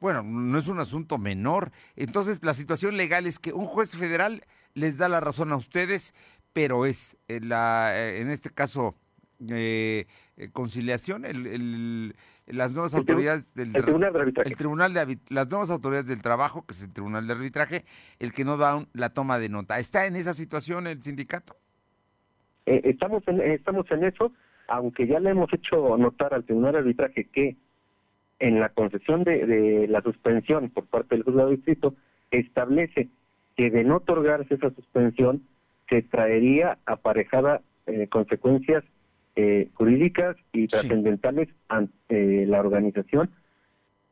Bueno, 0.00 0.22
no 0.22 0.58
es 0.58 0.68
un 0.68 0.80
asunto 0.80 1.16
menor. 1.16 1.70
Entonces, 1.96 2.44
la 2.44 2.54
situación 2.54 2.96
legal 2.96 3.26
es 3.26 3.38
que 3.38 3.52
un 3.52 3.66
juez 3.66 3.96
federal 3.96 4.42
les 4.74 4.98
da 4.98 5.08
la 5.08 5.20
razón 5.20 5.52
a 5.52 5.56
ustedes, 5.56 6.14
pero 6.52 6.84
es 6.84 7.16
eh, 7.28 7.40
la, 7.40 7.96
eh, 7.96 8.20
en 8.20 8.28
este 8.28 8.50
caso 8.50 8.96
eh, 9.48 10.06
conciliación, 10.52 11.24
el, 11.24 12.14
las 12.46 12.72
nuevas 12.72 12.94
autoridades 12.94 13.54
del 13.54 13.72
tribunal 13.72 14.12
de 14.12 14.18
arbitraje. 14.18 14.50
el 14.50 14.56
tribunal 14.56 14.92
de 14.92 15.18
las 15.30 15.48
nuevas 15.50 15.70
autoridades 15.70 16.06
del 16.06 16.20
trabajo, 16.20 16.66
que 16.66 16.74
es 16.74 16.82
el 16.82 16.92
tribunal 16.92 17.26
de 17.26 17.32
arbitraje, 17.32 17.84
el 18.18 18.32
que 18.32 18.44
no 18.44 18.56
da 18.56 18.84
la 18.92 19.10
toma 19.10 19.38
de 19.38 19.48
nota. 19.48 19.78
¿Está 19.78 20.06
en 20.06 20.16
esa 20.16 20.34
situación 20.34 20.86
el 20.86 21.02
sindicato? 21.02 21.56
estamos 22.64 23.26
en, 23.26 23.40
estamos 23.40 23.90
en 23.90 24.04
eso 24.04 24.32
aunque 24.68 25.06
ya 25.06 25.20
le 25.20 25.30
hemos 25.30 25.52
hecho 25.52 25.96
notar 25.96 26.34
al 26.34 26.44
Tribunal 26.44 26.72
de 26.72 26.78
Arbitraje 26.78 27.24
que 27.32 27.56
en 28.38 28.58
la 28.58 28.70
concesión 28.70 29.22
de, 29.24 29.86
la 29.88 30.02
suspensión 30.02 30.70
por 30.70 30.86
parte 30.86 31.14
del 31.14 31.24
juzgado 31.24 31.50
de 31.50 31.56
distrito 31.56 31.94
establece 32.30 33.08
que 33.56 33.70
de 33.70 33.84
no 33.84 33.96
otorgarse 33.96 34.54
esa 34.54 34.70
suspensión 34.70 35.42
se 35.88 36.02
traería 36.02 36.78
aparejada 36.86 37.60
eh, 37.86 38.08
consecuencias 38.08 38.82
eh, 39.36 39.68
jurídicas 39.74 40.36
y 40.52 40.66
trascendentales 40.66 41.48
ante 41.68 42.46
la 42.46 42.60
organización 42.60 43.30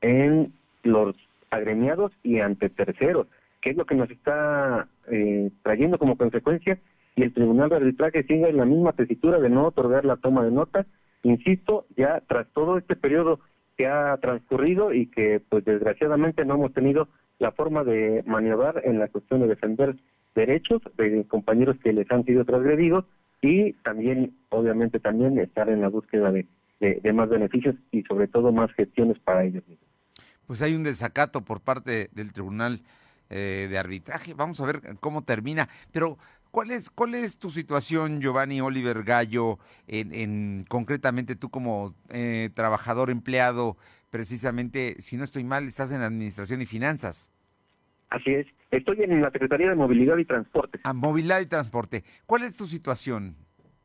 en 0.00 0.52
los 0.82 1.16
agremiados 1.50 2.12
y 2.22 2.40
ante 2.40 2.68
terceros, 2.70 3.26
que 3.60 3.70
es 3.70 3.76
lo 3.76 3.84
que 3.84 3.94
nos 3.94 4.10
está 4.10 4.88
eh, 5.10 5.50
trayendo 5.62 5.98
como 5.98 6.16
consecuencia 6.16 6.78
y 7.16 7.22
el 7.22 7.32
Tribunal 7.32 7.68
de 7.68 7.76
Arbitraje 7.76 8.22
sigue 8.24 8.48
en 8.48 8.56
la 8.56 8.64
misma 8.64 8.92
tesitura 8.92 9.38
de 9.38 9.50
no 9.50 9.66
otorgar 9.66 10.04
la 10.04 10.16
toma 10.16 10.44
de 10.44 10.50
nota. 10.50 10.86
Insisto, 11.22 11.86
ya 11.96 12.22
tras 12.28 12.46
todo 12.52 12.78
este 12.78 12.96
periodo 12.96 13.40
que 13.76 13.86
ha 13.86 14.16
transcurrido 14.18 14.92
y 14.92 15.06
que 15.06 15.40
pues 15.48 15.64
desgraciadamente 15.64 16.44
no 16.44 16.54
hemos 16.54 16.72
tenido 16.72 17.08
la 17.38 17.52
forma 17.52 17.84
de 17.84 18.22
maniobrar 18.26 18.82
en 18.84 18.98
la 18.98 19.08
cuestión 19.08 19.40
de 19.40 19.48
defender 19.48 19.96
derechos 20.34 20.82
de 20.96 21.24
compañeros 21.26 21.76
que 21.82 21.92
les 21.92 22.10
han 22.10 22.24
sido 22.24 22.44
transgredidos 22.44 23.04
y 23.42 23.72
también, 23.82 24.36
obviamente, 24.50 25.00
también 25.00 25.38
estar 25.38 25.68
en 25.70 25.80
la 25.80 25.88
búsqueda 25.88 26.30
de, 26.30 26.46
de, 26.78 27.12
más 27.12 27.28
beneficios 27.28 27.74
y 27.90 28.02
sobre 28.02 28.28
todo 28.28 28.52
más 28.52 28.70
gestiones 28.72 29.18
para 29.18 29.44
ellos 29.44 29.66
mismos. 29.66 29.88
Pues 30.46 30.62
hay 30.62 30.74
un 30.74 30.82
desacato 30.82 31.42
por 31.42 31.60
parte 31.60 32.10
del 32.12 32.32
Tribunal 32.32 32.82
eh, 33.30 33.68
de 33.70 33.78
Arbitraje. 33.78 34.34
Vamos 34.34 34.60
a 34.60 34.66
ver 34.66 34.80
cómo 35.00 35.22
termina. 35.22 35.68
Pero 35.92 36.18
¿Cuál 36.50 36.70
es, 36.72 36.90
¿Cuál 36.90 37.14
es 37.14 37.38
tu 37.38 37.50
situación, 37.50 38.20
Giovanni 38.20 38.60
Oliver 38.60 39.04
Gallo, 39.04 39.58
en, 39.86 40.64
concretamente 40.68 41.36
tú 41.36 41.48
como 41.48 41.94
eh, 42.08 42.50
trabajador 42.54 43.10
empleado, 43.10 43.76
precisamente, 44.10 44.96
si 44.98 45.16
no 45.16 45.24
estoy 45.24 45.44
mal, 45.44 45.66
estás 45.66 45.92
en 45.92 46.00
Administración 46.00 46.60
y 46.60 46.66
Finanzas? 46.66 47.32
Así 48.08 48.32
es, 48.32 48.46
estoy 48.72 49.02
en 49.02 49.20
la 49.22 49.30
Secretaría 49.30 49.68
de 49.68 49.76
Movilidad 49.76 50.18
y 50.18 50.24
Transporte. 50.24 50.80
Ah, 50.82 50.92
Movilidad 50.92 51.40
y 51.40 51.46
Transporte. 51.46 52.02
¿Cuál 52.26 52.42
es 52.42 52.56
tu 52.56 52.66
situación? 52.66 53.36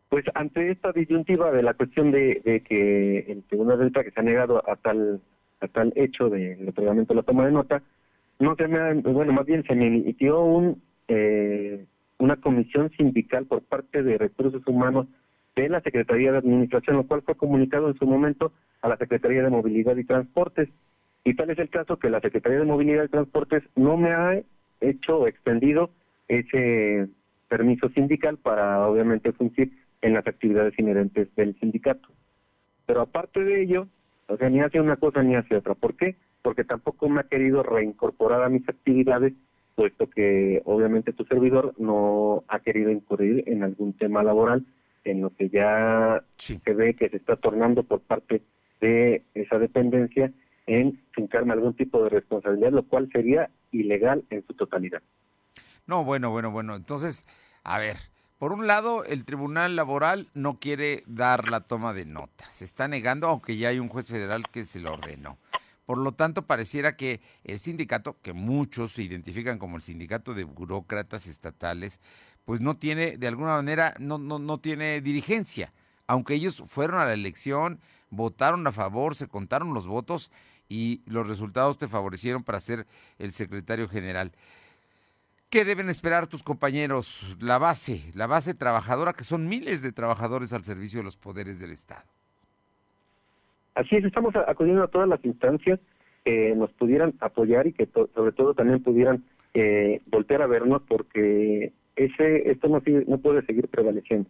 Pues 0.09 0.25
ante 0.33 0.71
esta 0.71 0.91
disyuntiva 0.91 1.51
de 1.51 1.61
la 1.61 1.75
cuestión 1.75 2.11
de, 2.11 2.63
que 2.67 3.19
el 3.31 3.43
Tribunal 3.43 3.91
de 3.91 4.03
que 4.03 4.11
se 4.11 4.19
ha 4.19 4.23
negado 4.23 4.67
a 4.67 4.75
tal 4.77 5.21
a 5.61 5.67
tal 5.67 5.93
hecho 5.95 6.29
del 6.29 6.67
otorgamiento 6.67 7.13
de 7.13 7.17
la 7.17 7.23
toma 7.23 7.45
de 7.45 7.51
nota, 7.51 7.81
no 8.39 8.55
se 8.55 8.67
me, 8.67 8.93
bueno, 8.95 9.31
más 9.31 9.45
bien 9.45 9.63
se 9.63 9.73
me 9.73 9.87
emitió 9.87 10.41
un, 10.41 10.81
eh, 11.07 11.85
una 12.25 12.37
comisión 12.37 12.89
sindical 12.97 13.45
por 13.45 13.61
parte 13.61 14.01
de 14.01 14.17
recursos 14.17 14.65
humanos 14.65 15.07
de 15.55 15.69
la 15.69 15.79
Secretaría 15.81 16.31
de 16.31 16.39
Administración, 16.39 16.97
lo 16.97 17.07
cual 17.07 17.21
fue 17.21 17.35
comunicado 17.35 17.87
en 17.87 17.97
su 17.97 18.05
momento 18.05 18.51
a 18.81 18.89
la 18.89 18.97
Secretaría 18.97 19.43
de 19.43 19.49
Movilidad 19.49 19.95
y 19.95 20.03
Transportes. 20.03 20.67
Y 21.23 21.35
tal 21.35 21.51
es 21.51 21.59
el 21.59 21.69
caso 21.69 21.97
que 21.97 22.09
la 22.09 22.19
Secretaría 22.19 22.59
de 22.59 22.65
Movilidad 22.65 23.05
y 23.05 23.09
Transportes 23.09 23.63
no 23.75 23.95
me 23.95 24.11
ha 24.11 24.41
hecho 24.81 25.27
extendido 25.27 25.91
ese 26.27 27.07
permiso 27.47 27.89
sindical 27.89 28.37
para 28.37 28.87
obviamente 28.87 29.31
fungir 29.31 29.71
en 30.01 30.13
las 30.13 30.27
actividades 30.27 30.77
inherentes 30.79 31.33
del 31.35 31.57
sindicato. 31.59 32.09
Pero 32.85 33.01
aparte 33.01 33.43
de 33.43 33.61
ello, 33.61 33.87
o 34.27 34.37
sea, 34.37 34.49
ni 34.49 34.61
hace 34.61 34.81
una 34.81 34.97
cosa 34.97 35.23
ni 35.23 35.35
hace 35.35 35.55
otra. 35.55 35.75
¿Por 35.75 35.95
qué? 35.95 36.15
Porque 36.41 36.63
tampoco 36.63 37.07
me 37.07 37.21
ha 37.21 37.23
querido 37.23 37.63
reincorporar 37.63 38.43
a 38.43 38.49
mis 38.49 38.67
actividades, 38.67 39.33
puesto 39.75 40.09
que 40.09 40.61
obviamente 40.65 41.13
tu 41.13 41.25
servidor 41.25 41.73
no 41.77 42.43
ha 42.47 42.59
querido 42.59 42.91
incurrir 42.91 43.43
en 43.47 43.63
algún 43.63 43.93
tema 43.93 44.23
laboral 44.23 44.65
en 45.03 45.21
lo 45.21 45.35
que 45.35 45.49
ya 45.49 46.23
se 46.37 46.73
ve 46.73 46.95
que 46.95 47.09
se 47.09 47.17
está 47.17 47.35
tornando 47.35 47.83
por 47.83 48.01
parte 48.01 48.41
de 48.81 49.23
esa 49.33 49.59
dependencia 49.59 50.31
en 50.67 50.99
fincarme 51.11 51.53
algún 51.53 51.75
tipo 51.75 52.03
de 52.03 52.09
responsabilidad, 52.09 52.71
lo 52.71 52.87
cual 52.87 53.09
sería 53.11 53.49
ilegal 53.71 54.23
en 54.31 54.45
su 54.47 54.53
totalidad. 54.53 55.01
No, 55.85 56.03
bueno, 56.03 56.31
bueno, 56.31 56.49
bueno. 56.49 56.75
Entonces, 56.75 57.27
a 57.63 57.77
ver, 57.77 57.97
por 58.39 58.51
un 58.51 58.65
lado, 58.65 59.05
el 59.05 59.25
Tribunal 59.25 59.75
Laboral 59.75 60.27
no 60.33 60.59
quiere 60.59 61.03
dar 61.05 61.49
la 61.49 61.61
toma 61.61 61.93
de 61.93 62.05
nota. 62.05 62.45
Se 62.49 62.65
está 62.65 62.87
negando, 62.87 63.27
aunque 63.27 63.57
ya 63.57 63.69
hay 63.69 63.79
un 63.79 63.89
juez 63.89 64.07
federal 64.07 64.43
que 64.51 64.65
se 64.65 64.79
lo 64.79 64.93
ordenó. 64.93 65.37
Por 65.85 65.99
lo 65.99 66.13
tanto, 66.13 66.47
pareciera 66.47 66.95
que 66.95 67.21
el 67.43 67.59
sindicato, 67.59 68.17
que 68.21 68.33
muchos 68.33 68.93
se 68.93 69.03
identifican 69.03 69.59
como 69.59 69.75
el 69.75 69.83
sindicato 69.83 70.33
de 70.33 70.43
burócratas 70.43 71.27
estatales, 71.27 72.01
pues 72.43 72.61
no 72.61 72.77
tiene, 72.77 73.17
de 73.17 73.27
alguna 73.27 73.55
manera, 73.55 73.95
no, 73.99 74.17
no, 74.17 74.39
no 74.39 74.59
tiene 74.59 75.01
dirigencia. 75.01 75.73
Aunque 76.07 76.35
ellos 76.35 76.63
fueron 76.67 76.99
a 76.99 77.05
la 77.05 77.13
elección, 77.13 77.79
votaron 78.09 78.65
a 78.65 78.71
favor, 78.71 79.15
se 79.15 79.27
contaron 79.27 79.73
los 79.73 79.87
votos 79.87 80.31
y 80.69 81.01
los 81.05 81.27
resultados 81.27 81.77
te 81.77 81.87
favorecieron 81.87 82.43
para 82.43 82.59
ser 82.59 82.87
el 83.19 83.33
secretario 83.33 83.87
general. 83.87 84.31
¿Qué 85.49 85.65
deben 85.65 85.89
esperar 85.89 86.27
tus 86.27 86.43
compañeros? 86.43 87.35
La 87.39 87.57
base, 87.57 88.09
la 88.13 88.27
base 88.27 88.53
trabajadora, 88.53 89.13
que 89.13 89.23
son 89.23 89.47
miles 89.47 89.81
de 89.81 89.91
trabajadores 89.91 90.51
al 90.53 90.63
servicio 90.63 90.99
de 90.99 91.05
los 91.05 91.17
poderes 91.17 91.59
del 91.59 91.71
Estado. 91.71 92.05
Así 93.75 93.95
es, 93.95 94.05
estamos 94.05 94.35
acudiendo 94.35 94.83
a 94.83 94.87
todas 94.87 95.07
las 95.07 95.23
instancias 95.23 95.79
que 96.23 96.55
nos 96.55 96.71
pudieran 96.73 97.13
apoyar 97.19 97.67
y 97.67 97.73
que 97.73 97.87
sobre 97.87 98.31
todo 98.31 98.53
también 98.53 98.81
pudieran 98.81 99.23
eh, 99.53 100.01
voltear 100.07 100.41
a 100.41 100.47
vernos 100.47 100.81
porque 100.87 101.71
ese 101.95 102.49
esto 102.49 102.67
no, 102.67 102.81
no 103.07 103.17
puede 103.19 103.45
seguir 103.45 103.67
prevaleciendo. 103.67 104.29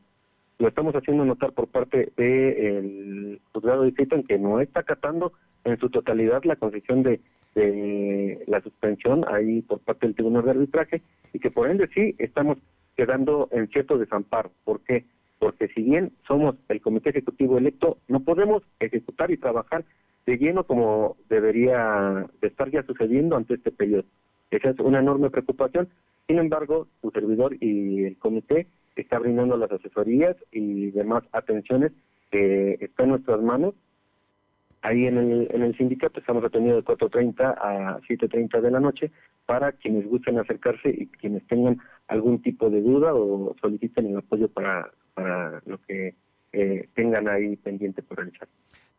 Lo 0.58 0.68
estamos 0.68 0.96
haciendo 0.96 1.26
notar 1.26 1.52
por 1.52 1.68
parte 1.68 2.12
del 2.18 3.40
juzgado 3.54 3.84
de 3.84 3.94
en 3.98 4.24
que 4.24 4.38
no 4.38 4.60
está 4.60 4.82
acatando 4.82 5.34
en 5.64 5.80
su 5.80 5.90
totalidad 5.90 6.44
la 6.44 6.56
concesión 6.56 7.04
de 7.04 7.20
de 7.56 8.44
la 8.48 8.62
suspensión 8.62 9.26
ahí 9.30 9.62
por 9.62 9.80
parte 9.80 10.06
del 10.06 10.16
Tribunal 10.16 10.44
de 10.44 10.52
Arbitraje 10.52 11.02
y 11.34 11.40
que 11.40 11.50
por 11.50 11.70
ende 11.70 11.88
sí 11.94 12.14
estamos 12.20 12.58
quedando 12.96 13.48
en 13.52 13.68
cierto 13.70 13.98
desamparo. 13.98 14.52
¿Por 14.64 14.82
qué? 14.82 15.06
Porque 15.40 15.68
si 15.70 15.84
bien 15.84 16.12
somos 16.28 16.56
el 16.70 16.82
Comité 16.82 17.10
Ejecutivo 17.10 17.58
electo, 17.58 17.98
no 18.08 18.22
podemos 18.22 18.64
ejecutar 18.80 19.32
y 19.32 19.38
trabajar 19.38 19.84
de 20.26 20.38
lleno 20.38 20.64
como 20.64 21.18
debería 21.30 22.26
de 22.42 22.48
estar 22.48 22.72
ya 22.72 22.84
sucediendo 22.84 23.36
ante 23.36 23.56
este 23.56 23.72
periodo. 23.72 24.06
Esa 24.52 24.70
es 24.70 24.80
una 24.80 25.00
enorme 25.00 25.30
preocupación. 25.30 25.90
Sin 26.28 26.40
embargo, 26.40 26.88
su 27.02 27.12
servidor 27.12 27.56
y 27.60 28.06
el 28.06 28.18
comité 28.18 28.68
está 28.96 29.20
brindando 29.20 29.58
las 29.58 29.72
asesorías 29.72 30.36
y 30.52 30.92
demás 30.92 31.24
atenciones 31.32 31.92
que 32.32 32.78
están 32.82 33.06
en 33.06 33.10
nuestras 33.12 33.42
manos 33.42 33.76
Ahí 34.86 35.08
en 35.08 35.18
el, 35.18 35.48
en 35.52 35.64
el 35.64 35.76
sindicato 35.78 36.20
estamos 36.20 36.44
retenidos 36.44 36.86
de 36.86 36.94
4.30 36.94 37.56
a 37.58 38.00
7.30 38.08 38.62
de 38.62 38.70
la 38.70 38.80
noche 38.80 39.10
para 39.48 39.72
quienes 39.72 40.08
gusten 40.08 40.38
acercarse 40.38 40.90
y 40.90 41.08
quienes 41.08 41.44
tengan 41.48 41.80
algún 42.08 42.40
tipo 42.44 42.70
de 42.70 42.82
duda 42.82 43.16
o 43.16 43.56
soliciten 43.60 44.06
el 44.06 44.18
apoyo 44.18 44.48
para, 44.48 44.92
para 45.16 45.62
lo 45.66 45.82
que 45.82 46.16
eh, 46.52 46.90
tengan 46.94 47.28
ahí 47.28 47.56
pendiente 47.56 48.04
por 48.04 48.18
realizar. 48.18 48.48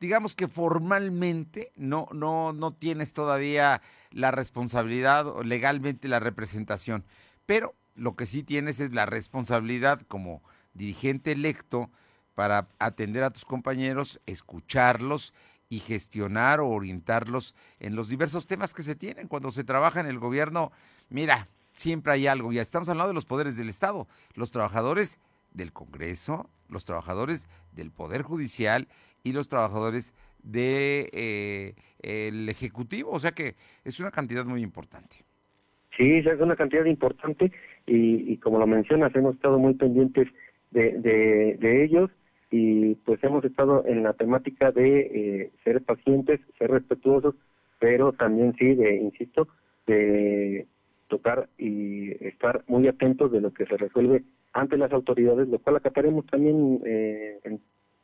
Digamos 0.01 0.35
que 0.35 0.49
formalmente 0.49 1.71
no, 1.77 2.09
no, 2.13 2.53
no 2.53 2.75
tienes 2.75 3.13
todavía 3.13 3.81
la 4.11 4.31
responsabilidad 4.31 5.27
o 5.27 5.43
legalmente 5.43 6.09
la 6.09 6.19
representación, 6.19 7.05
pero 7.47 7.75
lo 7.95 8.15
que 8.15 8.27
sí 8.27 8.43
tienes 8.43 8.81
es 8.81 8.93
la 8.93 9.07
responsabilidad 9.07 10.01
como 10.03 10.43
dirigente 10.75 11.33
electo 11.33 11.91
para 12.35 12.69
atender 12.79 13.25
a 13.25 13.31
tus 13.31 13.47
compañeros, 13.47 14.21
escucharlos 14.27 15.33
y 15.69 15.79
gestionar 15.79 16.61
o 16.61 16.69
orientarlos 16.69 17.55
en 17.81 17.97
los 17.97 18.09
diversos 18.09 18.47
temas 18.47 18.75
que 18.75 18.83
se 18.83 18.95
tienen. 18.95 19.29
Cuando 19.29 19.51
se 19.51 19.65
trabaja 19.65 20.01
en 20.01 20.07
el 20.07 20.19
gobierno, 20.19 20.73
mira, 21.09 21.49
siempre 21.73 22.13
hay 22.13 22.27
algo. 22.27 22.53
Ya 22.53 22.63
estamos 22.63 22.89
hablando 22.89 23.09
de 23.09 23.15
los 23.15 23.25
poderes 23.25 23.57
del 23.57 23.71
Estado, 23.71 24.07
los 24.35 24.51
trabajadores 24.51 25.19
del 25.57 25.73
Congreso, 25.73 26.51
los 26.69 26.85
trabajadores 26.85 27.49
del 27.73 27.91
Poder 27.91 28.23
Judicial 28.23 28.87
y 29.25 29.33
los 29.33 29.49
trabajadores 29.49 30.13
del 30.43 31.11
de, 31.11 31.75
eh, 32.03 32.47
Ejecutivo. 32.49 33.11
O 33.11 33.19
sea 33.19 33.33
que 33.33 33.55
es 33.85 33.99
una 33.99 34.11
cantidad 34.11 34.45
muy 34.45 34.63
importante. 34.63 35.17
Sí, 35.97 36.19
es 36.19 36.41
una 36.41 36.57
cantidad 36.57 36.85
importante 36.85 37.51
y, 37.87 38.37
como 38.39 38.59
lo 38.59 38.67
mencionas, 38.67 39.15
hemos 39.17 39.35
estado 39.35 39.59
muy 39.59 39.75
pendientes 39.75 40.29
de, 40.71 40.93
de, 40.99 41.57
de 41.59 41.85
ellos 41.85 42.11
y 42.51 42.95
pues 42.97 43.23
hemos 43.25 43.45
estado 43.45 43.85
en 43.87 44.03
la 44.03 44.13
temática 44.13 44.73
de 44.73 45.01
eh, 45.01 45.51
ser 45.65 45.83
pacientes, 45.83 46.41
ser 46.59 46.71
respetuosos, 46.71 47.35
pero 47.79 48.13
también 48.13 48.55
sí, 48.59 48.75
de, 48.75 48.97
insisto, 48.97 49.49
de 49.87 50.67
tocar 51.09 51.49
y 51.59 52.13
estar 52.27 52.63
muy 52.67 52.89
atentos 52.89 53.33
de 53.33 53.41
lo 53.41 53.53
que 53.53 53.67
se 53.67 53.77
resuelve 53.77 54.23
ante 54.57 54.79
las 54.79 54.91
autoridades, 54.91 55.49
lo 55.49 55.59
cual 55.59 55.77
acataremos 55.77 56.25
también 56.27 56.81
eh, 56.87 57.39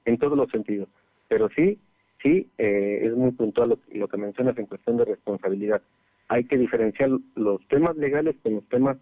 en, 0.05 0.19
todos 0.19 0.37
los 0.37 0.51
sentidos. 0.51 0.87
Pero 1.29 1.49
sí, 1.49 1.79
sí, 2.23 2.47
eh, 2.59 3.01
es 3.05 3.15
muy 3.15 3.31
puntual 3.33 3.71
lo, 3.71 3.79
lo 3.93 4.07
que 4.07 4.19
mencionas 4.19 4.59
en 4.59 4.67
cuestión 4.67 4.99
de 4.99 5.07
responsabilidad. 5.07 5.81
Hay 6.29 6.45
que 6.45 6.59
diferenciar 6.59 7.09
los 7.37 7.67
temas 7.69 7.97
legales 7.97 8.37
con 8.43 8.57
los 8.57 8.69
temas 8.69 8.99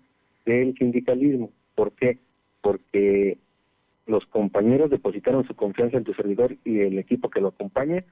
del 0.46 0.76
sindicalismo. 0.78 1.50
¿Por 1.74 1.90
qué? 1.92 2.18
Porque 2.62 3.36
los 4.06 4.24
compañeros 4.26 4.88
depositaron 4.88 5.44
su 5.44 5.56
confianza 5.56 5.96
en 5.96 6.04
tu 6.04 6.14
servidor 6.14 6.56
y 6.64 6.80
el 6.80 6.98
equipo 7.00 7.30
que 7.30 7.40
lo 7.40 7.48
acompaña 7.48 8.04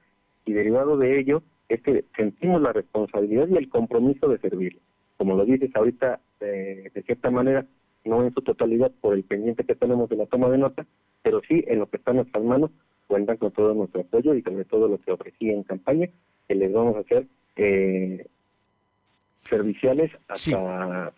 y 0.45 0.51
derivado 0.51 0.97
de 0.97 1.17
ello 1.17 1.43
es 1.69 1.81
que 1.81 2.03
sentimos 2.17 2.61
la 2.61 2.73
responsabilidad 2.73 3.47
y 3.47 3.55
el 3.55 3.69
compromiso 3.69 4.27
de 4.27 4.39
servir. 4.39 4.79
Como 5.17 5.37
lo 5.37 5.45
dices 5.45 5.73
ahorita, 5.75 6.19
eh, 6.41 6.91
de 6.93 7.03
cierta 7.03 7.31
manera, 7.31 7.65
no 8.05 8.23
en 8.23 8.33
su 8.33 8.41
totalidad 8.41 8.91
por 9.01 9.13
el 9.13 9.23
pendiente 9.23 9.63
que 9.63 9.75
tenemos 9.75 10.09
de 10.09 10.15
la 10.15 10.25
toma 10.25 10.49
de 10.49 10.57
nota, 10.57 10.85
pero 11.21 11.41
sí 11.47 11.63
en 11.67 11.79
lo 11.79 11.89
que 11.89 11.97
está 11.97 12.11
en 12.11 12.17
nuestras 12.17 12.43
manos, 12.43 12.71
cuentan 13.07 13.37
con 13.37 13.51
todo 13.51 13.73
nuestro 13.73 14.01
apoyo 14.01 14.33
y 14.33 14.41
sobre 14.41 14.65
todo 14.65 14.87
lo 14.87 14.99
que 14.99 15.11
ofrecí 15.11 15.49
en 15.49 15.63
campaña, 15.63 16.09
que 16.47 16.55
les 16.55 16.71
vamos 16.71 16.95
a 16.95 16.99
hacer 16.99 17.25
eh, 17.55 18.25
serviciales 19.43 20.11
hasta 20.27 21.11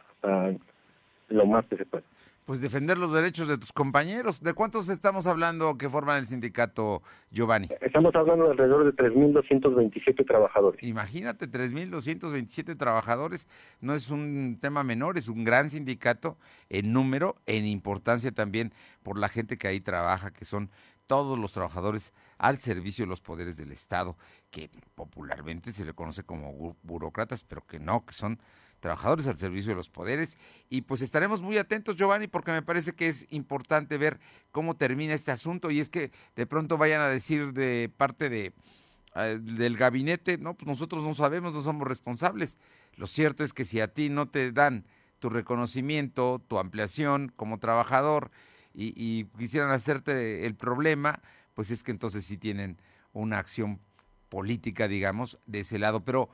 lo 1.30 1.46
más 1.46 1.66
que 1.68 1.78
se 1.78 1.86
pueda 1.86 2.04
pues 2.52 2.60
defender 2.60 2.97
los 2.97 3.14
derechos 3.14 3.47
de 3.47 3.58
tus 3.58 3.72
compañeros. 3.72 4.41
¿De 4.41 4.54
cuántos 4.54 4.89
estamos 4.89 5.26
hablando 5.26 5.78
que 5.78 5.89
forman 5.89 6.18
el 6.18 6.28
sindicato, 6.28 7.02
Giovanni? 7.30 7.70
Estamos 7.80 8.14
hablando 8.14 8.43
de 8.43 8.52
alrededor 8.52 8.84
de 8.84 8.91
3.227 8.91 10.28
trabajadores. 10.28 10.84
Imagínate, 10.84 11.49
3.227 11.49 12.76
trabajadores. 12.76 13.47
No 13.80 13.93
es 13.93 14.12
un 14.12 14.58
tema 14.60 14.84
menor, 14.84 15.18
es 15.18 15.30
un 15.30 15.45
gran 15.45 15.70
sindicato 15.70 16.36
en 16.68 16.91
número, 16.91 17.38
en 17.45 17.66
importancia 17.66 18.34
también 18.34 18.74
por 19.02 19.18
la 19.18 19.30
gente 19.30 19.58
que 19.58 19.70
ahí 19.70 19.80
trabaja, 19.80 20.32
que 20.32 20.43
son 20.43 20.72
todos 21.08 21.39
los 21.39 21.54
trabajadores 21.54 22.14
al 22.38 22.58
servicio 22.58 23.06
de 23.06 23.10
los 23.10 23.22
poderes 23.22 23.56
del 23.56 23.72
Estado, 23.72 24.18
que 24.49 24.70
popularmente 24.95 25.72
se 25.72 25.86
le 25.86 25.93
conoce 25.93 26.24
como 26.24 26.76
burócratas, 26.84 27.43
pero 27.43 27.66
que 27.66 27.80
no, 27.80 28.06
que 28.06 28.12
son 28.12 28.41
trabajadores 28.82 29.28
al 29.28 29.38
servicio 29.38 29.70
de 29.70 29.76
los 29.78 29.90
poderes. 29.90 30.38
Y 30.70 30.82
pues 30.82 31.02
estaremos 31.02 31.42
muy 31.42 31.58
atentos, 31.58 31.96
Giovanni, 31.96 32.28
porque 32.28 32.52
me 32.52 32.62
parece 32.62 32.94
que 32.94 33.08
es 33.08 33.28
importante 33.30 33.98
ver 33.98 34.20
cómo 34.52 34.76
termina 34.76 35.14
este 35.14 35.32
asunto 35.32 35.72
y 35.72 35.80
es 35.80 35.90
que 35.90 36.12
de 36.36 36.46
pronto 36.46 36.78
vayan 36.78 37.00
a 37.00 37.08
decir 37.08 37.54
de 37.54 37.90
parte 37.96 38.30
de 38.30 38.54
eh, 39.16 39.40
del 39.42 39.78
gabinete, 39.78 40.38
no, 40.38 40.56
pues 40.56 40.68
nosotros 40.68 41.04
no 41.04 41.14
sabemos, 41.14 41.54
no 41.54 41.62
somos 41.62 41.88
responsables. 41.88 42.60
Lo 42.96 43.08
cierto 43.08 43.44
es 43.44 43.54
que 43.54 43.66
si 43.66 43.80
a 43.80 43.88
ti 43.88 44.10
no 44.10 44.28
te 44.28 44.52
dan 44.52 44.86
tu 45.20 45.30
reconocimiento, 45.30 46.42
tu 46.48 46.58
ampliación 46.58 47.32
como 47.36 47.60
trabajador 47.60 48.32
y, 48.74 48.94
y 48.96 49.26
quisieran 49.38 49.70
hacerte 49.72 50.46
el 50.46 50.56
problema, 50.56 51.22
pues 51.54 51.72
es 51.72 51.84
que 51.84 51.92
entonces 51.92 52.26
sí 52.26 52.38
tienen 52.38 52.78
una 53.14 53.38
acción 53.38 53.80
política, 54.30 54.88
digamos, 54.88 55.38
de 55.46 55.60
ese 55.60 55.78
lado. 55.78 56.04
Pero 56.04 56.30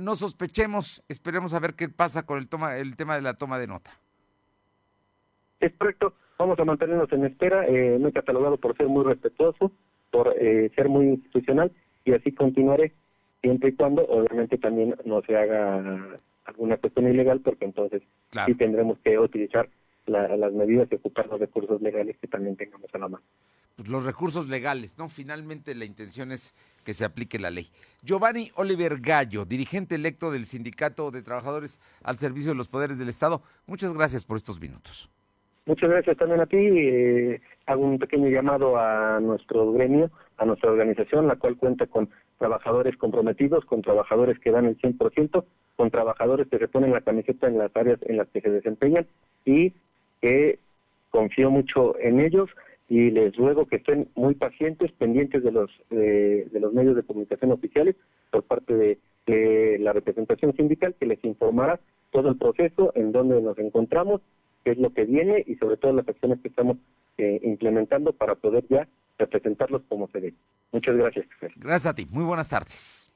no 0.00 0.16
sospechemos, 0.16 1.02
esperemos 1.08 1.54
a 1.54 1.60
ver 1.60 1.74
qué 1.74 1.88
pasa 1.88 2.24
con 2.24 2.38
el, 2.38 2.48
toma, 2.48 2.76
el 2.76 2.96
tema 2.96 3.14
de 3.14 3.22
la 3.22 3.34
toma 3.34 3.58
de 3.58 3.66
nota. 3.66 3.92
Es 5.60 5.72
correcto, 5.76 6.14
vamos 6.38 6.58
a 6.58 6.64
mantenernos 6.64 7.12
en 7.12 7.26
espera. 7.26 7.66
Eh, 7.66 7.98
me 7.98 8.08
he 8.08 8.12
catalogado 8.12 8.56
por 8.56 8.76
ser 8.76 8.88
muy 8.88 9.04
respetuoso, 9.04 9.72
por 10.10 10.34
eh, 10.38 10.70
ser 10.74 10.88
muy 10.88 11.06
institucional 11.06 11.70
y 12.04 12.12
así 12.12 12.32
continuaré 12.32 12.94
siempre 13.42 13.70
y 13.70 13.72
cuando 13.74 14.04
obviamente 14.06 14.58
también 14.58 14.96
no 15.04 15.22
se 15.22 15.36
haga 15.36 16.20
alguna 16.44 16.76
cuestión 16.76 17.08
ilegal 17.08 17.40
porque 17.40 17.64
entonces 17.64 18.02
sí 18.46 18.54
tendremos 18.54 18.98
que 18.98 19.18
utilizar 19.18 19.68
las 20.06 20.52
medidas 20.52 20.88
y 20.90 20.96
ocupar 20.96 21.26
los 21.28 21.40
recursos 21.40 21.80
legales 21.80 22.16
que 22.20 22.26
también 22.26 22.56
tengamos 22.56 22.88
a 22.92 22.98
la 22.98 23.08
mano. 23.08 23.24
Pues 23.76 23.88
los 23.88 24.04
recursos 24.04 24.48
legales, 24.48 24.98
¿no? 24.98 25.08
Finalmente 25.08 25.74
la 25.74 25.84
intención 25.84 26.32
es 26.32 26.54
que 26.84 26.94
se 26.94 27.04
aplique 27.04 27.38
la 27.38 27.50
ley. 27.50 27.70
Giovanni 28.02 28.50
Oliver 28.56 28.98
Gallo, 29.00 29.44
dirigente 29.44 29.94
electo 29.94 30.30
del 30.30 30.44
Sindicato 30.46 31.10
de 31.10 31.22
Trabajadores 31.22 31.80
al 32.02 32.18
Servicio 32.18 32.50
de 32.50 32.56
los 32.56 32.68
Poderes 32.68 32.98
del 32.98 33.08
Estado, 33.08 33.42
muchas 33.66 33.94
gracias 33.94 34.24
por 34.24 34.36
estos 34.36 34.60
minutos. 34.60 35.10
Muchas 35.66 35.90
gracias 35.90 36.16
también 36.16 36.40
a 36.40 36.46
ti. 36.46 36.56
Eh, 36.56 37.40
hago 37.66 37.84
un 37.84 37.98
pequeño 37.98 38.28
llamado 38.28 38.76
a 38.76 39.20
nuestro 39.20 39.72
gremio, 39.72 40.10
a 40.38 40.44
nuestra 40.44 40.70
organización, 40.70 41.28
la 41.28 41.36
cual 41.36 41.56
cuenta 41.56 41.86
con 41.86 42.10
trabajadores 42.38 42.96
comprometidos, 42.96 43.64
con 43.66 43.82
trabajadores 43.82 44.38
que 44.40 44.50
dan 44.50 44.64
el 44.64 44.78
100%, 44.78 45.44
con 45.76 45.90
trabajadores 45.90 46.48
que 46.48 46.58
se 46.58 46.68
ponen 46.68 46.92
la 46.92 47.02
camiseta 47.02 47.46
en 47.46 47.58
las 47.58 47.74
áreas 47.76 48.00
en 48.02 48.16
las 48.16 48.28
que 48.28 48.40
se 48.40 48.50
desempeñan 48.50 49.06
y 49.44 49.74
que 50.20 50.58
confío 51.10 51.50
mucho 51.50 51.98
en 51.98 52.20
ellos 52.20 52.48
y 52.88 53.10
les 53.10 53.34
ruego 53.36 53.66
que 53.66 53.76
estén 53.76 54.08
muy 54.16 54.34
pacientes, 54.34 54.90
pendientes 54.92 55.42
de 55.44 55.52
los 55.52 55.70
de, 55.90 56.48
los 56.52 56.72
medios 56.72 56.96
de 56.96 57.04
comunicación 57.04 57.52
oficiales 57.52 57.96
por 58.30 58.42
parte 58.42 58.74
de, 58.74 58.98
la 59.78 59.92
representación 59.92 60.56
sindical 60.56 60.96
que 60.98 61.06
les 61.06 61.24
informará 61.24 61.78
todo 62.10 62.30
el 62.30 62.36
proceso, 62.36 62.90
en 62.96 63.12
donde 63.12 63.40
nos 63.40 63.56
encontramos, 63.58 64.20
qué 64.64 64.72
es 64.72 64.78
lo 64.78 64.92
que 64.92 65.04
viene 65.04 65.44
y 65.46 65.54
sobre 65.54 65.76
todo 65.76 65.92
las 65.92 66.08
acciones 66.08 66.40
que 66.40 66.48
estamos 66.48 66.78
eh, 67.16 67.38
implementando 67.44 68.12
para 68.12 68.34
poder 68.34 68.64
ya 68.68 68.88
representarlos 69.18 69.82
como 69.88 70.08
se 70.08 70.20
debe. 70.20 70.36
Muchas 70.72 70.96
gracias. 70.96 71.26
Gracias 71.54 71.86
a 71.86 71.94
ti. 71.94 72.08
Muy 72.10 72.24
buenas 72.24 72.48
tardes. 72.48 73.08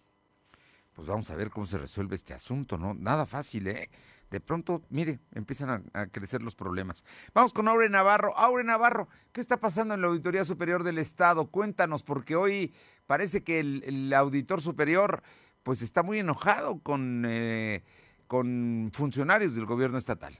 Pues 0.94 1.08
vamos 1.08 1.28
a 1.32 1.36
ver 1.36 1.50
cómo 1.50 1.66
se 1.66 1.78
resuelve 1.78 2.14
este 2.14 2.32
asunto, 2.32 2.78
¿no? 2.78 2.94
Nada 2.94 3.26
fácil, 3.26 3.66
¿eh? 3.66 3.88
De 4.34 4.40
pronto, 4.40 4.82
mire, 4.90 5.20
empiezan 5.32 5.84
a, 5.94 6.06
crecer 6.08 6.42
los 6.42 6.56
problemas. 6.56 7.04
Vamos 7.34 7.52
con 7.52 7.68
Aure 7.68 7.88
Navarro. 7.88 8.36
Aure 8.36 8.64
Navarro, 8.64 9.06
¿qué 9.32 9.40
está 9.40 9.58
pasando 9.58 9.94
en 9.94 10.00
la 10.00 10.08
Auditoría 10.08 10.44
Superior 10.44 10.82
del 10.82 10.98
Estado? 10.98 11.52
Cuéntanos, 11.52 12.02
porque 12.02 12.34
hoy 12.34 12.74
parece 13.06 13.44
que 13.44 13.60
el, 13.60 14.12
auditor 14.12 14.60
superior 14.60 15.22
pues 15.62 15.82
está 15.82 16.02
muy 16.02 16.18
enojado 16.18 16.80
con, 16.82 17.22
eh, 17.28 17.84
con 18.26 18.90
funcionarios 18.92 19.54
del 19.54 19.66
gobierno 19.66 19.98
estatal. 19.98 20.36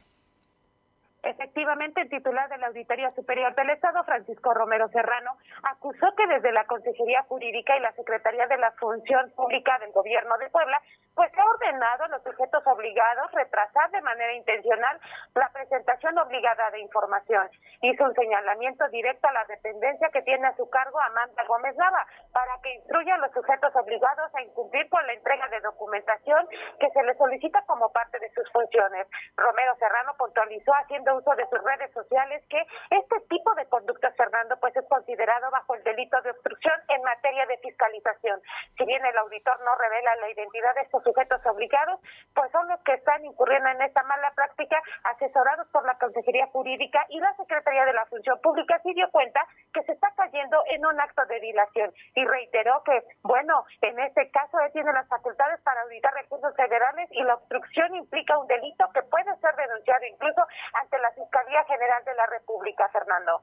Efectivamente, 1.22 2.01
el 2.01 2.11
titular 2.11 2.49
de 2.51 2.59
la 2.59 2.66
Auditoría 2.66 3.14
Superior 3.14 3.55
del 3.55 3.70
Estado, 3.70 4.03
Francisco 4.03 4.53
Romero 4.55 4.88
Serrano, 4.88 5.38
acusó 5.62 6.07
que 6.16 6.26
desde 6.26 6.51
la 6.51 6.66
Consejería 6.66 7.22
Jurídica 7.28 7.76
y 7.76 7.80
la 7.80 7.92
Secretaría 7.92 8.49
de 8.49 8.59
la 8.59 8.72
Función 8.72 9.30
Pública 9.36 9.78
del 9.78 9.92
Gobierno 9.92 10.36
de 10.38 10.51
Puebla 10.51 10.82
pues 11.15 11.31
ha 11.39 11.45
ordenado 11.45 12.05
a 12.05 12.09
los 12.09 12.23
sujetos 12.23 12.67
obligados 12.67 13.31
retrasar 13.33 13.91
de 13.91 14.03
manera 14.03 14.33
intencional 14.33 15.01
la 15.35 15.49
presentación 15.51 16.19
obligada 16.19 16.71
de 16.71 16.81
información. 16.81 17.49
Hizo 17.83 18.05
un 18.05 18.15
señalamiento 18.15 18.89
directo 18.89 19.29
a 19.29 19.33
la 19.33 19.45
dependencia 19.45 20.09
que 20.11 20.23
tiene 20.23 20.47
a 20.47 20.57
su 20.57 20.69
cargo 20.71 21.01
Amanda 21.01 21.45
Gómez 21.47 21.77
Nava 21.77 22.07
para 22.33 22.61
que 22.62 22.75
instruya 22.75 23.15
a 23.15 23.19
los 23.19 23.33
sujetos 23.33 23.75
obligados 23.77 24.35
a 24.35 24.43
incumplir 24.43 24.89
con 24.89 25.07
la 25.07 25.12
entrega 25.12 25.47
de 25.49 25.61
documentación 25.61 26.49
que 26.81 26.91
se 26.91 27.03
les 27.03 27.17
solicita 27.17 27.62
como 27.67 27.93
parte 27.93 28.19
de 28.19 28.31
sus 28.31 28.51
funciones. 28.51 29.07
Romero 29.37 29.75
Serrano 29.79 30.15
puntualizó 30.19 30.73
haciendo 30.75 31.17
uso 31.17 31.31
de 31.37 31.47
sus 31.47 31.62
redes 31.62 31.93
sociales 31.93 32.43
que 32.49 32.61
este 32.91 33.21
tipo 33.29 33.55
de 33.55 33.67
conductas, 33.69 34.17
Fernando, 34.17 34.59
pues 34.59 34.75
es 34.77 34.87
considerado 34.89 35.51
bajo 35.51 35.75
el 35.75 35.85
delito 35.85 36.21
de 36.23 36.31
obstrucción 36.31 36.75
en 36.89 37.03
materia 37.03 37.47
de 37.47 37.59
fiscalización. 37.59 38.41
Si 38.77 38.85
bien 38.85 39.05
el 39.05 39.19
auditor 39.19 39.61
no 39.61 39.75
revela 39.77 40.17
la 40.17 40.31
identidad 40.31 40.75
de 40.75 40.83
estos 40.83 41.03
sujetos 41.05 41.40
obligados, 41.46 42.00
pues 42.34 42.50
son 42.50 42.66
los 42.68 42.80
que 42.80 42.94
están 42.94 43.24
incurriendo 43.24 43.68
en 43.68 43.82
esta 43.82 44.02
mala 44.02 44.32
práctica, 44.34 44.82
asesorados 45.05 45.68
por 45.68 45.84
la 45.86 45.96
Consejería 45.98 46.46
Jurídica 46.48 47.05
y 47.11 47.20
la 47.20 47.34
Secretaría 47.36 47.84
de 47.84 47.92
la 47.92 48.07
Función 48.07 48.40
Pública, 48.42 48.80
sí 48.82 48.92
dio 48.94 49.11
cuenta 49.11 49.40
que 49.72 49.82
se 49.82 49.92
está 49.92 50.12
cayendo 50.16 50.62
en 50.70 50.84
un 50.84 51.00
acto 51.00 51.24
de 51.26 51.40
dilación 51.40 51.92
y 52.14 52.24
reiteró 52.24 52.82
que, 52.84 53.05
bueno, 53.22 53.64
en 53.82 53.98
este 54.00 54.30
caso 54.30 54.59
él 54.61 54.72
tiene 54.72 54.92
las 54.92 55.09
facultades 55.09 55.61
para 55.61 55.82
auditar 55.82 56.12
recursos 56.14 56.55
federales 56.57 57.09
y 57.12 57.22
la 57.22 57.34
obstrucción 57.34 57.94
implica 57.94 58.38
un 58.38 58.46
delito 58.46 58.84
que 58.92 59.02
puede 59.02 59.36
ser 59.40 59.55
denunciado 59.57 60.05
incluso 60.07 60.42
ante 60.80 60.98
la 60.98 61.11
Fiscalía 61.12 61.64
General 61.64 62.05
de 62.05 62.14
la 62.14 62.26
República, 62.26 62.88
Fernando. 62.88 63.42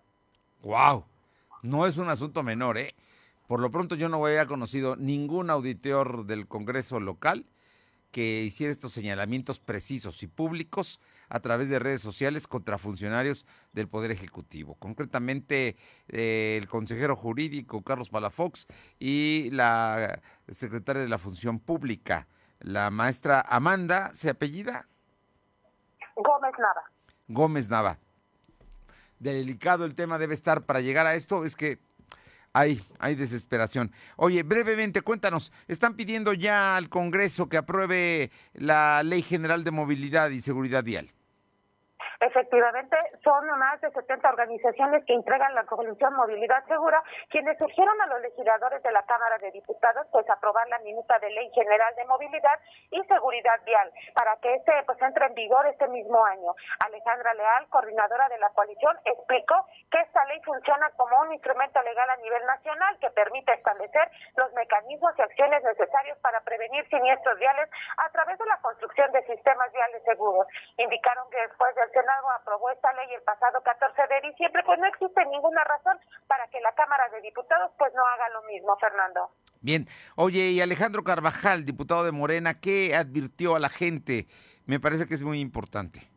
¡Wow! 0.64 1.05
No 1.64 1.86
es 1.86 1.97
un 1.97 2.09
asunto 2.09 2.43
menor, 2.43 2.78
¿eh? 2.78 2.91
Por 3.52 3.60
lo 3.60 3.70
pronto 3.70 3.95
yo 3.95 4.08
no 4.08 4.26
había 4.26 4.45
conocido 4.45 4.95
ningún 4.95 5.49
auditor 5.49 6.26
del 6.26 6.47
Congreso 6.47 7.02
local 7.02 7.45
que 8.14 8.43
hiciera 8.43 8.72
estos 8.72 8.93
señalamientos 8.93 9.60
precisos 9.60 10.24
y 10.24 10.28
públicos 10.28 11.02
a 11.28 11.41
través 11.41 11.68
de 11.68 11.78
redes 11.78 11.99
sociales 11.99 12.47
contra 12.47 12.78
funcionarios 12.78 13.45
del 13.74 13.89
Poder 13.89 14.12
Ejecutivo. 14.12 14.76
Concretamente, 14.76 15.76
eh, 16.08 16.60
el 16.62 16.70
consejero 16.70 17.18
jurídico 17.18 17.82
Carlos 17.84 18.08
Palafox 18.08 18.68
y 18.99 19.49
la 19.52 20.22
secretaria 20.47 21.02
de 21.02 21.10
la 21.10 21.18
Función 21.18 21.60
Pública, 21.60 22.30
la 22.62 22.89
maestra 22.89 23.41
Amanda, 23.41 24.14
¿se 24.14 24.30
apellida? 24.30 24.88
Gómez 26.16 26.54
Nava. 26.58 26.84
Gómez 27.28 27.70
Nava. 27.70 27.99
Delicado 29.20 29.84
el 29.84 29.93
tema 29.93 30.18
debe 30.18 30.36
estar 30.36 30.64
para 30.64 30.80
llegar 30.80 31.06
a 31.06 31.16
esto, 31.16 31.43
es 31.43 31.58
que 31.58 31.80
hay, 32.54 32.84
hay 32.99 33.16
desesperación. 33.16 33.91
Oye, 34.18 34.43
brevemente, 34.43 35.02
cuéntanos, 35.02 35.52
están 35.68 35.95
pidiendo 35.95 36.34
ya 36.34 36.76
al 36.76 36.89
Congreso 36.89 37.47
que 37.47 37.58
apruebe 37.58 38.32
la 38.54 39.04
Ley 39.04 39.22
General 39.22 39.64
de 39.64 39.72
Movilidad 39.72 40.30
y 40.30 40.41
Seguridad 40.41 40.84
Vial. 40.84 41.12
Efectivamente, 42.22 42.96
son 43.24 43.48
más 43.58 43.82
de 43.82 43.90
70 43.90 44.30
organizaciones 44.30 45.04
que 45.06 45.14
entregan 45.14 45.56
la 45.56 45.66
Coalición 45.66 46.14
Movilidad 46.14 46.64
Segura, 46.68 47.02
quienes 47.32 47.58
surgieron 47.58 48.00
a 48.00 48.06
los 48.06 48.22
legisladores 48.22 48.84
de 48.84 48.92
la 48.92 49.02
Cámara 49.08 49.40
de 49.40 49.50
Diputados 49.50 50.06
pues 50.12 50.30
aprobar 50.30 50.68
la 50.70 50.78
minuta 50.86 51.18
de 51.18 51.32
Ley 51.32 51.50
General 51.50 51.96
de 51.96 52.06
Movilidad 52.06 52.60
y 52.92 53.02
Seguridad 53.06 53.60
Vial 53.66 53.92
para 54.14 54.38
que 54.38 54.54
este 54.54 54.72
pues 54.86 55.02
entre 55.02 55.26
en 55.26 55.34
vigor 55.34 55.66
este 55.66 55.88
mismo 55.88 56.24
año. 56.24 56.54
Alejandra 56.86 57.34
Leal, 57.34 57.68
coordinadora 57.70 58.30
de 58.30 58.38
la 58.38 58.52
coalición, 58.52 58.96
explicó 59.04 59.66
que 59.90 60.02
esta 60.02 60.24
ley 60.26 60.40
funciona 60.46 60.92
como 60.98 61.22
un 61.22 61.34
instrumento 61.34 61.82
legal 61.82 62.08
a 62.08 62.18
nivel 62.18 62.46
nacional 62.46 63.00
que 63.00 63.10
permite 63.10 63.52
establecer 63.54 64.12
los 64.36 64.54
mecanismos 64.54 65.12
y 65.18 65.24
acciones 65.24 65.64
necesarios 65.64 66.20
para 66.20 66.40
prevenir 66.42 66.88
siniestros 66.88 67.40
viales 67.40 67.68
a 67.98 68.10
través 68.12 68.38
de 68.38 68.46
la 68.46 68.58
construcción 68.58 69.12
de 69.12 69.26
sistemas 69.26 69.72
viales 69.74 70.04
seguros. 70.04 70.46
Indicaron 70.78 71.28
que 71.32 71.42
después 71.42 71.74
del 71.76 71.90
Senado 71.90 72.11
aprobó 72.36 72.70
esta 72.72 72.91
ley 72.93 73.14
el 73.14 73.22
pasado 73.24 73.62
14 73.64 74.01
de 74.07 74.30
diciembre, 74.30 74.62
pues 74.66 74.80
no 74.80 74.88
existe 74.88 75.26
ninguna 75.26 75.64
razón 75.64 75.97
para 76.28 76.47
que 76.47 76.59
la 76.62 76.74
Cámara 76.74 77.09
de 77.09 77.22
Diputados 77.22 77.72
pues 77.78 77.93
no 77.93 78.05
haga 78.05 78.30
lo 78.30 78.43
mismo, 78.43 78.76
Fernando. 78.78 79.32
Bien, 79.62 79.88
oye, 80.16 80.51
y 80.51 80.62
Alejandro 80.62 81.03
Carvajal, 81.03 81.66
diputado 81.66 82.03
de 82.03 82.12
Morena, 82.12 82.59
¿qué 82.59 82.95
advirtió 82.95 83.55
a 83.55 83.59
la 83.59 83.70
gente? 83.70 84.28
Me 84.66 84.80
parece 84.80 85.07
que 85.07 85.14
es 85.14 85.22
muy 85.22 85.39
importante. 85.39 86.11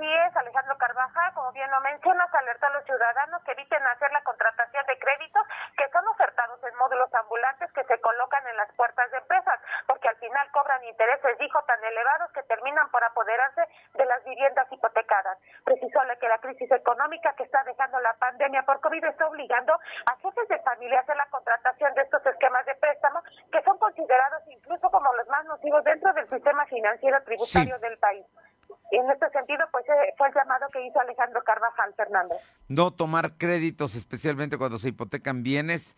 Así 0.00 0.08
es, 0.08 0.34
Alejandro 0.34 0.78
Carvajal, 0.78 1.34
como 1.34 1.52
bien 1.52 1.70
lo 1.70 1.78
mencionas, 1.82 2.32
alerta 2.32 2.68
a 2.68 2.70
los 2.70 2.84
ciudadanos 2.84 3.44
que 3.44 3.52
eviten 3.52 3.86
hacer 3.86 4.10
la 4.12 4.22
contratación 4.22 4.82
de 4.86 4.98
créditos 4.98 5.42
que 5.76 5.86
son 5.90 6.08
ofertados 6.08 6.58
en 6.64 6.74
módulos 6.78 7.12
ambulantes 7.12 7.70
que 7.72 7.84
se 7.84 8.00
colocan 8.00 8.46
en 8.48 8.56
las 8.56 8.72
puertas 8.76 9.10
de 9.10 9.18
empresas, 9.18 9.60
porque 9.86 10.08
al 10.08 10.16
final 10.16 10.50
cobran 10.52 10.82
intereses, 10.84 11.36
dijo, 11.36 11.62
tan 11.64 11.84
elevados 11.84 12.32
que 12.32 12.42
terminan 12.44 12.88
por 12.88 13.04
apoderarse 13.04 13.60
de 13.92 14.06
las 14.06 14.24
viviendas 14.24 14.72
hipotecadas. 14.72 15.36
Precisóle 15.64 16.16
que 16.16 16.28
la 16.28 16.38
crisis 16.38 16.72
económica 16.72 17.34
que 17.34 17.42
está 17.42 17.62
dejando 17.64 18.00
la 18.00 18.14
pandemia 18.14 18.62
por 18.62 18.80
COVID 18.80 19.04
está 19.04 19.26
obligando 19.26 19.74
a 19.74 20.16
jefes 20.16 20.48
de 20.48 20.60
familia 20.60 21.00
a 21.00 21.02
hacer 21.02 21.16
la 21.16 21.28
contratación 21.28 21.92
de 21.92 22.00
estos 22.00 22.24
esquemas 22.24 22.64
de 22.64 22.74
préstamo 22.76 23.20
que 23.52 23.62
son 23.64 23.76
considerados 23.76 24.48
incluso 24.48 24.90
como 24.90 25.12
los 25.12 25.28
más 25.28 25.44
nocivos 25.44 25.84
dentro 25.84 26.10
del 26.14 26.26
sistema 26.30 26.64
financiero 26.64 27.22
tributario 27.22 27.78
del 27.80 27.98
país 27.98 28.24
en 28.98 29.10
este 29.10 29.28
sentido, 29.30 29.66
pues 29.70 29.84
eh, 29.88 30.14
fue 30.16 30.28
el 30.28 30.34
llamado 30.34 30.66
que 30.72 30.84
hizo 30.86 31.00
Alejandro 31.00 31.42
Carvajal 31.44 31.94
Fernández. 31.94 32.38
No 32.68 32.90
tomar 32.90 33.36
créditos, 33.36 33.94
especialmente 33.94 34.58
cuando 34.58 34.78
se 34.78 34.88
hipotecan 34.88 35.42
bienes, 35.42 35.96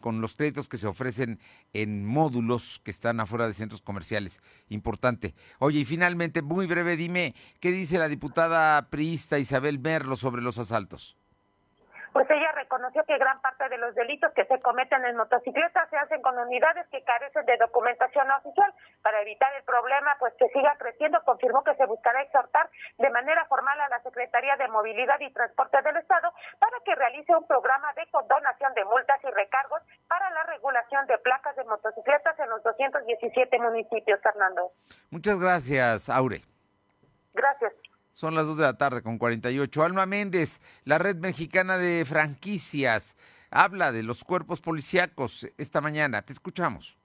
con 0.00 0.20
los 0.20 0.34
créditos 0.36 0.68
que 0.68 0.78
se 0.78 0.86
ofrecen 0.86 1.38
en 1.74 2.04
módulos 2.04 2.80
que 2.82 2.90
están 2.90 3.20
afuera 3.20 3.46
de 3.46 3.52
centros 3.52 3.82
comerciales. 3.82 4.40
Importante. 4.68 5.34
Oye, 5.58 5.80
y 5.80 5.84
finalmente, 5.84 6.42
muy 6.42 6.66
breve, 6.66 6.96
dime, 6.96 7.34
¿qué 7.60 7.70
dice 7.70 7.98
la 7.98 8.08
diputada 8.08 8.88
priista 8.88 9.38
Isabel 9.38 9.78
Merlo 9.78 10.16
sobre 10.16 10.42
los 10.42 10.58
asaltos? 10.58 11.16
Pues 12.12 12.26
ella 12.30 12.47
reconoció 12.78 13.02
que 13.04 13.18
gran 13.18 13.40
parte 13.40 13.68
de 13.68 13.76
los 13.76 13.92
delitos 13.96 14.32
que 14.34 14.44
se 14.44 14.60
cometen 14.60 15.04
en 15.04 15.16
motocicletas 15.16 15.90
se 15.90 15.96
hacen 15.96 16.22
con 16.22 16.38
unidades 16.38 16.86
que 16.90 17.02
carecen 17.02 17.44
de 17.44 17.56
documentación 17.56 18.30
oficial. 18.30 18.72
Para 19.02 19.20
evitar 19.22 19.52
el 19.56 19.64
problema, 19.64 20.14
pues 20.20 20.32
que 20.38 20.48
siga 20.50 20.76
creciendo, 20.78 21.18
confirmó 21.24 21.64
que 21.64 21.74
se 21.74 21.86
buscará 21.86 22.22
exhortar 22.22 22.70
de 22.98 23.10
manera 23.10 23.44
formal 23.46 23.80
a 23.80 23.88
la 23.88 24.00
Secretaría 24.02 24.56
de 24.56 24.68
Movilidad 24.68 25.18
y 25.18 25.32
Transporte 25.32 25.82
del 25.82 25.96
Estado 25.96 26.32
para 26.60 26.78
que 26.84 26.94
realice 26.94 27.34
un 27.34 27.46
programa 27.48 27.92
de 27.94 28.06
condonación 28.12 28.72
de 28.74 28.84
multas 28.84 29.18
y 29.24 29.30
recargos 29.30 29.82
para 30.06 30.30
la 30.30 30.44
regulación 30.44 31.04
de 31.08 31.18
placas 31.18 31.56
de 31.56 31.64
motocicletas 31.64 32.38
en 32.38 32.48
los 32.48 32.62
217 32.62 33.58
municipios, 33.58 34.20
Fernando. 34.22 34.70
Muchas 35.10 35.40
gracias, 35.40 36.08
Aure. 36.08 36.42
Gracias. 37.34 37.72
Son 38.18 38.34
las 38.34 38.48
2 38.48 38.56
de 38.56 38.64
la 38.64 38.76
tarde 38.76 39.00
con 39.00 39.16
48. 39.16 39.84
Alma 39.84 40.04
Méndez, 40.04 40.60
la 40.82 40.98
red 40.98 41.18
mexicana 41.18 41.78
de 41.78 42.04
franquicias, 42.04 43.16
habla 43.48 43.92
de 43.92 44.02
los 44.02 44.24
cuerpos 44.24 44.60
policíacos 44.60 45.46
esta 45.56 45.80
mañana. 45.80 46.22
Te 46.22 46.32
escuchamos. 46.32 46.97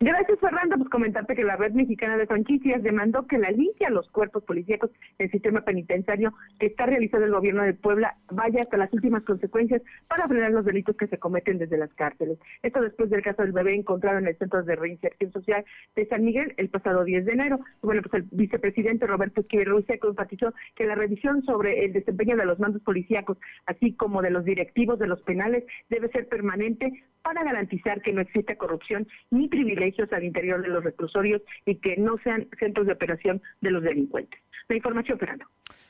Gracias, 0.00 0.38
Fernando. 0.38 0.76
Pues 0.76 0.88
comentarte 0.90 1.34
que 1.34 1.42
la 1.42 1.56
Red 1.56 1.72
Mexicana 1.72 2.16
de 2.16 2.28
Franquicias 2.28 2.84
demandó 2.84 3.26
que 3.26 3.36
la 3.36 3.50
limpia 3.50 3.90
los 3.90 4.08
cuerpos 4.10 4.44
policíacos 4.44 4.92
del 5.18 5.28
sistema 5.28 5.62
penitenciario 5.62 6.32
que 6.60 6.66
está 6.66 6.86
realizando 6.86 7.26
el 7.26 7.32
gobierno 7.32 7.64
de 7.64 7.74
Puebla 7.74 8.16
vaya 8.30 8.62
hasta 8.62 8.76
las 8.76 8.92
últimas 8.92 9.24
consecuencias 9.24 9.82
para 10.06 10.28
frenar 10.28 10.52
los 10.52 10.64
delitos 10.64 10.96
que 10.96 11.08
se 11.08 11.18
cometen 11.18 11.58
desde 11.58 11.78
las 11.78 11.92
cárceles. 11.94 12.38
Esto 12.62 12.80
después 12.80 13.10
del 13.10 13.22
caso 13.22 13.42
del 13.42 13.50
bebé 13.50 13.74
encontrado 13.74 14.18
en 14.18 14.28
el 14.28 14.38
Centro 14.38 14.62
de 14.62 14.76
Reinserción 14.76 15.32
Social 15.32 15.64
de 15.96 16.06
San 16.06 16.24
Miguel 16.24 16.54
el 16.58 16.68
pasado 16.68 17.02
10 17.02 17.24
de 17.24 17.32
enero. 17.32 17.58
Bueno, 17.82 18.02
pues 18.02 18.22
el 18.22 18.28
vicepresidente 18.30 19.04
Roberto 19.04 19.40
Esquivel 19.40 19.84
se 19.84 19.98
enfatizó 20.00 20.54
que 20.76 20.86
la 20.86 20.94
revisión 20.94 21.42
sobre 21.42 21.84
el 21.84 21.92
desempeño 21.92 22.36
de 22.36 22.46
los 22.46 22.60
mandos 22.60 22.82
policíacos, 22.82 23.36
así 23.66 23.94
como 23.94 24.22
de 24.22 24.30
los 24.30 24.44
directivos 24.44 25.00
de 25.00 25.08
los 25.08 25.20
penales, 25.22 25.64
debe 25.88 26.08
ser 26.10 26.28
permanente 26.28 27.02
para 27.22 27.42
garantizar 27.42 28.00
que 28.00 28.12
no 28.12 28.20
exista 28.20 28.54
corrupción 28.54 29.08
ni 29.30 29.48
privilegios 29.88 30.12
al 30.12 30.24
interior 30.24 30.62
de 30.62 30.68
los 30.68 30.84
reclusorios 30.84 31.42
y 31.64 31.76
que 31.76 31.96
no 31.96 32.16
sean 32.22 32.48
centros 32.58 32.86
de 32.86 32.92
operación 32.92 33.42
de 33.60 33.70
los 33.70 33.82
delincuentes. 33.82 34.40
La 34.68 34.76
información, 34.76 35.18
Fernando. 35.18 35.46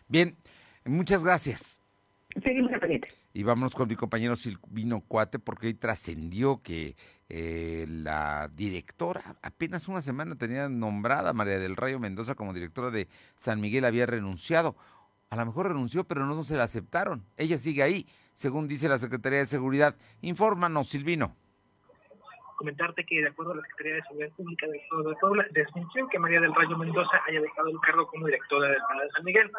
Bien, 0.09 0.37
muchas 0.85 1.25
gracias. 1.25 1.81
Seguimos 2.43 2.71
pendiente. 2.79 3.09
Y 3.33 3.43
vámonos 3.43 3.75
con 3.75 3.89
mi 3.89 3.97
compañero 3.97 4.37
Silvino 4.37 5.01
Cuate, 5.01 5.39
porque 5.39 5.69
hoy 5.69 5.75
trascendió 5.75 6.63
que 6.63 6.95
eh, 7.29 7.87
la 7.89 8.51
directora, 8.55 9.37
apenas 9.43 9.89
una 9.89 10.03
semana 10.03 10.37
tenía 10.37 10.69
nombrada 10.69 11.33
María 11.33 11.59
del 11.59 11.77
Rayo 11.77 11.99
Mendoza 11.99 12.35
como 12.35 12.53
directora 12.53 12.91
de 12.91 13.09
San 13.35 13.61
Miguel, 13.61 13.85
había 13.85 14.07
renunciado. 14.07 14.77
A 15.31 15.37
lo 15.37 15.45
mejor 15.45 15.69
renunció, 15.69 16.05
pero 16.05 16.27
no 16.27 16.43
se 16.43 16.57
la 16.57 16.65
aceptaron. 16.65 17.25
Ella 17.37 17.59
sigue 17.59 17.83
ahí 17.83 18.07
según 18.35 18.69
dice 18.69 18.89
la 18.89 18.99
Secretaría 18.99 19.41
de 19.41 19.47
Seguridad. 19.47 19.97
Infórmanos, 20.21 20.89
Silvino 20.89 21.35
comentarte 22.59 23.07
que 23.07 23.23
de 23.23 23.29
acuerdo 23.29 23.53
a 23.53 23.57
la 23.57 23.63
Secretaría 23.63 23.95
de 23.95 24.03
Seguridad 24.03 24.37
Pública 24.37 24.67
del 24.67 24.81
Estado 24.81 25.03
de 25.05 25.17
Puebla, 25.17 25.47
desmintió 25.51 26.09
que 26.09 26.19
María 26.19 26.41
del 26.41 26.55
Rayo 26.55 26.77
Mendoza 26.77 27.23
haya 27.27 27.41
dejado 27.41 27.69
el 27.69 27.79
cargo 27.81 28.07
como 28.09 28.27
directora 28.27 28.69
del 28.69 28.77
Estado 28.77 29.01
de 29.01 29.11
San 29.11 29.25
Miguel. 29.25 29.51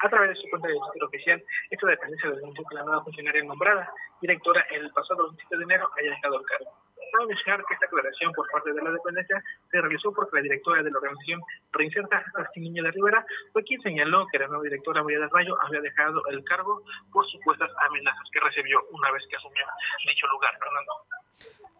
A 0.00 0.08
través 0.08 0.30
de 0.30 0.36
su 0.36 0.48
cuenta 0.48 0.68
de 0.68 0.74
Twitter 0.74 1.04
oficial, 1.04 1.44
esta 1.70 1.86
dependencia 1.86 2.30
denunció 2.30 2.64
que 2.64 2.74
la 2.74 2.82
nueva 2.82 3.04
funcionaria 3.04 3.44
nombrada 3.44 3.92
directora 4.22 4.62
el 4.70 4.90
pasado 4.90 5.28
27 5.28 5.56
de 5.58 5.64
enero 5.64 5.88
haya 6.00 6.10
dejado 6.10 6.40
el 6.40 6.46
cargo. 6.46 6.72
Cabe 7.12 7.26
mencionar 7.26 7.64
que 7.66 7.74
esta 7.74 7.86
aclaración 7.86 8.32
por 8.32 8.48
parte 8.50 8.72
de 8.72 8.82
la 8.82 8.90
dependencia 8.90 9.42
se 9.70 9.80
realizó 9.80 10.12
porque 10.12 10.36
la 10.36 10.42
directora 10.42 10.82
de 10.82 10.90
la 10.90 10.98
organización 10.98 11.40
Reinserta, 11.72 12.24
Niño 12.56 12.82
de 12.82 12.90
Rivera, 12.90 13.24
fue 13.52 13.62
quien 13.64 13.80
señaló 13.82 14.26
que 14.32 14.38
la 14.38 14.48
nueva 14.48 14.64
directora 14.64 15.02
María 15.02 15.20
del 15.20 15.30
Rayo 15.30 15.56
había 15.62 15.80
dejado 15.80 16.26
el 16.28 16.42
cargo 16.44 16.82
por 17.12 17.26
supuestas 17.28 17.70
amenazas 17.86 18.24
que 18.32 18.40
recibió 18.40 18.80
una 18.90 19.12
vez 19.12 19.22
que 19.28 19.36
asumió 19.36 19.64
dicho 20.06 20.26
lugar, 20.28 20.56
Fernando. 20.58 21.25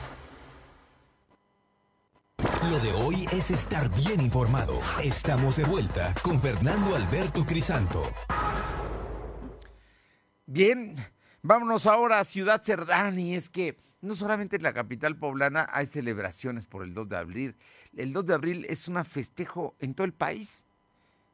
Lo 2.70 2.80
de 2.80 2.92
hoy 2.94 3.26
es 3.30 3.52
estar 3.52 3.88
bien 3.94 4.20
informado. 4.20 4.80
Estamos 5.00 5.54
de 5.56 5.62
vuelta 5.64 6.12
con 6.22 6.40
Fernando 6.40 6.96
Alberto 6.96 7.46
Crisanto. 7.46 8.02
Bien, 10.46 10.96
vámonos 11.42 11.86
ahora 11.86 12.18
a 12.18 12.24
Ciudad 12.24 12.60
Cerdán 12.64 13.20
y 13.20 13.34
es 13.34 13.48
que 13.48 13.76
no 14.04 14.14
solamente 14.14 14.56
en 14.56 14.62
la 14.62 14.72
capital 14.72 15.16
poblana 15.16 15.68
hay 15.72 15.86
celebraciones 15.86 16.66
por 16.66 16.84
el 16.84 16.94
2 16.94 17.08
de 17.08 17.16
abril. 17.16 17.56
El 17.96 18.12
2 18.12 18.26
de 18.26 18.34
abril 18.34 18.66
es 18.68 18.86
un 18.88 19.02
festejo 19.04 19.74
en 19.80 19.94
todo 19.94 20.04
el 20.04 20.12
país. 20.12 20.66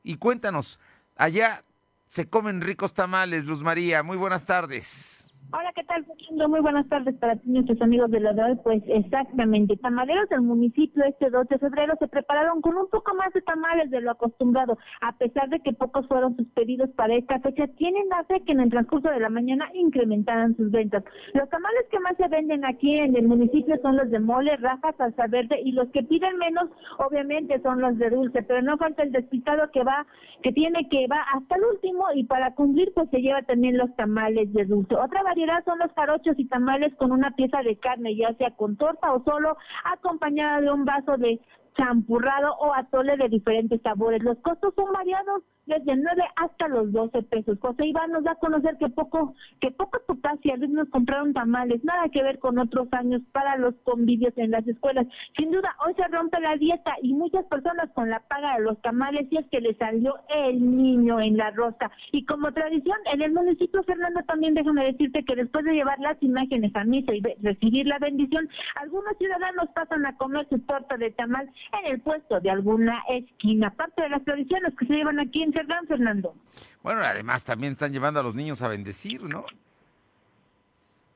Y 0.03 0.17
cuéntanos, 0.17 0.79
allá 1.17 1.63
se 2.09 2.29
comen 2.29 2.61
ricos 2.61 2.95
tamales, 2.95 3.45
Luz 3.45 3.61
María. 3.61 4.03
Muy 4.03 4.17
buenas 4.17 4.47
tardes. 4.47 5.30
Hola, 5.53 5.73
¿qué 5.75 5.83
tal, 5.83 6.05
Fernando? 6.05 6.49
Muy 6.49 6.61
buenas 6.61 6.89
tardes 6.89 7.17
para 7.17 7.35
ti, 7.35 7.51
nuestros 7.51 7.83
amigos 7.83 8.09
de 8.13 8.21
la 8.21 8.33
de 8.33 8.55
Pues 8.63 8.85
exactamente, 8.87 9.77
tamaleros 9.79 10.29
del 10.29 10.43
municipio 10.43 11.03
este 11.05 11.29
2 11.29 11.49
de 11.49 11.59
febrero 11.59 11.95
se 11.99 12.07
prepararon 12.07 12.61
con 12.61 12.77
un 12.77 12.89
poco 12.89 13.17
más 13.17 13.33
de 13.33 13.43
tamales 13.43 13.91
de 13.91 14.01
lo 14.01 14.13
acostumbrado. 14.13 14.79
A 15.01 15.17
pesar 15.19 15.49
de 15.49 15.59
que 15.59 15.73
pocos 15.73 16.07
fueron 16.07 16.37
sus 16.37 16.47
pedidos 16.51 16.89
para 16.91 17.15
esta 17.17 17.41
fecha, 17.41 17.67
tienen 17.79 18.09
la 18.11 18.23
fe 18.25 18.43
que 18.47 18.53
en 18.53 18.61
el 18.61 18.71
transcurso 18.71 19.09
de 19.09 19.19
la 19.19 19.29
mañana 19.29 19.69
incrementaran 19.75 20.57
sus 20.57 20.71
ventas. 20.71 21.03
Los 21.35 21.49
tamales 21.49 21.85
que 21.91 21.99
más 21.99 22.17
se 22.17 22.29
venden 22.29 22.65
aquí 22.65 22.95
en 22.95 23.17
el 23.17 23.27
municipio 23.27 23.75
son 23.83 23.97
los 23.97 24.09
de 24.09 24.21
mole, 24.21 24.57
rajas, 24.59 24.95
salsa 24.99 25.27
verde 25.27 25.61
y 25.65 25.73
los 25.73 25.89
que 25.89 26.05
piden 26.05 26.39
menos, 26.39 26.71
obviamente, 26.99 27.61
son 27.63 27.81
los 27.81 27.99
de 27.99 28.11
dulce. 28.11 28.45
Pero 28.45 28.63
no 28.63 28.79
falta 28.79 29.03
el 29.03 29.11
despistado 29.11 29.69
que 29.73 29.83
va, 29.83 30.07
que 30.45 30.53
tiene 30.53 30.89
que 30.89 31.09
va 31.09 31.25
hasta 31.35 31.57
el 31.57 31.65
último 31.65 32.05
y 32.15 32.23
para 32.23 32.55
cumplir, 32.55 32.93
pues 32.95 33.11
se 33.11 33.21
lleva 33.21 33.43
también 33.43 33.77
los 33.77 33.93
tamales 33.97 34.53
de 34.53 34.65
dulce. 34.65 34.95
Otra 34.95 35.25
variedad 35.25 35.40
son 35.65 35.79
los 35.79 35.93
jarochos 35.93 36.39
y 36.39 36.47
tamales 36.47 36.95
con 36.97 37.13
una 37.13 37.31
pieza 37.33 37.63
de 37.63 37.77
carne, 37.77 38.17
ya 38.17 38.33
sea 38.35 38.51
con 38.51 38.77
torta 38.77 39.13
o 39.13 39.23
solo 39.25 39.57
acompañada 39.85 40.61
de 40.61 40.71
un 40.71 40.85
vaso 40.85 41.17
de 41.17 41.41
champurrado 41.81 42.55
o 42.61 42.75
atole 42.75 43.17
de 43.17 43.29
diferentes 43.29 43.81
sabores. 43.81 44.23
Los 44.23 44.39
costos 44.39 44.75
son 44.75 44.93
variados 44.93 45.43
desde 45.65 45.97
9 45.97 46.23
hasta 46.37 46.69
los 46.69 46.93
12 46.93 47.23
pesos. 47.23 47.59
José 47.61 47.87
Iván 47.87 48.11
nos 48.11 48.25
da 48.25 48.33
a 48.33 48.37
conocer 48.37 48.77
que 48.79 48.89
poco, 48.89 49.35
que 49.61 49.71
pocos 49.71 50.03
papás 50.07 50.39
y 50.43 50.51
alumnos 50.51 50.89
compraron 50.91 51.33
tamales, 51.33 51.83
nada 51.85 52.09
que 52.09 52.23
ver 52.23 52.39
con 52.39 52.59
otros 52.59 52.89
años 52.93 53.23
para 53.33 53.57
los 53.57 53.75
convivios 53.85 54.37
en 54.37 54.51
las 54.51 54.67
escuelas. 54.67 55.07
Sin 55.37 55.51
duda, 55.51 55.75
hoy 55.87 55.95
se 55.95 56.07
rompe 56.09 56.41
la 56.41 56.57
dieta 56.57 56.95
y 57.03 57.15
muchas 57.15 57.45
personas 57.47 57.89
con 57.95 58.11
la 58.11 58.21
paga 58.21 58.57
de 58.57 58.65
los 58.65 58.81
tamales 58.83 59.27
y 59.31 59.39
es 59.39 59.47
que 59.47 59.61
le 59.61 59.75
salió 59.75 60.17
el 60.29 60.77
niño 60.77 61.21
en 61.21 61.37
la 61.37 61.51
rosa. 61.53 61.91
Y 62.13 62.27
como 62.27 62.53
tradición, 62.53 62.99
en 63.13 63.23
el 63.23 63.33
municipio 63.33 63.83
Fernando 63.85 64.21
también 64.27 64.55
déjame 64.55 64.85
decirte 64.85 65.25
que 65.25 65.37
después 65.37 65.65
de 65.65 65.75
llevar 65.75 65.99
las 66.01 66.21
imágenes 66.23 66.75
a 66.75 66.85
misa 66.85 67.15
y 67.15 67.23
recibir 67.43 67.87
la 67.87 67.99
bendición, 67.99 68.49
algunos 68.75 69.17
ciudadanos 69.19 69.69
pasan 69.75 70.05
a 70.05 70.17
comer 70.17 70.47
su 70.51 70.59
torta 70.61 70.97
de 70.97 71.11
tamal 71.13 71.49
en 71.79 71.93
el 71.93 72.01
puesto 72.01 72.41
de 72.41 72.51
alguna 72.51 73.03
esquina. 73.09 73.71
Parte 73.71 74.03
de 74.03 74.09
las 74.09 74.25
tradiciones 74.25 74.75
que 74.79 74.87
se 74.87 74.95
llevan 74.95 75.21
aquí 75.21 75.43
en 75.43 75.53
Cerdán, 75.53 75.87
Fernando. 75.87 76.35
Bueno, 76.83 77.03
además 77.03 77.45
también 77.45 77.75
están 77.75 77.93
llevando 77.93 78.21
a 78.21 78.23
los 78.23 78.35
niños 78.35 78.63
a 78.63 78.69
bendecir, 78.69 79.23
¿no? 79.23 79.45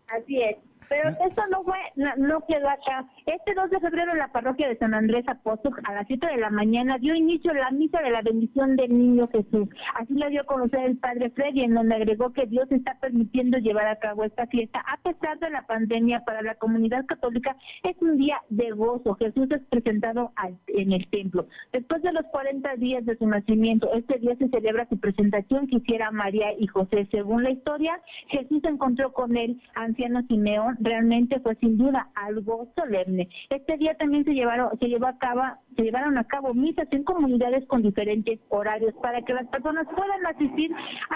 Así 0.09 0.43
es. 0.43 0.57
Pero 0.89 1.11
eso 1.11 1.47
no 1.51 1.65
fue, 1.65 1.79
no, 1.97 2.45
quedó 2.47 2.69
acá 2.69 3.05
Este 3.27 3.55
2 3.55 3.71
de 3.71 3.81
febrero 3.81 4.13
en 4.13 4.19
la 4.19 4.29
parroquia 4.29 4.69
de 4.69 4.77
San 4.77 4.93
Andrés 4.93 5.27
Apóstol 5.27 5.73
a 5.85 5.95
las 5.95 6.07
7 6.07 6.27
de 6.27 6.37
la 6.37 6.51
mañana 6.51 6.99
dio 6.99 7.15
inicio 7.15 7.55
la 7.55 7.71
misa 7.71 8.03
de 8.03 8.11
la 8.11 8.21
bendición 8.21 8.77
del 8.77 8.99
niño 8.99 9.29
Jesús. 9.29 9.67
Así 9.95 10.13
lo 10.13 10.29
dio 10.29 10.43
a 10.43 10.45
conocer 10.45 10.81
el 10.81 10.99
padre 10.99 11.31
Freddy, 11.31 11.63
en 11.63 11.73
donde 11.73 11.95
agregó 11.95 12.35
que 12.35 12.45
Dios 12.45 12.71
está 12.71 12.99
permitiendo 13.01 13.57
llevar 13.57 13.89
a 13.89 13.97
cabo 13.97 14.25
esta 14.25 14.47
fiesta 14.49 14.85
a 14.87 14.99
pesar 14.99 15.39
de 15.39 15.49
la 15.49 15.67
pandemia 15.67 16.21
para 16.27 16.43
la 16.43 16.57
comunidad 16.57 17.07
católica. 17.07 17.57
Es 17.83 17.97
un 18.03 18.19
día 18.19 18.43
de 18.51 18.73
gozo. 18.73 19.15
Jesús 19.15 19.51
es 19.53 19.63
presentado 19.71 20.33
en 20.67 20.93
el 20.93 21.09
templo. 21.09 21.47
Después 21.73 22.03
de 22.03 22.13
los 22.13 22.27
40 22.27 22.77
días 22.77 23.07
de 23.07 23.17
su 23.17 23.27
nacimiento, 23.27 23.91
este 23.95 24.19
día 24.19 24.37
se 24.37 24.51
celebra 24.51 24.87
su 24.91 25.01
presentación 25.01 25.67
que 25.67 25.77
hiciera 25.77 26.11
María 26.11 26.49
y 26.59 26.67
José. 26.67 27.09
Según 27.11 27.43
la 27.43 27.53
historia, 27.53 27.99
Jesús 28.29 28.63
encontró 28.65 29.15
con 29.15 29.35
el 29.35 29.63
anciano 29.77 30.21
Simeón. 30.29 30.77
Realmente 30.81 31.41
fue 31.41 31.55
sin 31.55 31.79
duda 31.79 32.11
algo 32.15 32.69
solemne. 32.77 33.14
Este 33.51 33.77
día 33.77 33.95
también 33.95 34.25
se 34.25 34.33
llevaron, 34.33 34.71
se 34.79 34.89
llevó 34.89 35.07
a 35.07 35.19
cabo, 35.19 35.43
se 35.77 35.83
llevaron 35.83 36.19
a 36.19 36.25
cabo 36.25 36.55
misas 36.55 36.89
en 36.91 37.05
comunidades 37.05 37.67
con 37.67 37.83
diferentes 37.83 38.41
horarios 38.49 38.95
para 39.03 39.23
que 39.23 39.35
las 39.35 39.47
personas 39.49 39.87
puedan 39.95 40.27
asistir. 40.27 40.71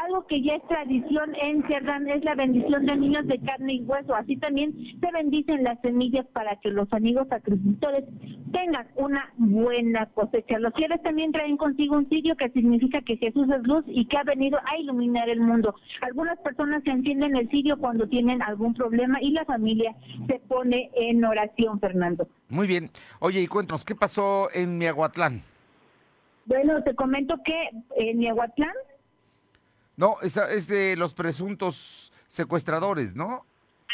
Algo 0.06 0.26
que 0.26 0.42
ya 0.42 0.56
es 0.56 0.66
tradición 0.68 1.34
en 1.40 1.62
Cerdán 1.66 2.08
es 2.08 2.24
la 2.24 2.34
bendición 2.34 2.86
de 2.86 2.96
niños 2.96 3.26
de 3.26 3.38
carne 3.40 3.74
y 3.74 3.84
hueso. 3.84 4.14
Así 4.14 4.36
también 4.36 4.74
se 5.00 5.12
bendicen 5.12 5.64
las 5.64 5.80
semillas 5.80 6.26
para 6.28 6.56
que 6.56 6.70
los 6.70 6.92
amigos 6.92 7.30
agricultores 7.30 8.04
tengan 8.52 8.86
una 8.96 9.32
buena 9.36 10.06
cosecha. 10.06 10.58
Los 10.58 10.74
fieles 10.74 11.02
también 11.02 11.32
traen 11.32 11.56
consigo 11.56 11.96
un 11.96 12.08
sitio 12.08 12.36
que 12.36 12.50
significa 12.50 13.00
que 13.02 13.16
Jesús 13.16 13.48
es 13.50 13.62
luz 13.66 13.84
y 13.86 14.06
que 14.06 14.16
ha 14.16 14.24
venido 14.24 14.58
a 14.64 14.78
iluminar 14.78 15.28
el 15.28 15.40
mundo. 15.40 15.74
Algunas 16.02 16.38
personas 16.38 16.82
se 16.84 16.90
encienden 16.90 17.36
el 17.36 17.48
sitio 17.50 17.78
cuando 17.78 18.08
tienen 18.08 18.42
algún 18.42 18.74
problema 18.74 19.20
y 19.20 19.30
la 19.30 19.44
familia 19.44 19.94
se 20.26 20.40
pone 20.48 20.90
en 20.94 21.24
oración, 21.24 21.78
Fernando. 21.88 22.28
Muy 22.50 22.66
bien. 22.66 22.90
Oye, 23.18 23.40
y 23.40 23.46
cuéntanos, 23.46 23.84
¿qué 23.84 23.94
pasó 23.94 24.50
en 24.52 24.76
Miahuatlán? 24.76 25.42
Bueno, 26.44 26.82
te 26.82 26.94
comento 26.94 27.34
que 27.44 27.70
en 27.96 28.18
Miahuatlán... 28.18 28.74
No, 29.96 30.16
es, 30.22 30.36
es 30.36 30.68
de 30.68 30.96
los 30.96 31.14
presuntos 31.14 32.12
secuestradores, 32.26 33.16
¿no? 33.16 33.44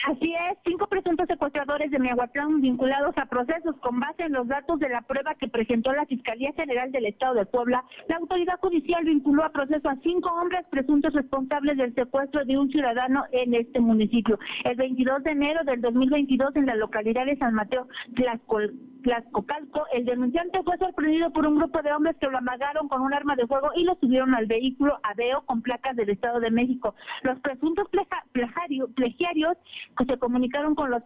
Así 0.02 0.34
es, 0.34 0.58
cinco 0.66 0.86
presuntos 0.86 1.26
secuestradores 1.28 1.90
de 1.90 1.98
Miahuatlán 1.98 2.60
vinculados 2.60 3.16
a 3.16 3.26
procesos 3.26 3.74
con 3.76 4.00
base 4.00 4.24
en 4.24 4.32
los 4.32 4.46
datos 4.48 4.78
de 4.78 4.90
la 4.90 5.00
prueba 5.00 5.34
que 5.36 5.48
presentó 5.48 5.92
la 5.92 6.04
Fiscalía 6.04 6.52
General 6.52 6.92
del 6.92 7.06
Estado 7.06 7.34
de 7.34 7.46
Puebla. 7.46 7.82
La 8.08 8.16
autoridad 8.16 8.58
judicial 8.60 9.04
vinculó 9.04 9.44
a 9.44 9.52
proceso 9.52 9.88
a 9.88 9.96
cinco 10.02 10.30
hombres 10.30 10.66
presuntos 10.68 11.14
responsables 11.14 11.78
del 11.78 11.94
secuestro 11.94 12.44
de 12.44 12.58
un 12.58 12.70
ciudadano 12.70 13.24
en 13.32 13.54
este 13.54 13.80
municipio. 13.80 14.38
El 14.64 14.76
22 14.76 15.22
de 15.22 15.30
enero 15.30 15.64
del 15.64 15.80
2022 15.80 16.56
en 16.56 16.66
la 16.66 16.74
localidad 16.74 17.24
de 17.24 17.38
San 17.38 17.54
Mateo, 17.54 17.88
Tlaxcocalco, 19.04 19.86
el 19.92 20.04
denunciante 20.04 20.62
fue 20.64 20.76
sorprendido 20.76 21.30
por 21.30 21.46
un 21.46 21.56
grupo 21.56 21.80
de 21.82 21.92
hombres 21.92 22.16
que 22.20 22.26
lo 22.26 22.38
amagaron 22.38 22.88
con 22.88 23.00
un 23.00 23.14
arma 23.14 23.36
de 23.36 23.46
fuego 23.46 23.70
y 23.74 23.84
lo 23.84 23.94
subieron 23.96 24.34
al 24.34 24.46
vehículo 24.46 24.98
Aveo 25.02 25.42
con 25.46 25.62
placas 25.62 25.96
del 25.96 26.10
Estado 26.10 26.40
de 26.40 26.50
México. 26.50 26.94
Los 27.22 27.38
presuntos 27.40 27.88
plegiarios 28.94 29.56
que 29.96 30.04
se 30.04 30.18
comunicaron 30.18 30.74
con 30.74 30.90
los, 30.90 31.02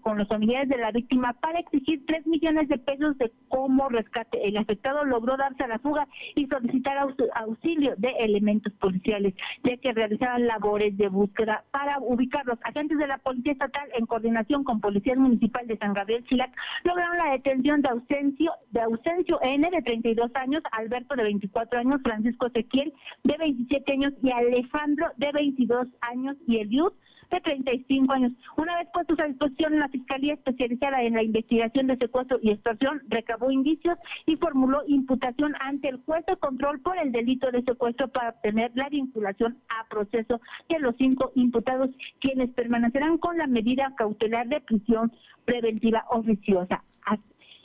con 0.00 0.18
los 0.18 0.28
familiares 0.28 0.68
de 0.68 0.78
la 0.78 0.90
víctima 0.90 1.32
para 1.34 1.60
exigir 1.60 2.04
3 2.06 2.26
millones 2.26 2.68
de 2.68 2.78
pesos 2.78 3.16
de 3.18 3.30
como 3.48 3.88
rescate. 3.88 4.46
El 4.46 4.56
afectado 4.56 5.04
logró 5.04 5.36
darse 5.36 5.64
a 5.64 5.68
la 5.68 5.78
fuga 5.78 6.06
y 6.34 6.46
solicitar 6.46 6.96
auxilio 7.34 7.94
de 7.96 8.10
elementos 8.20 8.72
policiales, 8.74 9.34
ya 9.64 9.76
que 9.76 9.92
realizaban 9.92 10.46
labores 10.46 10.96
de 10.96 11.08
búsqueda 11.08 11.64
para 11.70 11.98
ubicar 12.00 12.46
los 12.46 12.58
agentes 12.64 12.98
de 12.98 13.06
la 13.06 13.18
Policía 13.18 13.52
Estatal 13.52 13.88
en 13.94 14.06
coordinación 14.06 14.64
con 14.64 14.80
Policía 14.80 15.14
Municipal 15.16 15.66
de 15.66 15.78
San 15.78 15.94
Gabriel 15.94 16.24
Chilac, 16.24 16.52
lograron 16.84 17.18
la 17.18 17.32
detención 17.32 17.82
de 17.82 17.88
Ausencio, 17.88 18.52
de 18.70 18.80
Ausencio 18.80 19.38
N 19.42 19.70
de 19.70 19.82
32 19.82 20.30
años, 20.34 20.62
Alberto 20.72 21.14
de 21.16 21.24
24 21.24 21.78
años, 21.78 22.00
Francisco 22.02 22.46
Ezequiel 22.46 22.92
de 23.24 23.36
27 23.38 23.92
años 23.92 24.12
y 24.22 24.30
Alejandro 24.30 25.06
de 25.16 25.32
22 25.32 25.88
años 26.00 26.36
y 26.46 26.58
Eliud 26.58 26.92
de 27.30 27.40
35 27.40 28.12
años. 28.12 28.32
Una 28.56 28.76
vez 28.78 28.88
puestos 28.92 29.18
a 29.20 29.24
disposición, 29.24 29.78
la 29.78 29.88
Fiscalía 29.88 30.34
especializada 30.34 31.02
en 31.02 31.14
la 31.14 31.22
investigación 31.22 31.86
de 31.86 31.96
secuestro 31.96 32.38
y 32.42 32.50
extorsión 32.50 33.02
recabó 33.08 33.50
indicios 33.50 33.98
y 34.26 34.36
formuló 34.36 34.82
imputación 34.86 35.54
ante 35.60 35.88
el 35.88 35.98
juez 36.04 36.24
de 36.26 36.36
control 36.36 36.80
por 36.80 36.98
el 36.98 37.12
delito 37.12 37.50
de 37.50 37.62
secuestro 37.62 38.08
para 38.08 38.30
obtener 38.30 38.72
la 38.74 38.88
vinculación 38.88 39.58
a 39.68 39.88
proceso 39.88 40.40
de 40.68 40.78
los 40.80 40.96
cinco 40.96 41.32
imputados, 41.34 41.90
quienes 42.20 42.50
permanecerán 42.50 43.18
con 43.18 43.38
la 43.38 43.46
medida 43.46 43.94
cautelar 43.96 44.48
de 44.48 44.60
prisión 44.60 45.12
preventiva 45.44 46.04
oficiosa. 46.10 46.82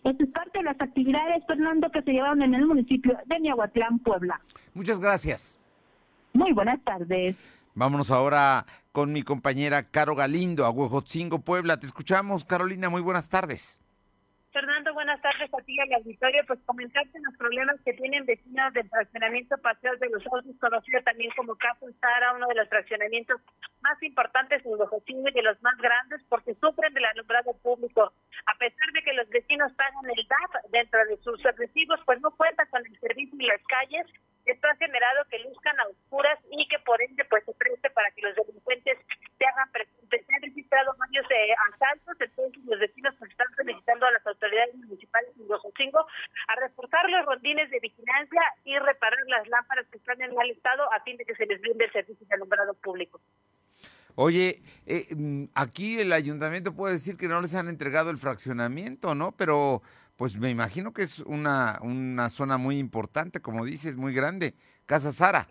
Esto 0.05 0.24
es 0.24 0.30
parte 0.30 0.59
de 0.59 0.66
las 0.66 0.80
actividades, 0.80 1.43
Fernando, 1.47 1.89
que 1.89 2.03
se 2.03 2.11
llevaron 2.11 2.43
en 2.43 2.53
el 2.53 2.68
municipio 2.68 3.18
de 3.26 3.39
Miahuatlán, 3.39 3.97
Puebla. 3.99 4.39
Muchas 4.76 4.99
gracias. 4.99 5.59
Muy 6.34 6.51
buenas 6.51 6.80
tardes. 6.84 7.36
Vámonos 7.76 8.09
ahora 8.09 8.65
con 8.93 9.11
mi 9.11 9.21
compañera 9.21 9.91
Caro 9.91 10.15
Galindo, 10.15 10.63
a 10.63 10.69
Huejotzingo, 10.69 11.43
Puebla. 11.43 11.78
Te 11.78 11.86
escuchamos, 11.86 12.45
Carolina. 12.45 12.88
Muy 12.88 13.01
buenas 13.01 13.28
tardes. 13.28 13.82
Fernando, 14.53 14.93
buenas 14.93 15.21
tardes 15.21 15.53
a 15.53 15.57
ti 15.57 15.76
y 15.76 15.80
al 15.82 15.91
auditorio. 15.95 16.41
Pues 16.47 16.57
comentarte 16.65 17.19
los 17.19 17.36
problemas 17.36 17.76
que 17.84 17.91
tienen 17.91 18.26
vecinos 18.26 18.71
del 18.71 18.88
fraccionamiento 18.88 19.57
Paseos 19.57 19.99
de 19.99 20.07
los 20.07 20.23
Osos, 20.26 20.55
conocido 20.61 21.01
también 21.03 21.30
como 21.36 21.57
Capo 21.57 21.89
Sara, 21.99 22.32
uno 22.32 22.47
de 22.47 22.55
los 22.55 22.69
fraccionamientos 22.69 23.41
más 23.82 24.01
importantes 24.01 24.65
en 24.65 24.71
Huejotzingo 24.80 25.28
y 25.28 25.34
de 25.34 25.43
los 25.43 25.61
más 25.61 25.76
grandes, 25.80 26.21
porque 26.30 26.55
sufren 26.55 26.93
del 26.93 27.03
alumbrado 27.03 27.51
público. 27.61 28.13
A 28.45 28.57
pesar 28.57 28.88
de 28.93 29.03
que 29.03 29.11
los 29.11 29.28
vecinos 29.28 29.73
pagan 29.73 30.09
el 30.15 30.26
DAP 30.26 30.71
dentro 30.71 31.05
de 31.07 31.17
sus 31.17 31.43
recibos, 31.43 31.99
pues 32.05 32.21
no 32.21 32.32
cuentan 32.32 32.67
con 32.71 32.86
el 32.86 32.97
servicio 33.01 33.38
en 33.38 33.47
las 33.47 33.61
calles 33.67 34.07
esto 34.46 34.68
ha 34.68 34.76
generado 34.76 35.26
que 35.30 35.39
luzcan 35.39 35.80
a 35.80 35.88
oscuras 35.88 36.39
y 36.52 36.68
que 36.68 36.80
por 36.80 37.02
ende 37.02 37.26
pues 37.26 37.43
se 37.46 37.54
preste 37.54 37.89
para 37.89 38.12
que 38.12 38.22
los 38.22 38.36
delincuentes 38.36 38.98
se 39.38 39.46
hagan 39.46 39.72
presentes. 39.72 40.26
Se 40.26 40.36
han 40.36 40.41
registrado 40.41 40.96
varios 40.98 41.26
eh, 41.32 41.56
asaltos, 41.74 42.16
entonces 42.20 42.66
los 42.66 42.80
vecinos 42.80 43.16
pues, 43.20 43.32
están 43.32 43.48
solicitando 43.56 44.06
a 44.06 44.12
las 44.12 44.26
autoridades 44.28 44.76
municipales 44.76 45.32
de 45.36 45.46
Chingo 45.78 46.06
a 46.48 46.56
reforzar 46.56 47.10
los 47.10 47.26
rondines 47.26 47.70
de 47.70 47.80
vigilancia 47.80 48.41
y 48.64 48.78
reparar 48.80 49.20
las 49.28 49.48
lámparas 49.48 49.88
que 49.91 49.98
están 49.98 50.22
en 50.22 50.34
mal 50.36 50.50
estado 50.50 50.91
a 50.93 51.02
fin 51.02 51.18
de 51.18 51.26
que 51.26 51.36
se 51.36 51.46
les 51.46 51.60
brinde 51.62 51.86
el 51.86 51.91
servicio 51.91 52.26
de 52.28 52.36
alumbrado 52.36 52.74
público. 52.76 53.20
Oye, 54.18 54.62
eh, 54.86 55.08
mm, 55.14 55.46
aquí 55.56 56.00
el 56.00 56.14
ayuntamiento 56.14 56.74
puede 56.74 56.93
decir 56.93 57.18
que 57.18 57.28
no 57.28 57.41
les 57.41 57.54
han 57.54 57.68
entregado 57.68 58.10
el 58.12 58.18
fraccionamiento, 58.18 59.14
¿no? 59.14 59.34
Pero 59.34 59.82
pues 60.18 60.38
me 60.38 60.49
imagino 60.49 60.93
que 60.93 61.03
es 61.03 61.20
una, 61.20 61.80
una 61.82 62.30
zona 62.30 62.57
muy 62.57 62.78
importante, 62.78 63.41
como 63.41 63.66
dices, 63.66 63.95
muy 63.95 64.13
grande. 64.13 64.53
Casa 64.86 65.11
Sara. 65.11 65.47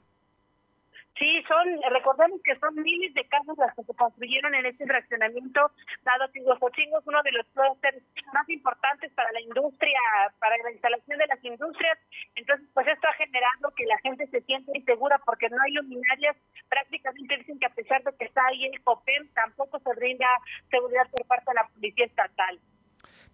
Sí, 1.19 1.45
son, 1.47 1.81
recordemos 1.93 2.41
que 2.43 2.59
son 2.59 2.75
miles 2.75 3.15
de 3.15 3.25
casas 3.29 3.57
las 3.57 3.73
que 3.77 3.85
se 3.85 3.95
construyeron 3.95 4.53
en 4.57 4.67
este 4.67 4.85
fraccionamiento, 4.85 5.71
dado 6.03 6.31
que 6.33 6.41
Huejotzingo 6.41 6.99
es 6.99 7.07
uno 7.07 7.23
de 7.23 7.31
los 7.31 7.47
clústeres 7.55 8.03
más 8.33 8.49
importantes 8.49 9.13
para 9.13 9.31
la 9.31 9.41
industria, 9.41 10.01
para 10.41 10.57
la 10.59 10.73
instalación 10.73 11.19
de 11.19 11.27
las 11.29 11.45
industrias. 11.45 11.99
Entonces, 12.35 12.67
pues 12.75 12.89
esto 12.89 13.07
ha 13.07 13.13
generado 13.13 13.71
que 13.77 13.87
la 13.87 13.99
gente 13.99 14.27
se 14.27 14.41
siente 14.41 14.77
insegura 14.77 15.21
porque 15.25 15.49
no 15.51 15.57
hay 15.63 15.73
luminarias. 15.75 16.37
Prácticamente 16.69 17.37
dicen 17.37 17.61
que 17.61 17.67
a 17.67 17.75
pesar 17.75 18.03
de 18.03 18.17
que 18.17 18.25
está 18.25 18.45
ahí 18.47 18.65
el 18.67 18.83
COPEM, 18.83 19.29
tampoco 19.35 19.79
se 19.79 19.95
brinda 19.95 20.27
seguridad 20.69 21.09
por 21.13 21.25
parte 21.27 21.45
de 21.47 21.55
la 21.55 21.69
Policía 21.69 22.07
Estatal. 22.07 22.59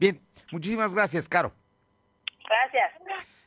Bien, 0.00 0.18
muchísimas 0.50 0.94
gracias, 0.94 1.28
Caro. 1.28 1.52
Gracias. 2.48 2.90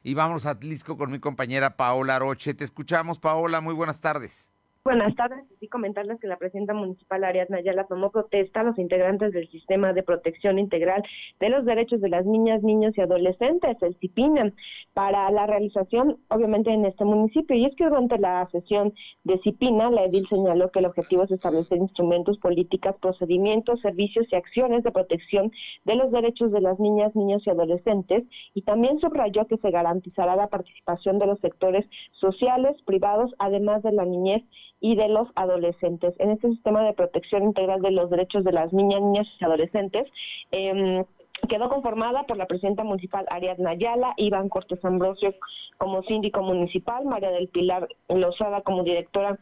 Y 0.03 0.13
vamos 0.13 0.45
a 0.45 0.51
Atlisco 0.51 0.97
con 0.97 1.11
mi 1.11 1.19
compañera 1.19 1.75
Paola 1.75 2.19
Roche. 2.19 2.53
Te 2.53 2.63
escuchamos, 2.63 3.19
Paola. 3.19 3.59
Muy 3.59 3.73
buenas 3.73 3.99
tardes. 4.01 4.52
Buenas 4.85 5.15
tardes. 5.15 5.45
Sí, 5.61 5.69
comentarles 5.69 6.19
que 6.19 6.27
la 6.27 6.35
presidenta 6.35 6.73
municipal 6.73 7.23
Ariadna 7.23 7.59
Ayala 7.59 7.85
tomó 7.85 8.11
protesta 8.11 8.59
a 8.59 8.63
los 8.63 8.77
integrantes 8.77 9.31
del 9.31 9.49
Sistema 9.49 9.93
de 9.93 10.03
Protección 10.03 10.59
Integral 10.59 11.01
de 11.39 11.47
los 11.47 11.63
Derechos 11.63 12.01
de 12.01 12.09
las 12.09 12.25
Niñas, 12.25 12.63
Niños 12.63 12.93
y 12.97 12.99
Adolescentes, 12.99 13.81
el 13.81 13.95
CIPINA, 13.99 14.51
para 14.93 15.31
la 15.31 15.47
realización, 15.47 16.17
obviamente, 16.27 16.69
en 16.69 16.83
este 16.83 17.05
municipio. 17.05 17.55
Y 17.55 17.63
es 17.63 17.73
que 17.77 17.85
durante 17.85 18.17
la 18.17 18.45
sesión 18.51 18.93
de 19.23 19.39
CIPINA, 19.39 19.89
la 19.89 20.03
edil 20.03 20.27
señaló 20.27 20.69
que 20.69 20.79
el 20.79 20.87
objetivo 20.87 21.23
es 21.23 21.31
establecer 21.31 21.77
instrumentos, 21.77 22.37
políticas, 22.39 22.97
procedimientos, 22.97 23.79
servicios 23.79 24.25
y 24.33 24.35
acciones 24.35 24.83
de 24.83 24.91
protección 24.91 25.53
de 25.85 25.95
los 25.95 26.11
derechos 26.11 26.51
de 26.51 26.59
las 26.59 26.77
niñas, 26.77 27.15
niños 27.15 27.41
y 27.47 27.51
adolescentes. 27.51 28.25
Y 28.53 28.63
también 28.63 28.99
subrayó 28.99 29.47
que 29.47 29.55
se 29.55 29.71
garantizará 29.71 30.35
la 30.35 30.47
participación 30.47 31.19
de 31.19 31.27
los 31.27 31.39
sectores 31.39 31.85
sociales, 32.19 32.75
privados, 32.83 33.33
además 33.39 33.81
de 33.81 33.93
la 33.93 34.03
niñez 34.03 34.43
y 34.83 34.97
de 34.97 35.07
los 35.07 35.29
adolescentes. 35.35 36.13
En 36.19 36.31
este 36.31 36.49
sistema 36.49 36.83
de 36.83 36.91
protección 36.91 37.45
integral 37.45 37.81
de 37.81 37.91
los 37.91 38.09
derechos 38.09 38.43
de 38.43 38.51
las 38.51 38.73
niñas, 38.73 39.01
niñas 39.01 39.27
y 39.39 39.45
adolescentes, 39.45 40.11
eh, 40.51 41.05
quedó 41.47 41.69
conformada 41.69 42.23
por 42.23 42.35
la 42.35 42.47
presidenta 42.47 42.83
municipal 42.83 43.25
Ariadna 43.29 43.71
Ayala, 43.71 44.13
Iván 44.17 44.49
Cortés 44.49 44.83
Ambrosio 44.83 45.33
como 45.77 46.03
síndico 46.03 46.41
municipal, 46.41 47.05
María 47.05 47.31
del 47.31 47.47
Pilar 47.47 47.87
Lozada 48.09 48.59
como 48.61 48.83
directora 48.83 49.39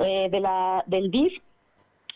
eh, 0.00 0.28
de 0.30 0.40
la 0.40 0.84
del 0.86 1.10
DIF 1.10 1.32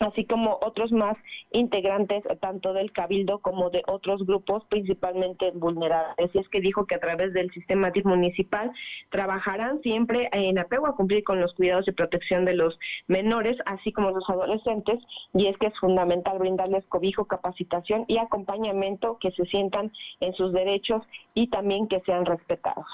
así 0.01 0.25
como 0.25 0.59
otros 0.63 0.93
más 0.93 1.17
integrantes 1.53 2.23
tanto 2.41 2.73
del 2.73 2.93
cabildo 2.93 3.39
como 3.41 3.71
de 3.71 3.83
otros 3.87 4.25
grupos 4.27 4.65
principalmente 4.69 5.51
vulnerables. 5.53 6.31
Y 6.35 6.39
es 6.39 6.49
que 6.49 6.61
dijo 6.61 6.87
que 6.87 6.95
a 6.95 7.01
través 7.01 7.33
del 7.33 7.51
sistema 7.53 7.91
municipal 8.05 8.71
trabajarán 9.11 9.81
siempre 9.83 10.29
en 10.33 10.59
apego 10.59 10.87
a 10.87 10.95
cumplir 10.95 11.25
con 11.25 11.41
los 11.41 11.53
cuidados 11.55 11.89
y 11.89 11.93
protección 11.93 12.45
de 12.45 12.55
los 12.55 12.79
menores, 13.07 13.57
así 13.67 13.93
como 13.93 14.11
los 14.11 14.29
adolescentes, 14.29 15.01
y 15.35 15.47
es 15.47 15.57
que 15.59 15.67
es 15.67 15.79
fundamental 15.79 16.39
brindarles 16.39 16.85
cobijo, 16.87 17.25
capacitación 17.25 18.05
y 18.09 18.19
acompañamiento 18.19 19.19
que 19.21 19.31
se 19.33 19.45
sientan 19.47 19.93
en 20.21 20.33
sus 20.35 20.53
derechos 20.53 21.03
y 21.35 21.49
también 21.49 21.89
que 21.89 22.01
sean 22.01 22.25
respetados. 22.25 22.87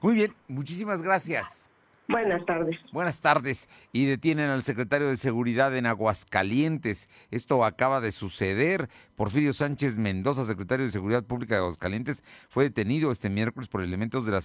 Muy 0.00 0.14
bien, 0.14 0.32
muchísimas 0.48 1.02
gracias. 1.02 1.70
Buenas 2.08 2.46
tardes. 2.46 2.76
Buenas 2.92 3.20
tardes. 3.20 3.68
Y 3.92 4.04
detienen 4.04 4.50
al 4.50 4.62
secretario 4.62 5.08
de 5.08 5.16
Seguridad 5.16 5.76
en 5.76 5.86
Aguascalientes. 5.86 7.08
Esto 7.32 7.64
acaba 7.64 8.00
de 8.00 8.12
suceder. 8.12 8.88
Porfirio 9.16 9.52
Sánchez 9.52 9.98
Mendoza, 9.98 10.44
secretario 10.44 10.86
de 10.86 10.92
Seguridad 10.92 11.24
Pública 11.24 11.54
de 11.56 11.62
Aguascalientes, 11.62 12.22
fue 12.48 12.64
detenido 12.64 13.10
este 13.10 13.28
miércoles 13.28 13.68
por 13.68 13.82
elementos 13.82 14.24
de 14.24 14.32
la 14.32 14.40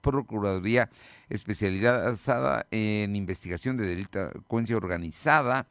Procuraduría 0.00 0.90
especializada 1.28 2.66
en 2.72 3.14
investigación 3.14 3.76
de 3.76 3.86
delincuencia 3.86 4.76
organizada 4.76 5.66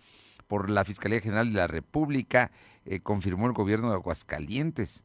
por 0.47 0.69
la 0.69 0.86
Fiscalía 0.86 1.19
General 1.19 1.51
de 1.51 1.57
la 1.57 1.67
República, 1.67 2.51
eh, 2.86 2.99
confirmó 3.01 3.47
el 3.47 3.53
gobierno 3.53 3.89
de 3.89 3.95
Aguascalientes. 3.95 5.03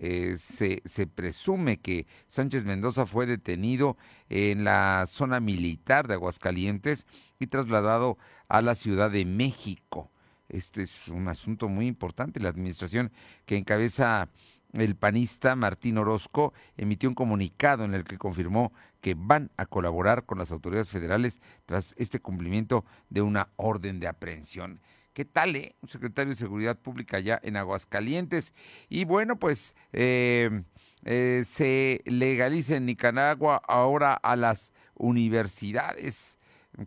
Eh, 0.00 0.36
se, 0.38 0.80
se, 0.84 1.08
presume 1.08 1.78
que 1.78 2.06
Sánchez 2.28 2.64
Mendoza 2.64 3.04
fue 3.04 3.26
detenido 3.26 3.96
en 4.28 4.62
la 4.62 5.04
zona 5.08 5.40
militar 5.40 6.06
de 6.06 6.14
Aguascalientes 6.14 7.04
y 7.40 7.48
trasladado 7.48 8.16
a 8.48 8.62
la 8.62 8.76
Ciudad 8.76 9.10
de 9.10 9.24
México. 9.24 10.12
Este 10.48 10.82
es 10.82 11.08
un 11.08 11.26
asunto 11.26 11.68
muy 11.68 11.88
importante. 11.88 12.38
La 12.38 12.48
administración 12.48 13.10
que 13.44 13.56
encabeza 13.56 14.28
el 14.72 14.94
panista 14.94 15.56
Martín 15.56 15.98
Orozco 15.98 16.52
emitió 16.76 17.08
un 17.08 17.14
comunicado 17.14 17.84
en 17.84 17.94
el 17.94 18.04
que 18.04 18.18
confirmó 18.18 18.72
que 19.00 19.14
van 19.16 19.50
a 19.56 19.66
colaborar 19.66 20.26
con 20.26 20.38
las 20.38 20.52
autoridades 20.52 20.88
federales 20.88 21.40
tras 21.66 21.94
este 21.98 22.20
cumplimiento 22.20 22.84
de 23.10 23.22
una 23.22 23.48
orden 23.56 23.98
de 23.98 24.08
aprehensión. 24.08 24.80
¿Qué 25.18 25.24
tal, 25.24 25.56
eh? 25.56 25.74
Un 25.82 25.88
secretario 25.88 26.30
de 26.30 26.36
Seguridad 26.36 26.78
Pública 26.78 27.16
allá 27.16 27.40
en 27.42 27.56
Aguascalientes. 27.56 28.54
Y 28.88 29.04
bueno, 29.04 29.36
pues 29.36 29.74
eh, 29.92 30.62
eh, 31.04 31.42
se 31.44 32.02
legaliza 32.04 32.76
en 32.76 32.86
Nicaragua 32.86 33.60
ahora 33.66 34.14
a 34.14 34.36
las 34.36 34.74
universidades. 34.94 36.38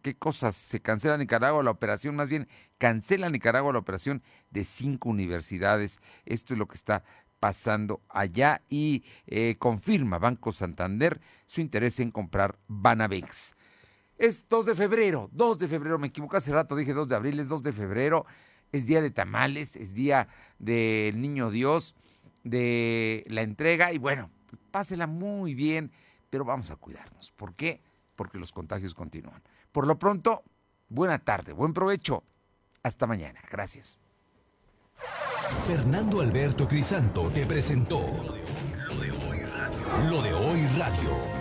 ¿Qué 0.01 0.15
cosas? 0.15 0.55
Se 0.55 0.79
cancela 0.79 1.17
Nicaragua 1.17 1.61
la 1.61 1.71
operación, 1.71 2.15
más 2.15 2.29
bien 2.29 2.47
cancela 2.77 3.29
Nicaragua 3.29 3.73
la 3.73 3.79
operación 3.79 4.23
de 4.49 4.63
cinco 4.63 5.09
universidades. 5.09 5.99
Esto 6.23 6.53
es 6.53 6.57
lo 6.57 6.69
que 6.69 6.75
está 6.75 7.03
pasando 7.41 8.01
allá 8.07 8.61
y 8.69 9.03
confirma 9.57 10.19
Banco 10.19 10.53
Santander 10.53 11.19
su 11.47 11.59
interés 11.59 11.99
en 11.99 12.11
comprar 12.11 12.57
Banavex. 12.69 13.55
Es 14.21 14.47
2 14.47 14.67
de 14.67 14.75
febrero, 14.75 15.31
2 15.33 15.57
de 15.57 15.67
febrero, 15.67 15.97
me 15.97 16.05
equivoqué 16.05 16.37
hace 16.37 16.53
rato, 16.53 16.75
dije 16.75 16.93
2 16.93 17.07
de 17.07 17.15
abril, 17.15 17.39
es 17.39 17.49
2 17.49 17.63
de 17.63 17.73
febrero, 17.73 18.27
es 18.71 18.85
día 18.85 19.01
de 19.01 19.09
tamales, 19.09 19.75
es 19.75 19.95
día 19.95 20.27
del 20.59 21.19
niño 21.19 21.49
Dios, 21.49 21.95
de 22.43 23.25
la 23.29 23.41
entrega 23.41 23.91
y 23.91 23.97
bueno, 23.97 24.29
pásela 24.69 25.07
muy 25.07 25.55
bien, 25.55 25.91
pero 26.29 26.45
vamos 26.45 26.69
a 26.69 26.75
cuidarnos. 26.75 27.31
¿Por 27.31 27.55
qué? 27.55 27.81
Porque 28.15 28.37
los 28.37 28.51
contagios 28.51 28.93
continúan. 28.93 29.41
Por 29.71 29.87
lo 29.87 29.97
pronto, 29.97 30.43
buena 30.87 31.17
tarde, 31.17 31.51
buen 31.51 31.73
provecho. 31.73 32.23
Hasta 32.83 33.07
mañana. 33.07 33.41
Gracias. 33.49 34.03
Fernando 35.65 36.21
Alberto 36.21 36.67
Crisanto 36.67 37.31
te 37.31 37.47
presentó 37.47 37.99
Lo 38.87 38.99
de 38.99 39.11
hoy 39.13 39.39
radio. 39.39 40.11
Lo 40.11 40.21
de 40.21 40.33
hoy 40.35 40.67
radio. 40.77 41.40